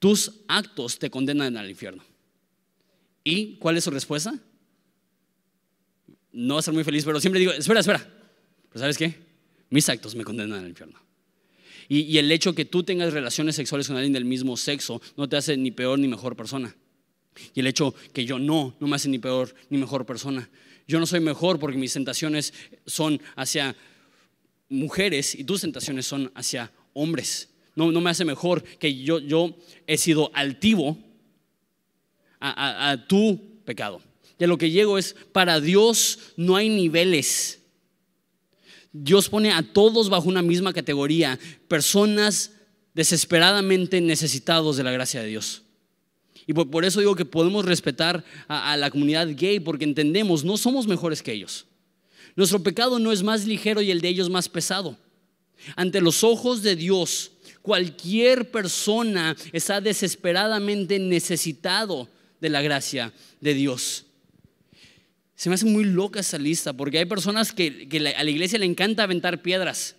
tus 0.00 0.40
actos 0.48 0.98
te 0.98 1.08
condenan 1.08 1.56
al 1.56 1.70
infierno. 1.70 2.02
¿Y 3.22 3.58
cuál 3.58 3.76
es 3.76 3.84
su 3.84 3.92
respuesta? 3.92 4.36
No 6.32 6.54
va 6.54 6.58
a 6.58 6.62
ser 6.64 6.74
muy 6.74 6.82
feliz, 6.82 7.04
pero 7.04 7.20
siempre 7.20 7.38
digo, 7.38 7.52
espera, 7.52 7.78
espera. 7.78 8.00
Pero 8.68 8.80
¿sabes 8.80 8.98
qué? 8.98 9.14
Mis 9.70 9.88
actos 9.88 10.16
me 10.16 10.24
condenan 10.24 10.64
al 10.64 10.68
infierno. 10.68 10.98
Y, 11.88 12.18
el 12.18 12.32
hecho 12.32 12.56
que 12.56 12.64
tú 12.64 12.82
tengas 12.82 13.12
relaciones 13.12 13.54
sexuales 13.54 13.86
con 13.86 13.98
alguien 13.98 14.12
del 14.12 14.24
mismo 14.24 14.56
sexo 14.56 15.00
no 15.16 15.28
te 15.28 15.36
hace 15.36 15.56
ni 15.56 15.70
peor 15.70 16.00
ni 16.00 16.08
mejor 16.08 16.34
persona. 16.34 16.74
Y 17.54 17.60
el 17.60 17.68
hecho 17.68 17.94
que 18.12 18.24
yo 18.24 18.40
no, 18.40 18.74
no 18.80 18.88
me 18.88 18.96
hace 18.96 19.08
ni 19.08 19.20
peor 19.20 19.54
ni 19.70 19.78
mejor 19.78 20.04
persona. 20.04 20.50
Yo 20.88 20.98
no 20.98 21.06
soy 21.06 21.20
mejor 21.20 21.60
porque 21.60 21.78
mis 21.78 21.92
tentaciones 21.92 22.52
son 22.84 23.22
hacia 23.36 23.76
mujeres 24.68 25.36
y 25.36 25.44
tus 25.44 25.60
tentaciones 25.60 26.04
son 26.04 26.32
hacia 26.34 26.72
hombres. 26.94 27.50
No, 27.76 27.92
no 27.92 28.00
me 28.00 28.10
hace 28.10 28.24
mejor 28.24 28.64
que 28.64 28.96
yo, 28.96 29.20
yo 29.20 29.54
he 29.86 29.98
sido 29.98 30.30
altivo 30.34 30.98
a, 32.40 33.04
tu 33.06 33.60
pecado. 33.64 34.00
Y 34.38 34.44
a 34.44 34.46
lo 34.46 34.58
que 34.58 34.70
llego 34.70 34.98
es, 34.98 35.14
para 35.32 35.60
Dios 35.60 36.18
no 36.36 36.56
hay 36.56 36.70
niveles. 36.70 37.60
Dios 38.92 39.28
pone 39.28 39.52
a 39.52 39.62
todos 39.62 40.08
bajo 40.08 40.28
una 40.28 40.42
misma 40.42 40.72
categoría, 40.72 41.38
personas 41.68 42.52
desesperadamente 42.94 44.00
necesitados 44.00 44.78
de 44.78 44.82
la 44.82 44.90
gracia 44.90 45.20
de 45.20 45.28
Dios. 45.28 45.62
Y 46.46 46.54
por, 46.54 46.84
eso 46.84 47.00
digo 47.00 47.14
que 47.14 47.24
podemos 47.24 47.64
respetar 47.64 48.24
a, 48.48 48.72
a, 48.72 48.76
la 48.78 48.90
comunidad 48.90 49.28
gay 49.36 49.60
porque 49.60 49.84
entendemos, 49.84 50.44
no 50.44 50.56
somos 50.56 50.86
mejores 50.86 51.22
que 51.22 51.32
ellos. 51.32 51.66
Nuestro 52.36 52.62
pecado 52.62 52.98
no 52.98 53.12
es 53.12 53.22
más 53.22 53.44
ligero 53.44 53.82
y 53.82 53.90
el 53.90 54.00
de 54.00 54.08
ellos 54.08 54.30
más 54.30 54.48
pesado. 54.48 54.96
Ante 55.74 56.00
los 56.00 56.22
ojos 56.22 56.62
de 56.62 56.76
Dios, 56.76 57.32
cualquier 57.66 58.52
persona 58.52 59.36
está 59.52 59.80
desesperadamente 59.80 61.00
necesitado 61.00 62.08
de 62.40 62.48
la 62.48 62.62
gracia 62.62 63.12
de 63.40 63.54
Dios. 63.54 64.06
Se 65.34 65.48
me 65.48 65.56
hace 65.56 65.64
muy 65.64 65.82
loca 65.82 66.20
esa 66.20 66.38
lista 66.38 66.72
porque 66.74 66.98
hay 66.98 67.06
personas 67.06 67.52
que, 67.52 67.88
a 68.16 68.22
la 68.22 68.30
iglesia 68.30 68.60
le 68.60 68.66
encanta 68.66 69.02
aventar 69.02 69.42
piedras. 69.42 69.96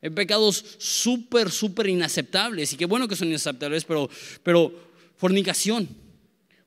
Hay 0.00 0.08
pecados 0.08 0.64
súper, 0.78 1.50
súper 1.50 1.88
inaceptables 1.88 2.72
y 2.72 2.76
qué 2.78 2.86
bueno 2.86 3.06
que 3.06 3.16
son 3.16 3.28
inaceptables, 3.28 3.84
pero, 3.84 4.08
pero 4.42 4.72
fornicación. 5.18 5.90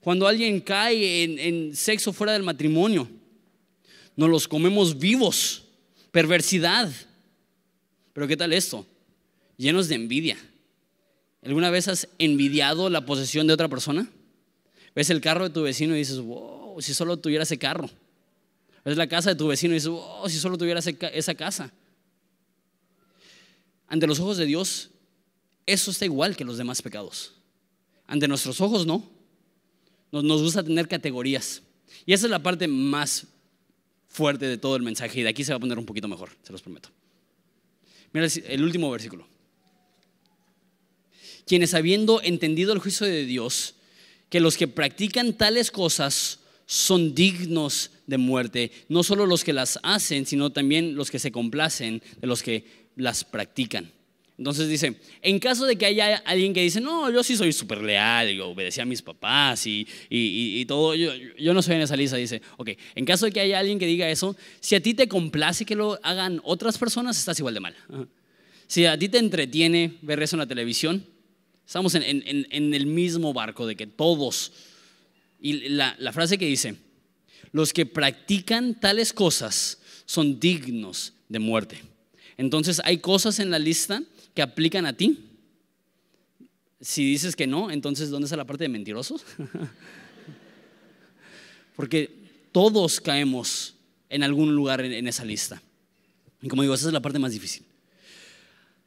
Cuando 0.02 0.28
alguien 0.28 0.62
cae 0.62 1.24
en, 1.24 1.40
en 1.40 1.76
sexo 1.76 2.14
fuera 2.14 2.34
del 2.34 2.44
matrimonio, 2.44 3.10
nos 4.16 4.30
los 4.30 4.48
comemos 4.48 5.00
vivos. 5.00 5.64
Perversidad. 6.12 6.92
Pero 8.14 8.28
¿qué 8.28 8.38
tal 8.38 8.54
esto? 8.54 8.86
Llenos 9.58 9.88
de 9.88 9.96
envidia. 9.96 10.38
¿Alguna 11.44 11.70
vez 11.70 11.88
has 11.88 12.08
envidiado 12.20 12.90
la 12.90 13.06
posesión 13.06 13.48
de 13.48 13.54
otra 13.54 13.68
persona? 13.68 14.10
Ves 14.96 15.10
el 15.10 15.22
carro 15.22 15.44
de 15.46 15.50
tu 15.50 15.62
vecino 15.64 15.96
y 15.96 16.00
dices, 16.00 16.20
wow, 16.20 16.82
si 16.82 16.94
solo 16.94 17.18
tuviera 17.18 17.44
ese 17.44 17.58
carro. 17.58 17.90
Ves 18.86 18.98
la 18.98 19.08
casa 19.08 19.32
de 19.32 19.36
tu 19.36 19.48
vecino 19.48 19.74
y 19.74 19.76
dices, 19.76 19.90
wow, 19.90 20.28
si 20.30 20.38
solo 20.38 20.58
tuviera 20.58 20.80
esa 20.80 21.36
casa. 21.36 21.72
Ante 23.88 24.08
los 24.08 24.20
ojos 24.20 24.38
de 24.38 24.46
Dios, 24.46 24.90
eso 25.66 25.92
está 25.92 26.06
igual 26.06 26.36
que 26.36 26.46
los 26.46 26.58
demás 26.58 26.82
pecados. 26.82 27.34
Ante 28.08 28.28
nuestros 28.28 28.60
ojos, 28.62 28.86
no. 28.86 29.10
Nos, 30.12 30.42
gusta 30.42 30.64
tener 30.64 30.88
categorías. 30.88 31.62
Y 32.06 32.14
esa 32.14 32.28
es 32.28 32.32
la 32.32 32.40
parte 32.40 32.68
más 32.68 33.28
fuerte 34.08 34.46
de 34.46 34.58
todo 34.58 34.76
el 34.76 34.84
mensaje. 34.84 35.20
Y 35.20 35.24
de 35.24 35.30
aquí 35.30 35.44
se 35.44 35.52
va 35.52 35.58
a 35.58 35.60
poner 35.60 35.80
un 35.80 35.86
poquito 35.86 36.08
mejor, 36.08 36.30
se 36.44 36.52
los 36.52 36.62
prometo. 36.62 36.90
Mira 38.12 38.28
el 38.48 38.64
último 38.64 38.92
versículo. 38.92 39.28
Quienes 41.46 41.74
habiendo 41.74 42.22
entendido 42.22 42.74
el 42.74 42.80
juicio 42.80 43.06
de 43.06 43.26
Dios, 43.26 43.76
que 44.30 44.40
los 44.40 44.58
que 44.58 44.68
practican 44.68 45.34
tales 45.34 45.72
cosas 45.72 46.40
son 46.66 47.14
dignos 47.14 47.92
de 48.08 48.18
muerte, 48.18 48.72
no 48.90 49.04
solo 49.04 49.26
los 49.26 49.44
que 49.44 49.54
las 49.54 49.80
hacen, 49.84 50.26
sino 50.26 50.52
también 50.52 50.96
los 50.96 51.12
que 51.12 51.20
se 51.20 51.32
complacen 51.32 52.02
de 52.20 52.28
los 52.28 52.42
que 52.42 52.66
las 52.96 53.24
practican. 53.24 53.92
Entonces 54.38 54.68
dice, 54.68 54.96
en 55.22 55.38
caso 55.38 55.66
de 55.66 55.76
que 55.76 55.86
haya 55.86 56.16
alguien 56.26 56.54
que 56.54 56.62
dice, 56.62 56.82
no, 56.82 57.12
yo 57.12 57.24
sí 57.24 57.38
soy 57.38 57.54
súper 57.54 57.84
leal, 57.84 58.32
y 58.32 58.40
obedecí 58.40 58.82
a 58.82 58.86
mis 58.86 59.02
papás 59.02 59.68
y, 59.68 59.88
y, 60.10 60.66
todo, 60.66 60.96
yo, 60.96 61.12
yo, 61.38 61.54
no 61.54 61.62
soy 61.62 61.76
en 61.76 61.82
esa 61.82 61.96
lista, 61.96 62.18
dice, 62.18 62.42
ok, 62.58 62.70
en 62.96 63.06
caso 63.06 63.26
de 63.26 63.32
que 63.32 63.40
haya 63.40 63.60
alguien 63.60 63.78
que 63.78 63.86
diga 63.86 64.10
eso, 64.10 64.36
si 64.60 64.74
a 64.74 64.82
ti 64.82 64.96
te 64.96 65.08
complace 65.08 65.66
que 65.66 65.76
lo 65.76 66.00
hagan 66.02 66.42
otras 66.44 66.80
personas, 66.80 67.18
estás 67.20 67.38
igual 67.38 67.54
de 67.54 67.60
mal. 67.60 67.76
Si 68.66 68.88
a 68.88 68.98
ti 68.98 69.08
te 69.08 69.20
entretiene 69.20 69.94
ver 70.02 70.24
eso 70.24 70.36
en 70.36 70.40
la 70.40 70.48
televisión, 70.48 71.06
Estamos 71.66 71.96
en, 71.96 72.48
el 72.52 72.86
mismo 72.86 73.34
barco 73.34 73.66
de 73.66 73.76
que 73.76 73.88
todos. 73.88 74.52
Y 75.40 75.70
la, 75.70 75.96
la 76.00 76.12
frase 76.12 76.38
que 76.38 76.46
dice, 76.46 76.76
los 77.52 77.74
que 77.74 77.86
practican 77.86 78.80
tales 78.80 79.14
cosas 79.14 79.80
son 80.06 80.40
dignos 80.40 81.14
de 81.30 81.40
muerte. 81.40 81.82
Entonces 82.38 82.82
hay 82.84 82.98
cosas 82.98 83.40
en 83.40 83.50
la 83.50 83.60
lista 83.60 84.04
que 84.34 84.42
aplican 84.42 84.86
a 84.86 84.94
ti. 84.94 85.20
Si 86.82 87.06
dices 87.06 87.36
que 87.36 87.48
no, 87.48 87.72
entonces 87.72 88.10
¿dónde 88.10 88.26
está 88.26 88.36
la 88.36 88.46
parte 88.46 88.66
de 88.66 88.70
mentirosos? 88.70 89.24
Porque 91.76 92.12
todos 92.52 93.00
caemos 93.00 93.76
en 94.10 94.24
algún 94.24 94.56
lugar 94.56 94.82
en 94.82 95.08
esa 95.08 95.26
lista. 95.26 95.62
Y 96.42 96.50
como 96.50 96.62
digo, 96.62 96.74
esa 96.74 96.88
es 96.88 96.94
la 96.94 97.02
parte 97.02 97.20
más 97.20 97.32
difícil. 97.32 97.64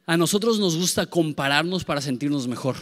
A 0.07 0.15
nosotros 0.15 0.57
nos 0.57 0.77
gusta 0.77 1.05
compararnos 1.05 1.83
para 1.83 1.99
sentirnos 1.99 2.47
mejor. 2.47 2.77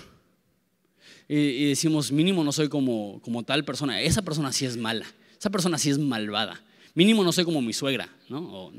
Y, 1.27 1.69
decimos, 1.69 2.11
mínimo 2.11 2.43
no 2.43 2.51
soy 2.51 2.69
como, 2.69 3.19
como 3.23 3.41
tal 3.41 3.65
persona. 3.65 3.99
Esa 3.99 4.21
persona 4.21 4.53
sí 4.53 4.65
es 4.65 4.77
mala. 4.77 5.07
Esa 5.37 5.49
persona 5.49 5.79
sí 5.79 5.89
es 5.89 5.97
malvada. 5.97 6.63
Mínimo 6.93 7.23
no 7.23 7.31
soy 7.31 7.43
como 7.43 7.63
mi 7.63 7.73
suegra, 7.73 8.07
¿no? 8.29 8.71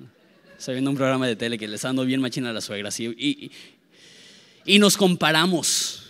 estoy 0.57 0.77
viendo 0.77 0.91
un 0.91 0.97
programa 0.97 1.27
de 1.27 1.37
tele 1.37 1.59
que 1.59 1.69
le 1.69 1.75
está 1.75 1.89
dando 1.89 2.05
bien 2.05 2.21
machina 2.21 2.51
a 2.51 2.53
la 2.53 2.61
suegra. 2.61 2.89
Y, 2.99 3.51
y 4.65 4.79
nos 4.79 4.97
comparamos. 4.97 6.05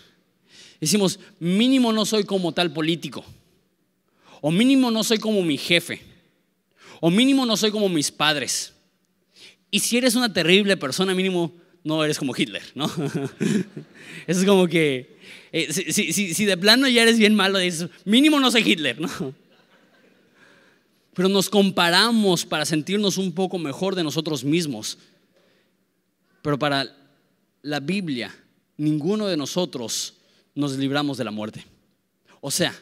Decimos, 0.79 1.19
mínimo 1.41 1.91
no 1.91 2.05
soy 2.05 2.25
como 2.25 2.53
tal 2.53 2.71
político. 2.71 3.25
O 4.43 4.51
mínimo 4.51 4.91
no 4.91 5.03
soy 5.03 5.19
como 5.19 5.41
mi 5.43 5.57
jefe. 5.57 6.03
O 7.01 7.11
mínimo 7.11 7.47
no 7.47 7.57
soy 7.57 7.71
como 7.71 7.89
mis 7.89 8.11
padres. 8.11 8.75
Y 9.71 9.81
si 9.81 9.97
eres 9.97 10.15
una 10.15 10.31
terrible 10.31 10.77
persona, 10.77 11.15
mínimo 11.15 11.55
no 11.87 12.03
eres 12.03 12.19
como 12.19 12.35
Hitler, 12.37 12.65
¿no? 12.75 12.87
Eso 12.87 13.65
es 14.41 14.45
como 14.45 14.67
que, 14.67 15.17
eh, 15.53 15.73
si, 15.73 16.45
de 16.45 16.57
plano 16.57 16.89
ya 16.89 17.03
eres 17.03 17.17
bien 17.17 17.37
malo, 17.37 17.61
dices, 17.61 17.89
mínimo 18.05 18.41
no 18.41 18.51
soy 18.51 18.69
Hitler, 18.69 19.01
¿no? 19.01 19.09
Pero 21.15 21.29
nos 21.29 21.49
comparamos 21.49 22.45
para 22.45 22.65
sentirnos 22.65 23.19
un 23.19 23.31
poco 23.31 23.57
mejor 23.59 23.95
de 23.95 24.03
nosotros 24.03 24.43
mismos. 24.43 24.99
Pero 26.43 26.59
para 26.59 26.93
la 27.63 27.79
Biblia, 27.79 28.35
ninguno 28.77 29.29
de 29.29 29.37
nosotros 29.37 30.15
nos 30.57 30.77
libramos 30.77 31.19
de 31.19 31.25
la 31.25 31.31
muerte. 31.31 31.65
O 32.41 32.51
sea, 32.51 32.75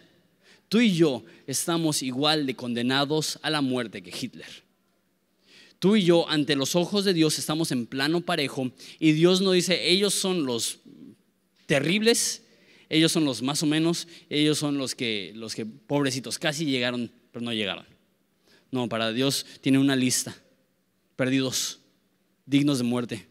tú 0.70 0.80
y 0.80 0.94
yo 0.94 1.22
estamos 1.46 2.02
igual 2.02 2.46
de 2.46 2.56
condenados 2.56 3.38
a 3.42 3.50
la 3.50 3.60
muerte 3.60 4.02
que 4.02 4.16
Hitler. 4.18 4.63
Tú 5.84 5.96
y 5.96 6.02
yo 6.02 6.26
ante 6.30 6.56
los 6.56 6.76
ojos 6.76 7.04
de 7.04 7.12
Dios 7.12 7.38
estamos 7.38 7.70
en 7.70 7.84
plano 7.84 8.22
parejo 8.22 8.70
y 8.98 9.12
Dios 9.12 9.42
no 9.42 9.52
dice, 9.52 9.90
ellos 9.90 10.14
son 10.14 10.46
los 10.46 10.78
terribles, 11.66 12.40
ellos 12.88 13.12
son 13.12 13.26
los 13.26 13.42
más 13.42 13.62
o 13.62 13.66
menos, 13.66 14.08
ellos 14.30 14.56
son 14.56 14.78
los 14.78 14.94
que, 14.94 15.32
los 15.34 15.54
que 15.54 15.66
pobrecitos, 15.66 16.38
casi 16.38 16.64
llegaron, 16.64 17.12
pero 17.32 17.44
no 17.44 17.52
llegaron. 17.52 17.84
No, 18.70 18.88
para 18.88 19.12
Dios 19.12 19.44
tiene 19.60 19.78
una 19.78 19.94
lista, 19.94 20.34
perdidos, 21.16 21.80
dignos 22.46 22.78
de 22.78 22.84
muerte 22.84 23.28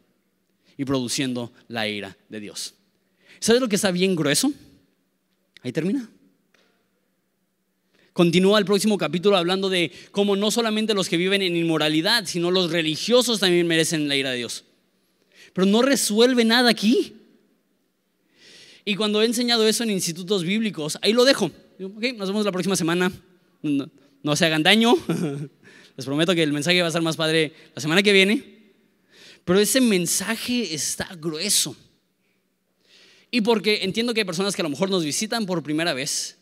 y 0.78 0.86
produciendo 0.86 1.52
la 1.68 1.88
ira 1.88 2.16
de 2.30 2.40
Dios. 2.40 2.76
¿Sabes 3.40 3.62
lo 3.62 3.68
que 3.68 3.78
está 3.78 3.90
bien 3.90 4.16
grueso? 4.16 4.54
Ahí 5.64 5.72
termina. 5.72 6.08
Continúa 8.14 8.60
el 8.60 8.66
próximo 8.66 9.00
capítulo 9.00 9.38
hablando 9.38 9.70
de 9.70 9.92
cómo 10.12 10.36
no 10.36 10.52
solamente 10.52 10.94
los 10.94 11.10
que 11.10 11.18
viven 11.18 11.42
en 11.42 11.56
inmoralidad, 11.56 12.26
sino 12.26 12.52
los 12.52 12.72
religiosos 12.72 13.40
también 13.40 13.66
merecen 13.66 14.08
la 14.08 14.16
ira 14.16 14.30
de 14.30 14.38
Dios. 14.38 14.66
Pero 15.52 15.66
no 15.66 15.82
resuelve 15.82 16.46
nada 16.46 16.70
aquí. 16.70 17.16
Y 18.86 18.96
cuando 18.96 19.22
he 19.22 19.26
enseñado 19.26 19.68
eso 19.68 19.84
en 19.84 19.90
institutos 19.90 20.44
bíblicos, 20.44 21.00
ahí 21.02 21.12
lo 21.12 21.26
dejo. 21.26 21.46
Ok, 21.82 22.04
nos 22.16 22.30
vemos 22.30 22.46
la 22.46 22.52
próxima 22.52 22.76
semana. 22.76 23.12
No, 23.64 24.36
se 24.36 24.46
hagan 24.46 24.62
daño. 24.62 24.96
Les 25.98 26.06
prometo 26.06 26.36
que 26.36 26.44
el 26.44 26.54
mensaje 26.54 26.82
va 26.82 26.90
a 26.90 26.92
ser 26.92 27.02
más 27.02 27.18
padre 27.18 27.54
la 27.74 27.82
semana 27.82 28.04
que 28.04 28.14
viene. 28.14 28.44
Pero 29.44 29.60
ese 29.60 29.82
mensaje 29.82 30.74
está 30.74 31.10
grueso. 31.20 31.76
Y 33.32 33.42
porque 33.42 33.80
entiendo 33.84 34.14
que 34.14 34.22
hay 34.22 34.26
personas 34.26 34.56
que 34.56 34.62
a 34.62 34.64
lo 34.64 34.70
mejor 34.70 34.92
nos 34.92 35.04
visitan 35.04 35.48
por 35.48 35.64
primera 35.64 35.94
vez 35.94 36.38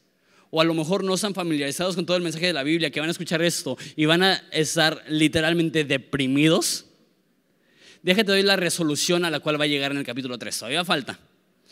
o 0.52 0.62
a 0.62 0.64
lo 0.64 0.74
mejor 0.74 1.04
no 1.04 1.16
están 1.16 1.34
familiarizados 1.34 1.96
con 1.96 2.06
todo 2.06 2.18
el 2.18 2.24
mensaje 2.24 2.48
de 2.48 2.54
la 2.54 2.64
Biblia, 2.64 2.92
que 2.92 3.00
van 3.00 3.10
a 3.10 3.12
escuchar 3.12 3.42
esto 3.42 3.78
y 3.96 4.06
van 4.06 4.22
a 4.22 4.36
estar 4.52 5.04
literalmente 5.08 5.84
deprimidos, 5.86 6.86
déjate 8.04 8.32
doy 8.32 8.44
la 8.44 8.58
resolución 8.58 9.26
a 9.26 9.32
la 9.32 9.40
cual 9.40 9.60
va 9.60 9.64
a 9.64 9.68
llegar 9.68 9.92
en 9.92 9.98
el 9.98 10.06
capítulo 10.06 10.38
3. 10.38 10.60
Todavía 10.60 10.86
falta. 10.86 11.20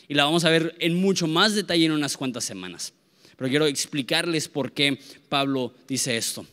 Y 0.08 0.14
la 0.14 0.24
vamos 0.24 0.44
a 0.44 0.50
ver 0.50 0.74
en 0.80 0.96
mucho 0.96 1.28
más 1.28 1.54
detalle 1.54 1.84
en 1.84 1.92
unas 1.92 2.16
cuantas 2.16 2.44
semanas. 2.44 2.92
Pero 3.36 3.48
quiero 3.48 3.66
explicarles 3.66 4.48
por 4.48 4.72
qué 4.72 4.98
Pablo 5.28 5.72
dice 5.86 6.16
esto. 6.16 6.46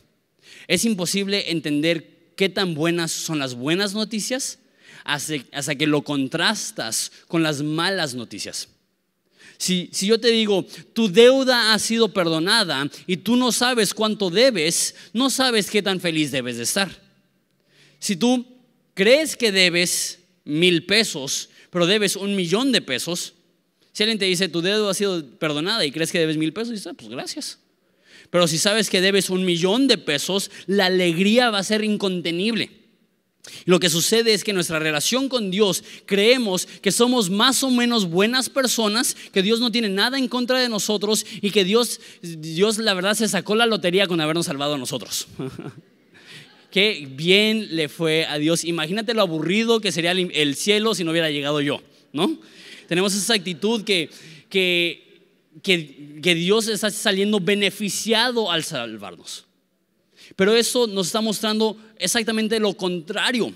Es 0.68 0.84
imposible 0.84 1.50
entender 1.50 2.32
qué 2.36 2.48
tan 2.48 2.74
buenas 2.74 3.10
son 3.10 3.38
las 3.38 3.54
buenas 3.54 3.94
noticias 3.94 4.58
hasta, 5.04 5.74
que 5.74 5.86
lo 5.86 6.02
contrastas 6.02 7.10
con 7.26 7.42
las 7.42 7.62
malas 7.62 8.14
noticias. 8.14 8.68
Si, 9.58 9.90
si, 9.92 10.06
yo 10.06 10.20
te 10.20 10.28
digo, 10.28 10.64
tu 10.92 11.10
deuda 11.10 11.74
ha 11.74 11.78
sido 11.80 12.12
perdonada 12.12 12.88
y 13.06 13.16
tú 13.16 13.34
no 13.36 13.50
sabes 13.50 13.92
cuánto 13.92 14.30
debes, 14.30 14.94
no 15.12 15.30
sabes 15.30 15.68
qué 15.68 15.82
tan 15.82 16.00
feliz 16.00 16.30
debes 16.30 16.58
de 16.58 16.62
estar. 16.62 16.88
Si 17.98 18.16
tú 18.16 18.46
crees 18.94 19.36
que 19.36 19.50
debes 19.50 20.20
mil 20.44 20.86
pesos, 20.86 21.50
pero 21.70 21.86
debes 21.86 22.14
un 22.14 22.36
millón 22.36 22.70
de 22.70 22.80
pesos, 22.80 23.34
si 23.92 24.04
alguien 24.04 24.18
te 24.18 24.26
dice, 24.26 24.48
tu 24.48 24.62
deuda 24.62 24.90
ha 24.90 24.94
sido 24.94 25.28
perdonada 25.38 25.84
y 25.84 25.90
crees 25.90 26.12
que 26.12 26.20
debes 26.20 26.36
mil 26.36 26.52
pesos, 26.52 26.70
dices, 26.70 26.86
ah, 26.86 26.94
pues 26.94 27.10
gracias. 27.10 27.58
Pero 28.30 28.46
si 28.46 28.58
sabes 28.58 28.90
que 28.90 29.00
debes 29.00 29.28
un 29.28 29.44
millón 29.44 29.88
de 29.88 29.98
pesos, 29.98 30.52
la 30.66 30.86
alegría 30.86 31.50
va 31.50 31.58
a 31.58 31.64
ser 31.64 31.82
incontenible. 31.82 32.70
Lo 33.64 33.80
que 33.80 33.90
sucede 33.90 34.34
es 34.34 34.44
que 34.44 34.52
nuestra 34.52 34.78
relación 34.78 35.28
con 35.28 35.50
Dios 35.50 35.84
creemos 36.06 36.66
que 36.66 36.92
somos 36.92 37.30
más 37.30 37.62
o 37.62 37.70
menos 37.70 38.08
buenas 38.08 38.48
personas, 38.48 39.16
que 39.32 39.42
Dios 39.42 39.60
no 39.60 39.72
tiene 39.72 39.88
nada 39.88 40.18
en 40.18 40.28
contra 40.28 40.58
de 40.58 40.68
nosotros 40.68 41.26
y 41.40 41.50
que 41.50 41.64
Dios, 41.64 42.00
Dios 42.22 42.78
la 42.78 42.94
verdad 42.94 43.14
se 43.14 43.28
sacó 43.28 43.54
la 43.54 43.66
lotería 43.66 44.06
con 44.06 44.20
habernos 44.20 44.46
salvado 44.46 44.74
a 44.74 44.78
nosotros. 44.78 45.26
Qué 46.70 47.08
bien 47.10 47.76
le 47.76 47.88
fue 47.88 48.26
a 48.26 48.38
Dios. 48.38 48.64
Imagínate 48.64 49.14
lo 49.14 49.22
aburrido 49.22 49.80
que 49.80 49.90
sería 49.90 50.12
el 50.12 50.54
cielo 50.54 50.94
si 50.94 51.02
no 51.02 51.12
hubiera 51.12 51.30
llegado 51.30 51.60
yo, 51.62 51.80
¿no? 52.12 52.38
Tenemos 52.88 53.14
esa 53.14 53.34
actitud 53.34 53.84
que, 53.84 54.10
que 54.50 55.08
que, 55.62 56.34
Dios 56.34 56.68
está 56.68 56.90
saliendo 56.90 57.40
beneficiado 57.40 58.50
al 58.50 58.64
salvarnos. 58.64 59.44
Pero 60.38 60.54
eso 60.54 60.86
nos 60.86 61.08
está 61.08 61.20
mostrando 61.20 61.76
exactamente 61.98 62.60
lo 62.60 62.72
contrario 62.74 63.52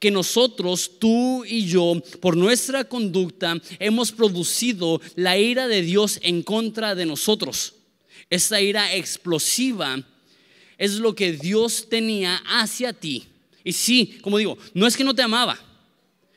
que 0.00 0.10
nosotros, 0.10 0.98
tú 0.98 1.44
y 1.44 1.64
yo, 1.64 1.94
por 2.20 2.36
nuestra 2.36 2.82
conducta, 2.82 3.54
hemos 3.78 4.10
producido 4.10 5.00
la 5.14 5.38
ira 5.38 5.68
de 5.68 5.80
Dios 5.82 6.18
en 6.24 6.42
contra 6.42 6.96
de 6.96 7.06
nosotros. 7.06 7.74
Esta 8.28 8.60
ira 8.60 8.92
explosiva 8.96 10.02
es 10.76 10.94
lo 10.94 11.14
que 11.14 11.34
Dios 11.34 11.86
tenía 11.88 12.42
hacia 12.46 12.92
ti. 12.92 13.28
Y 13.62 13.72
sí, 13.72 14.18
como 14.22 14.38
digo, 14.38 14.58
no 14.74 14.88
es 14.88 14.96
que 14.96 15.04
no 15.04 15.14
te 15.14 15.22
amaba, 15.22 15.56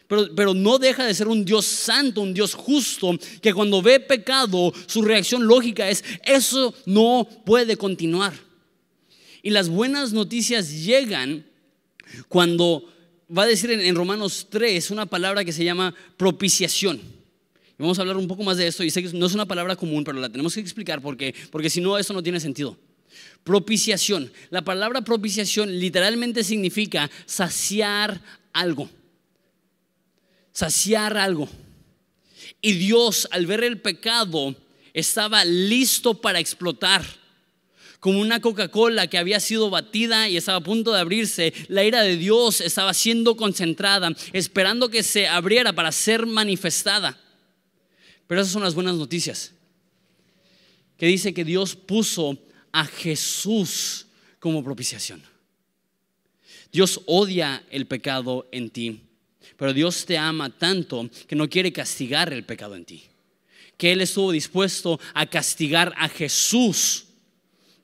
pero, 0.07 0.53
no 0.53 0.77
deja 0.77 1.03
de 1.07 1.15
ser 1.15 1.27
un 1.27 1.43
Dios 1.43 1.65
santo, 1.65 2.21
un 2.21 2.35
Dios 2.35 2.53
justo, 2.53 3.17
que 3.41 3.51
cuando 3.51 3.81
ve 3.81 3.99
pecado, 3.99 4.71
su 4.85 5.01
reacción 5.01 5.47
lógica 5.47 5.89
es, 5.89 6.03
eso 6.23 6.71
no 6.85 7.27
puede 7.43 7.75
continuar. 7.77 8.44
Y 9.45 9.51
las 9.51 9.69
buenas 9.69 10.11
noticias 10.11 10.71
llegan 10.71 11.45
cuando 12.29 12.91
va 13.29 13.43
a 13.43 13.45
decir 13.45 13.69
en, 13.69 13.95
Romanos 13.95 14.47
3 14.49 14.89
una 14.89 15.05
palabra 15.05 15.45
que 15.45 15.53
se 15.53 15.63
llama 15.63 15.93
propiciación. 16.17 16.99
vamos 17.77 17.99
a 17.99 18.01
hablar 18.01 18.17
un 18.17 18.27
poco 18.27 18.41
más 18.41 18.57
de 18.57 18.65
esto 18.65 18.83
y 18.83 18.89
sé 18.89 19.03
que 19.03 19.13
no 19.13 19.27
es 19.27 19.35
una 19.35 19.45
palabra 19.45 19.75
común, 19.75 20.03
pero 20.03 20.19
la 20.19 20.29
tenemos 20.29 20.55
que 20.55 20.61
explicar 20.61 20.99
porque, 20.99 21.35
porque 21.51 21.69
si 21.69 21.79
no, 21.79 21.95
eso 21.95 22.11
no 22.11 22.23
tiene 22.23 22.39
sentido. 22.39 22.75
Propiciación. 23.43 24.31
La 24.49 24.63
palabra 24.63 25.01
propiciación 25.01 25.79
literalmente 25.79 26.43
significa 26.43 27.11
saciar 27.27 28.19
algo 28.51 28.89
saciar 30.55 31.17
algo. 31.17 31.47
Y 32.61 32.73
Dios, 32.73 33.27
al 33.29 33.45
ver 33.45 33.63
el 33.63 33.79
pecado, 33.79 34.55
estaba 34.93 35.45
listo 35.45 36.19
para 36.19 36.39
explotar. 36.39 37.05
Como 37.99 38.19
una 38.19 38.39
Coca-Cola 38.39 39.07
que 39.07 39.17
había 39.17 39.39
sido 39.39 39.69
batida 39.69 40.29
y 40.29 40.37
estaba 40.37 40.59
a 40.59 40.63
punto 40.63 40.91
de 40.91 40.99
abrirse, 40.99 41.53
la 41.67 41.83
ira 41.83 42.01
de 42.01 42.17
Dios 42.17 42.61
estaba 42.61 42.93
siendo 42.93 43.35
concentrada, 43.35 44.15
esperando 44.33 44.89
que 44.89 45.03
se 45.03 45.27
abriera 45.27 45.73
para 45.73 45.91
ser 45.91 46.25
manifestada. 46.25 47.19
Pero 48.27 48.41
esas 48.41 48.53
son 48.53 48.63
las 48.63 48.75
buenas 48.75 48.95
noticias. 48.95 49.53
Que 50.97 51.07
dice 51.07 51.33
que 51.33 51.43
Dios 51.43 51.75
puso 51.75 52.37
a 52.71 52.85
Jesús 52.85 54.07
como 54.39 54.63
propiciación. 54.63 55.23
Dios 56.71 57.01
odia 57.05 57.63
el 57.69 57.87
pecado 57.87 58.47
en 58.51 58.69
ti. 58.69 59.01
Pero 59.57 59.73
Dios 59.73 60.05
te 60.05 60.17
ama 60.17 60.49
tanto 60.49 61.09
que 61.27 61.35
no 61.35 61.49
quiere 61.49 61.71
castigar 61.71 62.33
el 62.33 62.45
pecado 62.45 62.75
en 62.75 62.85
ti. 62.85 63.03
Que 63.77 63.91
Él 63.91 64.01
estuvo 64.01 64.31
dispuesto 64.31 64.99
a 65.13 65.25
castigar 65.25 65.93
a 65.97 66.09
Jesús 66.09 67.04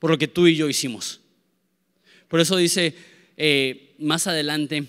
por 0.02 0.10
lo 0.10 0.18
que 0.18 0.26
tú 0.26 0.48
y 0.48 0.56
yo 0.56 0.68
hicimos. 0.68 1.20
Por 2.26 2.40
eso 2.40 2.56
dice 2.56 2.92
eh, 3.36 3.94
más 4.00 4.26
adelante 4.26 4.84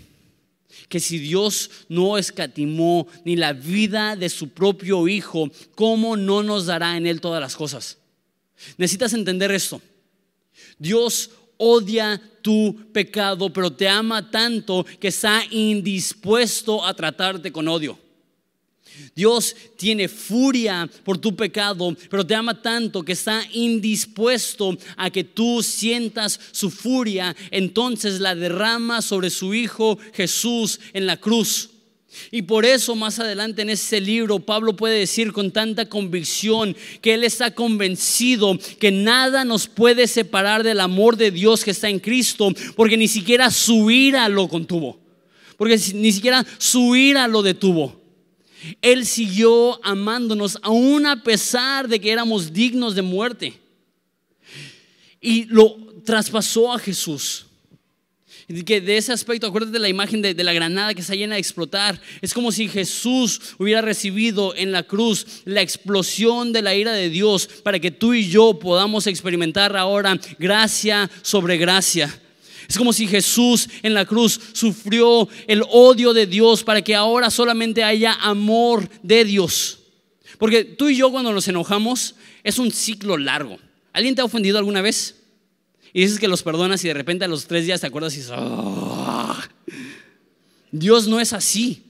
que 0.89 0.99
si 0.99 1.19
Dios 1.19 1.69
no 1.87 2.17
escatimó 2.17 3.07
ni 3.23 3.35
la 3.35 3.53
vida 3.53 4.15
de 4.15 4.27
su 4.27 4.49
propio 4.49 5.07
Hijo, 5.07 5.51
¿cómo 5.75 6.17
no 6.17 6.41
nos 6.41 6.65
dará 6.65 6.97
en 6.97 7.05
Él 7.05 7.21
todas 7.21 7.39
las 7.39 7.55
cosas? 7.55 7.99
Necesitas 8.75 9.13
entender 9.13 9.51
esto. 9.51 9.79
Dios 10.79 11.29
odia 11.57 12.19
tu 12.41 12.75
pecado, 12.91 13.53
pero 13.53 13.71
te 13.71 13.87
ama 13.87 14.31
tanto 14.31 14.83
que 14.99 15.09
está 15.09 15.43
indispuesto 15.51 16.83
a 16.83 16.91
tratarte 16.95 17.51
con 17.51 17.67
odio. 17.67 17.99
Dios 19.15 19.55
tiene 19.77 20.07
furia 20.07 20.89
por 21.03 21.17
tu 21.17 21.35
pecado, 21.35 21.95
pero 22.09 22.25
te 22.25 22.35
ama 22.35 22.61
tanto 22.61 23.03
que 23.03 23.13
está 23.13 23.43
indispuesto 23.51 24.77
a 24.97 25.09
que 25.09 25.23
tú 25.23 25.61
sientas 25.61 26.39
su 26.51 26.69
furia. 26.69 27.35
Entonces 27.51 28.19
la 28.19 28.35
derrama 28.35 29.01
sobre 29.01 29.29
su 29.29 29.53
Hijo 29.53 29.97
Jesús 30.13 30.79
en 30.93 31.05
la 31.05 31.17
cruz. 31.17 31.69
Y 32.31 32.43
por 32.43 32.65
eso 32.65 32.95
más 32.95 33.19
adelante 33.19 33.61
en 33.61 33.69
ese 33.69 33.99
libro 33.99 34.39
Pablo 34.39 34.75
puede 34.75 34.99
decir 34.99 35.31
con 35.31 35.51
tanta 35.51 35.89
convicción 35.89 36.75
que 37.01 37.13
él 37.15 37.23
está 37.23 37.51
convencido 37.51 38.57
que 38.79 38.91
nada 38.91 39.45
nos 39.45 39.67
puede 39.67 40.07
separar 40.07 40.63
del 40.63 40.79
amor 40.79 41.17
de 41.17 41.31
Dios 41.31 41.63
que 41.63 41.71
está 41.71 41.89
en 41.89 41.99
Cristo, 41.99 42.51
porque 42.75 42.97
ni 42.97 43.07
siquiera 43.07 43.49
su 43.49 43.89
ira 43.89 44.29
lo 44.29 44.47
contuvo, 44.47 44.99
porque 45.57 45.79
ni 45.95 46.11
siquiera 46.11 46.45
su 46.57 46.95
ira 46.95 47.27
lo 47.27 47.41
detuvo. 47.41 48.02
Él 48.81 49.05
siguió 49.05 49.83
amándonos 49.85 50.57
aún 50.61 51.05
a 51.05 51.23
pesar 51.23 51.87
de 51.87 51.99
que 51.99 52.11
éramos 52.11 52.53
dignos 52.53 52.95
de 52.95 53.01
muerte. 53.01 53.59
Y 55.21 55.45
lo 55.45 55.75
traspasó 56.03 56.73
a 56.73 56.79
Jesús 56.79 57.45
que 58.63 58.81
de 58.81 58.97
ese 58.97 59.11
aspecto, 59.11 59.47
acuérdate 59.47 59.73
de 59.73 59.79
la 59.79 59.89
imagen 59.89 60.21
de, 60.21 60.35
la 60.43 60.53
granada 60.53 60.93
que 60.93 61.01
está 61.01 61.15
llena 61.15 61.35
de 61.35 61.41
explotar. 61.41 61.99
Es 62.21 62.33
como 62.33 62.51
si 62.51 62.67
Jesús 62.67 63.41
hubiera 63.57 63.81
recibido 63.81 64.53
en 64.55 64.71
la 64.71 64.83
cruz 64.83 65.41
la 65.45 65.61
explosión 65.61 66.53
de 66.53 66.61
la 66.61 66.75
ira 66.75 66.91
de 66.93 67.09
Dios 67.09 67.47
para 67.63 67.79
que 67.79 67.89
tú 67.89 68.13
y 68.13 68.29
yo 68.29 68.59
podamos 68.59 69.07
experimentar 69.07 69.75
ahora 69.75 70.19
gracia 70.37 71.09
sobre 71.23 71.57
gracia. 71.57 72.13
Es 72.67 72.77
como 72.77 72.93
si 72.93 73.07
Jesús 73.07 73.69
en 73.81 73.93
la 73.93 74.05
cruz 74.05 74.39
sufrió 74.53 75.27
el 75.47 75.63
odio 75.69 76.13
de 76.13 76.25
Dios 76.27 76.63
para 76.63 76.81
que 76.81 76.95
ahora 76.95 77.29
solamente 77.29 77.83
haya 77.83 78.13
amor 78.13 78.89
de 79.01 79.25
Dios. 79.25 79.79
Porque 80.37 80.63
tú 80.63 80.89
y 80.89 80.97
yo 80.97 81.11
cuando 81.11 81.31
nos 81.31 81.47
enojamos 81.47 82.15
es 82.43 82.59
un 82.59 82.71
ciclo 82.71 83.17
largo. 83.17 83.57
¿Alguien 83.93 84.15
te 84.15 84.21
ha 84.21 84.25
ofendido 84.25 84.57
alguna 84.57 84.81
vez? 84.81 85.15
y 85.93 86.01
dices 86.01 86.19
que 86.19 86.27
los 86.27 86.41
perdonas 86.41 86.83
y 86.83 86.87
de 86.87 86.95
repente 86.95 87.23
a 87.23 87.27
los 87.27 87.45
tres 87.45 87.65
días 87.65 87.79
te 87.79 87.87
acuerdas 87.87 88.13
y 88.15 88.17
dices, 88.17 88.31
ah". 88.35 89.47
Dios 90.71 91.07
no 91.07 91.19
es 91.19 91.33
así. 91.33 91.83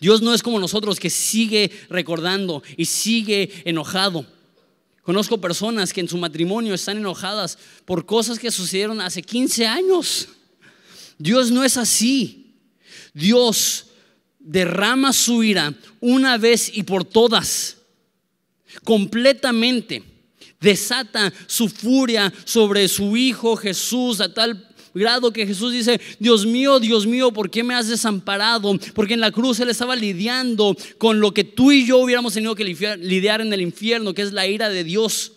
Dios 0.00 0.20
no 0.20 0.34
es 0.34 0.42
como 0.42 0.58
nosotros 0.58 0.98
que 0.98 1.08
sigue 1.08 1.70
recordando 1.88 2.64
y 2.76 2.86
sigue 2.86 3.62
enojado. 3.64 4.26
Conozco 5.08 5.40
personas 5.40 5.90
que 5.90 6.02
en 6.02 6.08
su 6.08 6.18
matrimonio 6.18 6.74
están 6.74 6.98
enojadas 6.98 7.56
por 7.86 8.04
cosas 8.04 8.38
que 8.38 8.50
sucedieron 8.50 9.00
hace 9.00 9.22
15 9.22 9.66
años. 9.66 10.28
Dios 11.16 11.50
no 11.50 11.64
es 11.64 11.78
así. 11.78 12.56
Dios 13.14 13.86
derrama 14.38 15.14
su 15.14 15.42
ira 15.42 15.72
una 16.00 16.36
vez 16.36 16.70
y 16.74 16.82
por 16.82 17.06
todas, 17.06 17.78
completamente 18.84 20.02
desata 20.60 21.32
su 21.46 21.70
furia 21.70 22.30
sobre 22.44 22.86
su 22.86 23.16
Hijo 23.16 23.56
Jesús 23.56 24.20
a 24.20 24.34
tal 24.34 24.68
grado 24.98 25.32
que 25.32 25.46
Jesús 25.46 25.72
dice, 25.72 26.00
Dios 26.18 26.44
mío, 26.44 26.80
Dios 26.80 27.06
mío, 27.06 27.32
¿por 27.32 27.50
qué 27.50 27.62
me 27.62 27.74
has 27.74 27.88
desamparado? 27.88 28.78
Porque 28.94 29.14
en 29.14 29.20
la 29.20 29.30
cruz 29.30 29.60
Él 29.60 29.68
estaba 29.68 29.96
lidiando 29.96 30.76
con 30.98 31.20
lo 31.20 31.32
que 31.32 31.44
tú 31.44 31.72
y 31.72 31.86
yo 31.86 31.98
hubiéramos 31.98 32.34
tenido 32.34 32.54
que 32.54 32.64
lidiar 32.64 33.40
en 33.40 33.52
el 33.52 33.60
infierno, 33.60 34.14
que 34.14 34.22
es 34.22 34.32
la 34.32 34.46
ira 34.46 34.68
de 34.68 34.84
Dios. 34.84 35.32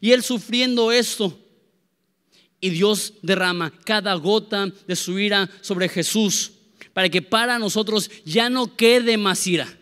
Y 0.00 0.12
Él 0.12 0.22
sufriendo 0.22 0.90
esto, 0.92 1.38
y 2.60 2.70
Dios 2.70 3.14
derrama 3.22 3.72
cada 3.84 4.14
gota 4.14 4.72
de 4.86 4.96
su 4.96 5.18
ira 5.18 5.48
sobre 5.60 5.88
Jesús, 5.88 6.52
para 6.92 7.08
que 7.08 7.22
para 7.22 7.58
nosotros 7.58 8.10
ya 8.24 8.50
no 8.50 8.74
quede 8.74 9.16
más 9.16 9.46
ira. 9.46 9.78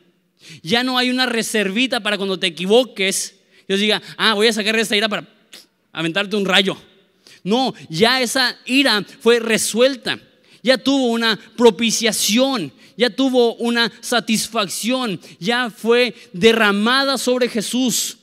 Ya 0.63 0.85
no 0.85 0.99
hay 0.99 1.11
una 1.11 1.27
reservita 1.27 2.01
para 2.01 2.19
cuando 2.19 2.39
te 2.39 2.47
equivoques 2.47 3.37
Dios 3.67 3.81
diga, 3.81 4.01
ah, 4.17 4.35
voy 4.35 4.47
a 4.47 4.53
sacar 4.53 4.77
esta 4.77 4.97
ira 4.97 5.09
para 5.09 5.27
aventarte 5.93 6.37
un 6.37 6.45
rayo. 6.45 6.77
No, 7.47 7.73
ya 7.89 8.21
esa 8.21 8.57
ira 8.65 9.05
fue 9.21 9.39
resuelta. 9.39 10.19
ya 10.65 10.77
tuvo 10.77 11.13
una 11.13 11.39
propiciación, 11.57 12.73
ya 12.97 13.09
tuvo 13.09 13.55
una 13.55 13.93
satisfacción, 14.01 15.21
ya 15.39 15.71
fue 15.71 16.13
derramada 16.33 17.17
sobre 17.17 17.49
Jesús. 17.49 18.16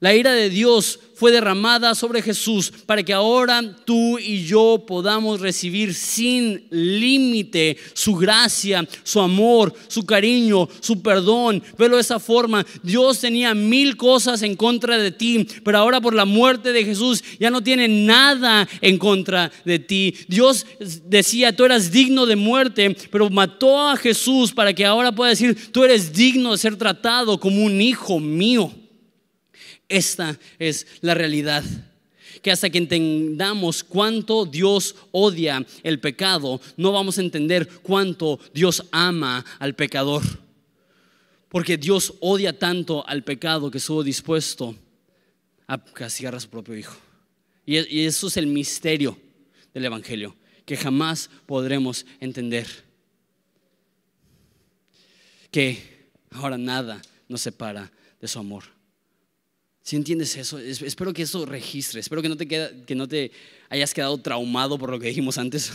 La 0.00 0.14
ira 0.14 0.32
de 0.32 0.48
Dios 0.48 0.98
fue 1.14 1.30
derramada 1.30 1.94
sobre 1.94 2.22
Jesús 2.22 2.72
para 2.86 3.02
que 3.02 3.12
ahora 3.12 3.60
tú 3.84 4.18
y 4.18 4.46
yo 4.46 4.82
podamos 4.86 5.40
recibir 5.40 5.92
sin 5.92 6.66
límite 6.70 7.76
su 7.92 8.14
gracia, 8.14 8.88
su 9.02 9.20
amor, 9.20 9.74
su 9.88 10.06
cariño, 10.06 10.66
su 10.80 11.02
perdón. 11.02 11.62
Velo 11.76 11.96
de 11.96 12.00
esa 12.00 12.18
forma. 12.18 12.64
Dios 12.82 13.20
tenía 13.20 13.52
mil 13.52 13.98
cosas 13.98 14.40
en 14.40 14.56
contra 14.56 14.96
de 14.96 15.12
ti, 15.12 15.46
pero 15.62 15.76
ahora 15.76 16.00
por 16.00 16.14
la 16.14 16.24
muerte 16.24 16.72
de 16.72 16.86
Jesús 16.86 17.22
ya 17.38 17.50
no 17.50 17.62
tiene 17.62 17.86
nada 17.86 18.66
en 18.80 18.96
contra 18.96 19.52
de 19.66 19.80
ti. 19.80 20.14
Dios 20.28 20.64
decía, 21.04 21.54
tú 21.54 21.66
eras 21.66 21.92
digno 21.92 22.24
de 22.24 22.36
muerte, 22.36 22.96
pero 23.10 23.28
mató 23.28 23.86
a 23.86 23.98
Jesús 23.98 24.52
para 24.52 24.72
que 24.72 24.86
ahora 24.86 25.14
pueda 25.14 25.28
decir, 25.28 25.70
tú 25.72 25.84
eres 25.84 26.14
digno 26.14 26.52
de 26.52 26.58
ser 26.58 26.76
tratado 26.76 27.38
como 27.38 27.62
un 27.62 27.82
hijo 27.82 28.18
mío. 28.18 28.72
Esta 29.90 30.38
es 30.58 30.86
la 31.02 31.14
realidad. 31.14 31.64
Que 32.42 32.52
hasta 32.52 32.70
que 32.70 32.78
entendamos 32.78 33.82
cuánto 33.82 34.46
Dios 34.46 34.94
odia 35.10 35.66
el 35.82 35.98
pecado, 36.00 36.60
no 36.76 36.92
vamos 36.92 37.18
a 37.18 37.22
entender 37.22 37.68
cuánto 37.82 38.38
Dios 38.54 38.84
ama 38.92 39.44
al 39.58 39.74
pecador. 39.74 40.22
Porque 41.48 41.76
Dios 41.76 42.14
odia 42.20 42.56
tanto 42.56 43.06
al 43.06 43.24
pecado 43.24 43.70
que 43.70 43.78
estuvo 43.78 44.04
dispuesto 44.04 44.76
a 45.66 45.76
castigar 45.84 46.36
a 46.36 46.40
su 46.40 46.48
propio 46.48 46.76
Hijo. 46.76 46.96
Y 47.66 48.04
eso 48.04 48.28
es 48.28 48.36
el 48.36 48.46
misterio 48.46 49.18
del 49.74 49.84
Evangelio, 49.84 50.36
que 50.64 50.76
jamás 50.76 51.28
podremos 51.46 52.06
entender. 52.20 52.66
Que 55.50 56.08
ahora 56.30 56.56
nada 56.56 57.02
nos 57.28 57.40
separa 57.40 57.90
de 58.20 58.28
su 58.28 58.38
amor. 58.38 58.79
Si 59.90 59.96
entiendes 59.96 60.36
eso, 60.36 60.56
espero 60.56 61.12
que 61.12 61.22
eso 61.22 61.44
registre, 61.44 61.98
espero 61.98 62.22
que 62.22 62.28
no 62.28 62.36
te, 62.36 62.46
que 62.46 62.94
no 62.94 63.08
te 63.08 63.32
hayas 63.68 63.92
quedado 63.92 64.16
traumado 64.18 64.78
por 64.78 64.88
lo 64.88 65.00
que 65.00 65.08
dijimos 65.08 65.36
antes. 65.36 65.72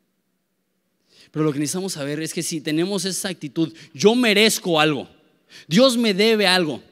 Pero 1.30 1.42
lo 1.42 1.50
que 1.50 1.58
necesitamos 1.58 1.94
saber 1.94 2.20
es 2.20 2.34
que 2.34 2.42
si 2.42 2.60
tenemos 2.60 3.06
esa 3.06 3.30
actitud, 3.30 3.72
yo 3.94 4.14
merezco 4.14 4.78
algo, 4.78 5.08
Dios 5.66 5.96
me 5.96 6.12
debe 6.12 6.46
algo, 6.46 6.82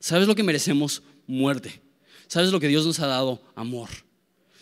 ¿sabes 0.00 0.26
lo 0.26 0.34
que 0.34 0.42
merecemos? 0.42 1.04
Muerte. 1.24 1.80
¿Sabes 2.26 2.50
lo 2.50 2.58
que 2.58 2.66
Dios 2.66 2.84
nos 2.84 2.98
ha 2.98 3.06
dado? 3.06 3.40
Amor. 3.54 3.90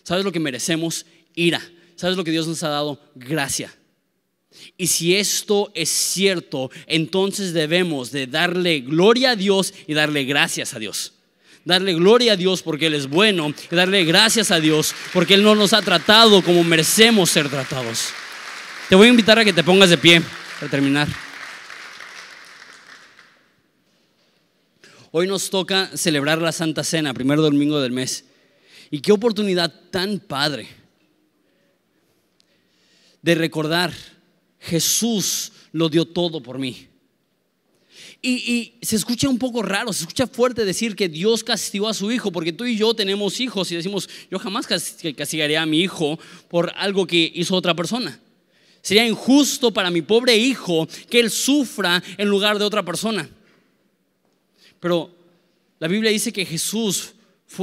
¿Sabes 0.03 0.27
lo 0.27 0.33
que 0.33 0.41
merecemos? 0.41 1.07
Ira. 1.35 1.63
¿Sabes 1.97 2.19
lo 2.19 2.25
que 2.25 2.33
Dios 2.33 2.47
nos 2.47 2.63
ha 2.65 2.69
dado? 2.69 3.01
Gracia. 3.15 3.75
Y 4.77 4.89
si 4.89 5.17
esto 5.17 5.73
es 5.75 5.89
cierto, 5.89 6.71
entonces 6.87 7.55
debemos 7.55 8.11
de 8.11 8.27
darle 8.27 8.81
gloria 8.81 9.31
a 9.31 9.37
Dios 9.37 9.73
y 9.87 9.95
darle 9.95 10.25
gracias 10.25 10.75
a 10.75 10.79
Dios. 10.79 11.14
Darle 11.65 11.95
gloria 11.95 12.35
a 12.35 12.37
Dios 12.37 12.63
porque 12.63 12.87
Él 12.87 12.95
es 12.95 13.09
bueno 13.09 13.55
darle 13.71 14.05
gracias 14.05 14.51
a 14.51 14.61
Dios 14.61 14.95
porque 15.13 15.35
Él 15.35 15.43
no 15.43 15.55
nos 15.55 15.73
ha 15.73 15.81
tratado 15.81 16.43
como 16.43 16.63
merecemos 16.63 17.31
ser 17.31 17.49
tratados. 17.49 18.11
Te 18.89 18.95
voy 18.95 19.07
a 19.07 19.11
invitar 19.11 19.39
a 19.39 19.45
que 19.45 19.53
te 19.53 19.65
pongas 19.65 19.89
de 19.89 19.97
pie 19.97 20.23
para 20.61 20.71
terminar. 20.71 21.09
Hoy 25.11 25.27
nos 25.27 25.49
toca 25.49 25.97
celebrar 25.97 26.43
la 26.43 26.53
Santa 26.53 26.85
Cena, 26.85 27.15
primer 27.15 27.39
domingo 27.39 27.81
del 27.81 27.93
mes. 27.93 28.25
Y 28.91 29.01
qué 29.01 29.13
oportunidad 29.13 29.73
tan 29.91 30.19
padre 30.19 30.69
de 33.23 33.35
recordar 33.35 33.93
Jesús 34.59 35.53
lo 35.73 35.89
dio 35.89 36.05
todo 36.05 36.43
por 36.43 36.59
mí. 36.59 36.89
Y, 38.27 38.73
se 38.81 38.97
escucha 38.97 39.29
un 39.29 39.39
poco 39.39 39.61
raro, 39.61 39.93
se 39.93 40.05
escucha 40.05 40.27
fuerte 40.27 40.65
decir 40.65 40.97
que 40.97 41.11
Dios 41.11 41.45
castigó 41.45 41.89
a 41.89 41.95
su 41.95 42.11
hijo, 42.11 42.33
porque 42.33 42.55
tú 42.55 42.65
y 42.65 42.75
yo 42.75 42.95
tenemos 42.95 43.39
hijos 43.39 43.71
y 43.71 43.77
decimos, 43.77 44.09
yo 44.31 44.39
jamás 44.39 44.67
castigaría 44.67 45.61
a 45.61 45.67
mi 45.67 45.81
hijo 45.81 46.19
por 46.49 46.73
algo 46.75 47.07
que 47.07 47.31
hizo 47.35 47.55
otra 47.55 47.75
persona. 47.75 48.19
Sería 48.81 49.07
injusto 49.07 49.75
para 49.75 49.91
mi 49.91 50.01
pobre 50.01 50.39
hijo 50.39 50.89
que 51.11 51.21
él 51.21 51.31
sufra 51.31 52.03
en 52.17 52.29
lugar 52.29 52.59
de 52.59 52.65
otra 52.65 52.83
persona. 52.83 53.29
Pero 54.81 55.15
la 55.79 55.89
Biblia 55.89 56.11
dice 56.11 56.33
que 56.33 56.47
Jesús 56.47 57.13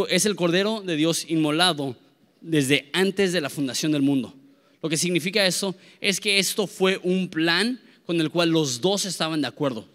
es 0.09 0.27
el 0.27 0.35
Cordero 0.35 0.81
de 0.81 0.95
Dios 0.95 1.25
inmolado 1.27 1.97
desde 2.39 2.87
antes 2.93 3.33
de 3.33 3.41
la 3.41 3.49
fundación 3.49 3.91
del 3.91 4.03
mundo. 4.03 4.35
Lo 4.79 4.89
que 4.89 4.97
significa 4.97 5.43
eso 5.43 5.73
es 5.99 6.19
que 6.19 6.37
esto 6.37 6.67
fue 6.67 6.99
un 7.01 7.29
plan 7.29 7.81
con 8.05 8.21
el 8.21 8.29
cual 8.29 8.49
los 8.49 8.79
dos 8.79 9.05
estaban 9.05 9.41
de 9.41 9.47
acuerdo. 9.47 9.87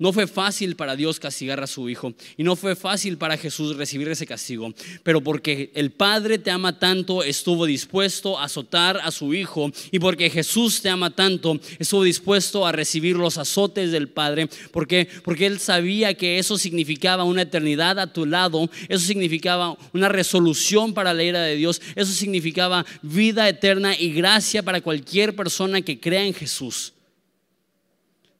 No 0.00 0.14
fue 0.14 0.26
fácil 0.26 0.76
para 0.76 0.96
Dios 0.96 1.20
castigar 1.20 1.62
a 1.62 1.66
su 1.66 1.90
hijo 1.90 2.14
y 2.38 2.42
no 2.42 2.56
fue 2.56 2.74
fácil 2.74 3.18
para 3.18 3.36
Jesús 3.36 3.76
recibir 3.76 4.08
ese 4.08 4.26
castigo, 4.26 4.72
pero 5.02 5.20
porque 5.20 5.70
el 5.74 5.90
Padre 5.90 6.38
te 6.38 6.50
ama 6.50 6.78
tanto, 6.78 7.22
estuvo 7.22 7.66
dispuesto 7.66 8.38
a 8.38 8.44
azotar 8.44 8.98
a 9.04 9.10
su 9.10 9.34
hijo. 9.34 9.70
Y 9.90 9.98
porque 9.98 10.30
Jesús 10.30 10.80
te 10.80 10.88
ama 10.88 11.10
tanto, 11.10 11.60
estuvo 11.78 12.02
dispuesto 12.02 12.66
a 12.66 12.72
recibir 12.72 13.16
los 13.16 13.36
azotes 13.36 13.92
del 13.92 14.08
Padre, 14.08 14.48
porque 14.72 15.06
porque 15.22 15.44
él 15.44 15.60
sabía 15.60 16.14
que 16.14 16.38
eso 16.38 16.56
significaba 16.56 17.24
una 17.24 17.42
eternidad 17.42 17.98
a 17.98 18.10
tu 18.10 18.24
lado, 18.24 18.70
eso 18.88 19.04
significaba 19.04 19.76
una 19.92 20.08
resolución 20.08 20.94
para 20.94 21.12
la 21.12 21.24
ira 21.24 21.42
de 21.42 21.56
Dios, 21.56 21.82
eso 21.94 22.12
significaba 22.12 22.86
vida 23.02 23.46
eterna 23.50 23.94
y 23.98 24.12
gracia 24.12 24.62
para 24.62 24.80
cualquier 24.80 25.36
persona 25.36 25.82
que 25.82 26.00
crea 26.00 26.24
en 26.24 26.32
Jesús. 26.32 26.94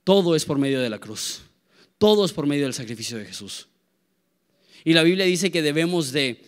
Todo 0.05 0.35
es 0.35 0.47
por 0.47 0.57
medio 0.57 0.81
de 0.81 0.89
la 0.89 0.99
cruz. 0.99 1.43
Todo 2.01 2.25
es 2.25 2.33
por 2.33 2.47
medio 2.47 2.63
del 2.63 2.73
sacrificio 2.73 3.19
de 3.19 3.27
Jesús. 3.27 3.69
Y 4.85 4.95
la 4.95 5.03
Biblia 5.03 5.27
dice 5.27 5.51
que 5.51 5.61
debemos 5.61 6.13
de 6.13 6.43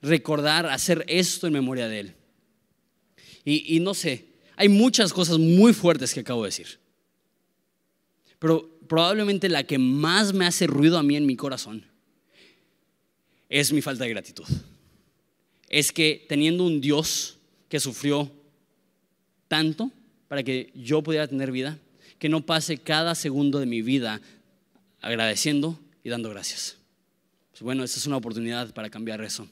recordar, 0.00 0.66
hacer 0.66 1.04
esto 1.06 1.46
en 1.46 1.52
memoria 1.52 1.86
de 1.86 2.00
Él. 2.00 2.14
Y, 3.44 3.78
no 3.78 3.94
sé, 3.94 4.26
hay 4.56 4.68
muchas 4.68 5.12
cosas 5.12 5.38
muy 5.38 5.72
fuertes 5.72 6.12
que 6.12 6.18
acabo 6.18 6.42
de 6.42 6.48
decir. 6.48 6.80
Pero 8.40 8.68
probablemente 8.88 9.48
la 9.48 9.62
que 9.62 9.78
más 9.78 10.32
me 10.32 10.44
hace 10.44 10.66
ruido 10.66 10.98
a 10.98 11.04
mí 11.04 11.14
en 11.14 11.24
mi 11.24 11.36
corazón 11.36 11.86
es 13.48 13.72
mi 13.72 13.80
falta 13.80 14.02
de 14.02 14.10
gratitud. 14.10 14.46
Es 15.68 15.92
que 15.92 16.26
teniendo 16.28 16.64
un 16.64 16.80
Dios 16.80 17.38
que 17.68 17.78
sufrió 17.78 18.28
tanto 19.46 19.92
para 20.26 20.42
que 20.42 20.72
yo 20.74 21.00
pudiera 21.00 21.28
tener 21.28 21.52
vida, 21.52 21.78
que 22.22 22.28
no 22.28 22.46
pase 22.46 22.78
cada 22.78 23.16
segundo 23.16 23.58
de 23.58 23.66
mi 23.66 23.82
vida 23.82 24.20
agradeciendo 25.00 25.80
y 26.04 26.08
dando 26.08 26.30
gracias. 26.30 26.76
Pues 27.50 27.62
bueno, 27.62 27.82
esta 27.82 27.98
es 27.98 28.06
una 28.06 28.16
oportunidad 28.16 28.72
para 28.72 28.90
cambiar 28.90 29.20
eso. 29.24 29.48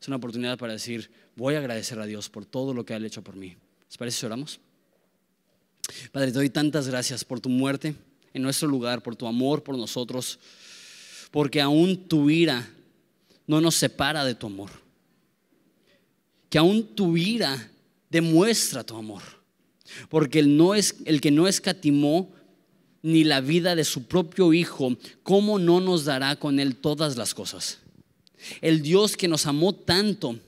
Es 0.00 0.08
una 0.08 0.16
oportunidad 0.16 0.58
para 0.58 0.72
decir, 0.72 1.12
voy 1.36 1.54
a 1.54 1.58
agradecer 1.58 1.96
a 2.00 2.06
Dios 2.06 2.28
por 2.28 2.44
todo 2.44 2.74
lo 2.74 2.84
que 2.84 2.92
ha 2.92 2.96
hecho 2.96 3.22
por 3.22 3.36
mí. 3.36 3.54
¿Les 3.86 3.96
parece 3.96 4.18
si 4.18 4.26
oramos? 4.26 4.58
Padre, 6.10 6.32
te 6.32 6.38
doy 6.38 6.50
tantas 6.50 6.88
gracias 6.88 7.24
por 7.24 7.38
tu 7.38 7.50
muerte 7.50 7.94
en 8.34 8.42
nuestro 8.42 8.66
lugar, 8.66 9.00
por 9.00 9.14
tu 9.14 9.28
amor 9.28 9.62
por 9.62 9.78
nosotros, 9.78 10.40
porque 11.30 11.60
aún 11.60 12.08
tu 12.08 12.30
ira 12.30 12.68
no 13.46 13.60
nos 13.60 13.76
separa 13.76 14.24
de 14.24 14.34
tu 14.34 14.48
amor. 14.48 14.70
Que 16.50 16.58
aún 16.58 16.96
tu 16.96 17.16
ira 17.16 17.70
demuestra 18.10 18.82
tu 18.82 18.96
amor. 18.96 19.22
Porque 20.08 20.38
el, 20.40 20.56
no 20.56 20.74
es, 20.74 20.96
el 21.04 21.20
que 21.20 21.30
no 21.30 21.48
escatimó 21.48 22.30
ni 23.02 23.24
la 23.24 23.40
vida 23.40 23.74
de 23.74 23.84
su 23.84 24.04
propio 24.04 24.52
Hijo, 24.52 24.96
¿cómo 25.22 25.58
no 25.58 25.80
nos 25.80 26.04
dará 26.04 26.36
con 26.36 26.60
Él 26.60 26.76
todas 26.76 27.16
las 27.16 27.34
cosas? 27.34 27.78
El 28.60 28.82
Dios 28.82 29.16
que 29.16 29.28
nos 29.28 29.46
amó 29.46 29.74
tanto, 29.74 30.38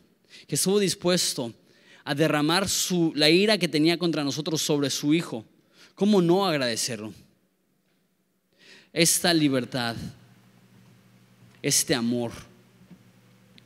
que 0.47 0.55
estuvo 0.55 0.79
dispuesto 0.79 1.53
a 2.05 2.15
derramar 2.15 2.67
la 3.15 3.31
ira 3.31 3.59
que 3.59 3.69
tenía 3.69 3.99
contra 3.99 4.25
nosotros 4.25 4.61
sobre 4.63 4.91
su 4.91 5.15
Hijo, 5.15 5.45
¿cómo 5.95 6.21
no 6.21 6.47
agradecerlo? 6.47 7.13
Esta 8.93 9.33
libertad, 9.33 9.97
este 11.63 11.95
amor, 11.95 12.33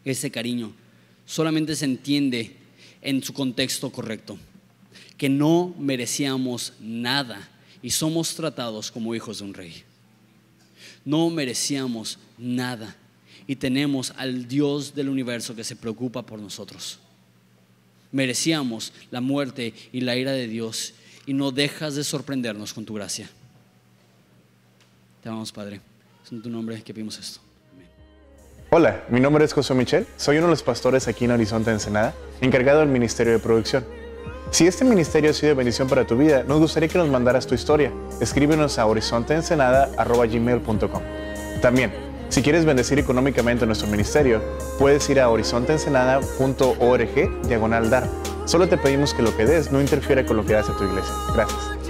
este 0.04 0.30
cariño, 0.30 0.72
solamente 1.24 1.74
se 1.74 1.86
entiende 1.86 2.56
en 3.00 3.22
su 3.22 3.32
contexto 3.32 3.90
correcto 3.90 4.38
que 5.16 5.28
no 5.28 5.74
merecíamos 5.78 6.72
nada 6.80 7.48
y 7.82 7.90
somos 7.90 8.34
tratados 8.34 8.90
como 8.90 9.14
hijos 9.14 9.38
de 9.38 9.44
un 9.44 9.54
rey. 9.54 9.84
No 11.04 11.30
merecíamos 11.30 12.18
nada 12.38 12.96
y 13.46 13.56
tenemos 13.56 14.12
al 14.16 14.48
Dios 14.48 14.94
del 14.94 15.08
universo 15.08 15.54
que 15.54 15.64
se 15.64 15.76
preocupa 15.76 16.22
por 16.22 16.38
nosotros. 16.38 16.98
Merecíamos 18.10 18.92
la 19.10 19.20
muerte 19.20 19.74
y 19.92 20.00
la 20.00 20.16
ira 20.16 20.32
de 20.32 20.46
Dios 20.46 20.94
y 21.26 21.34
no 21.34 21.50
dejas 21.50 21.94
de 21.94 22.04
sorprendernos 22.04 22.72
con 22.72 22.84
tu 22.84 22.94
gracia. 22.94 23.28
Te 25.22 25.28
amamos, 25.28 25.52
Padre. 25.52 25.80
Es 26.24 26.32
en 26.32 26.42
tu 26.42 26.50
nombre 26.50 26.82
que 26.82 26.94
pedimos 26.94 27.18
esto. 27.18 27.40
Hola, 28.70 29.04
mi 29.08 29.20
nombre 29.20 29.44
es 29.44 29.52
José 29.52 29.74
Michel, 29.74 30.06
soy 30.16 30.38
uno 30.38 30.46
de 30.46 30.52
los 30.52 30.62
pastores 30.62 31.06
aquí 31.06 31.26
en 31.26 31.30
Horizonte 31.30 31.70
Ensenada, 31.70 32.14
encargado 32.40 32.80
del 32.80 32.88
Ministerio 32.88 33.34
de 33.34 33.38
Producción. 33.38 33.84
Si 34.50 34.66
este 34.66 34.84
ministerio 34.84 35.30
ha 35.30 35.34
sido 35.34 35.48
de 35.48 35.54
bendición 35.54 35.88
para 35.88 36.06
tu 36.06 36.16
vida, 36.16 36.44
nos 36.44 36.60
gustaría 36.60 36.88
que 36.88 36.98
nos 36.98 37.08
mandaras 37.08 37.46
tu 37.46 37.54
historia. 37.54 37.90
Escríbenos 38.20 38.78
a 38.78 38.86
horizonteensenada.gmail.com 38.86 41.02
También, 41.60 41.92
si 42.28 42.42
quieres 42.42 42.64
bendecir 42.64 42.98
económicamente 42.98 43.66
nuestro 43.66 43.88
ministerio, 43.88 44.40
puedes 44.78 45.10
ir 45.10 45.20
a 45.20 45.28
horizonteensenada.org 45.28 47.48
diagonal 47.48 47.90
dar. 47.90 48.08
Solo 48.44 48.68
te 48.68 48.76
pedimos 48.76 49.14
que 49.14 49.22
lo 49.22 49.34
que 49.36 49.46
des 49.46 49.72
no 49.72 49.80
interfiera 49.80 50.26
con 50.26 50.36
lo 50.36 50.44
que 50.44 50.52
das 50.52 50.68
a 50.68 50.76
tu 50.76 50.84
iglesia. 50.84 51.14
Gracias. 51.34 51.83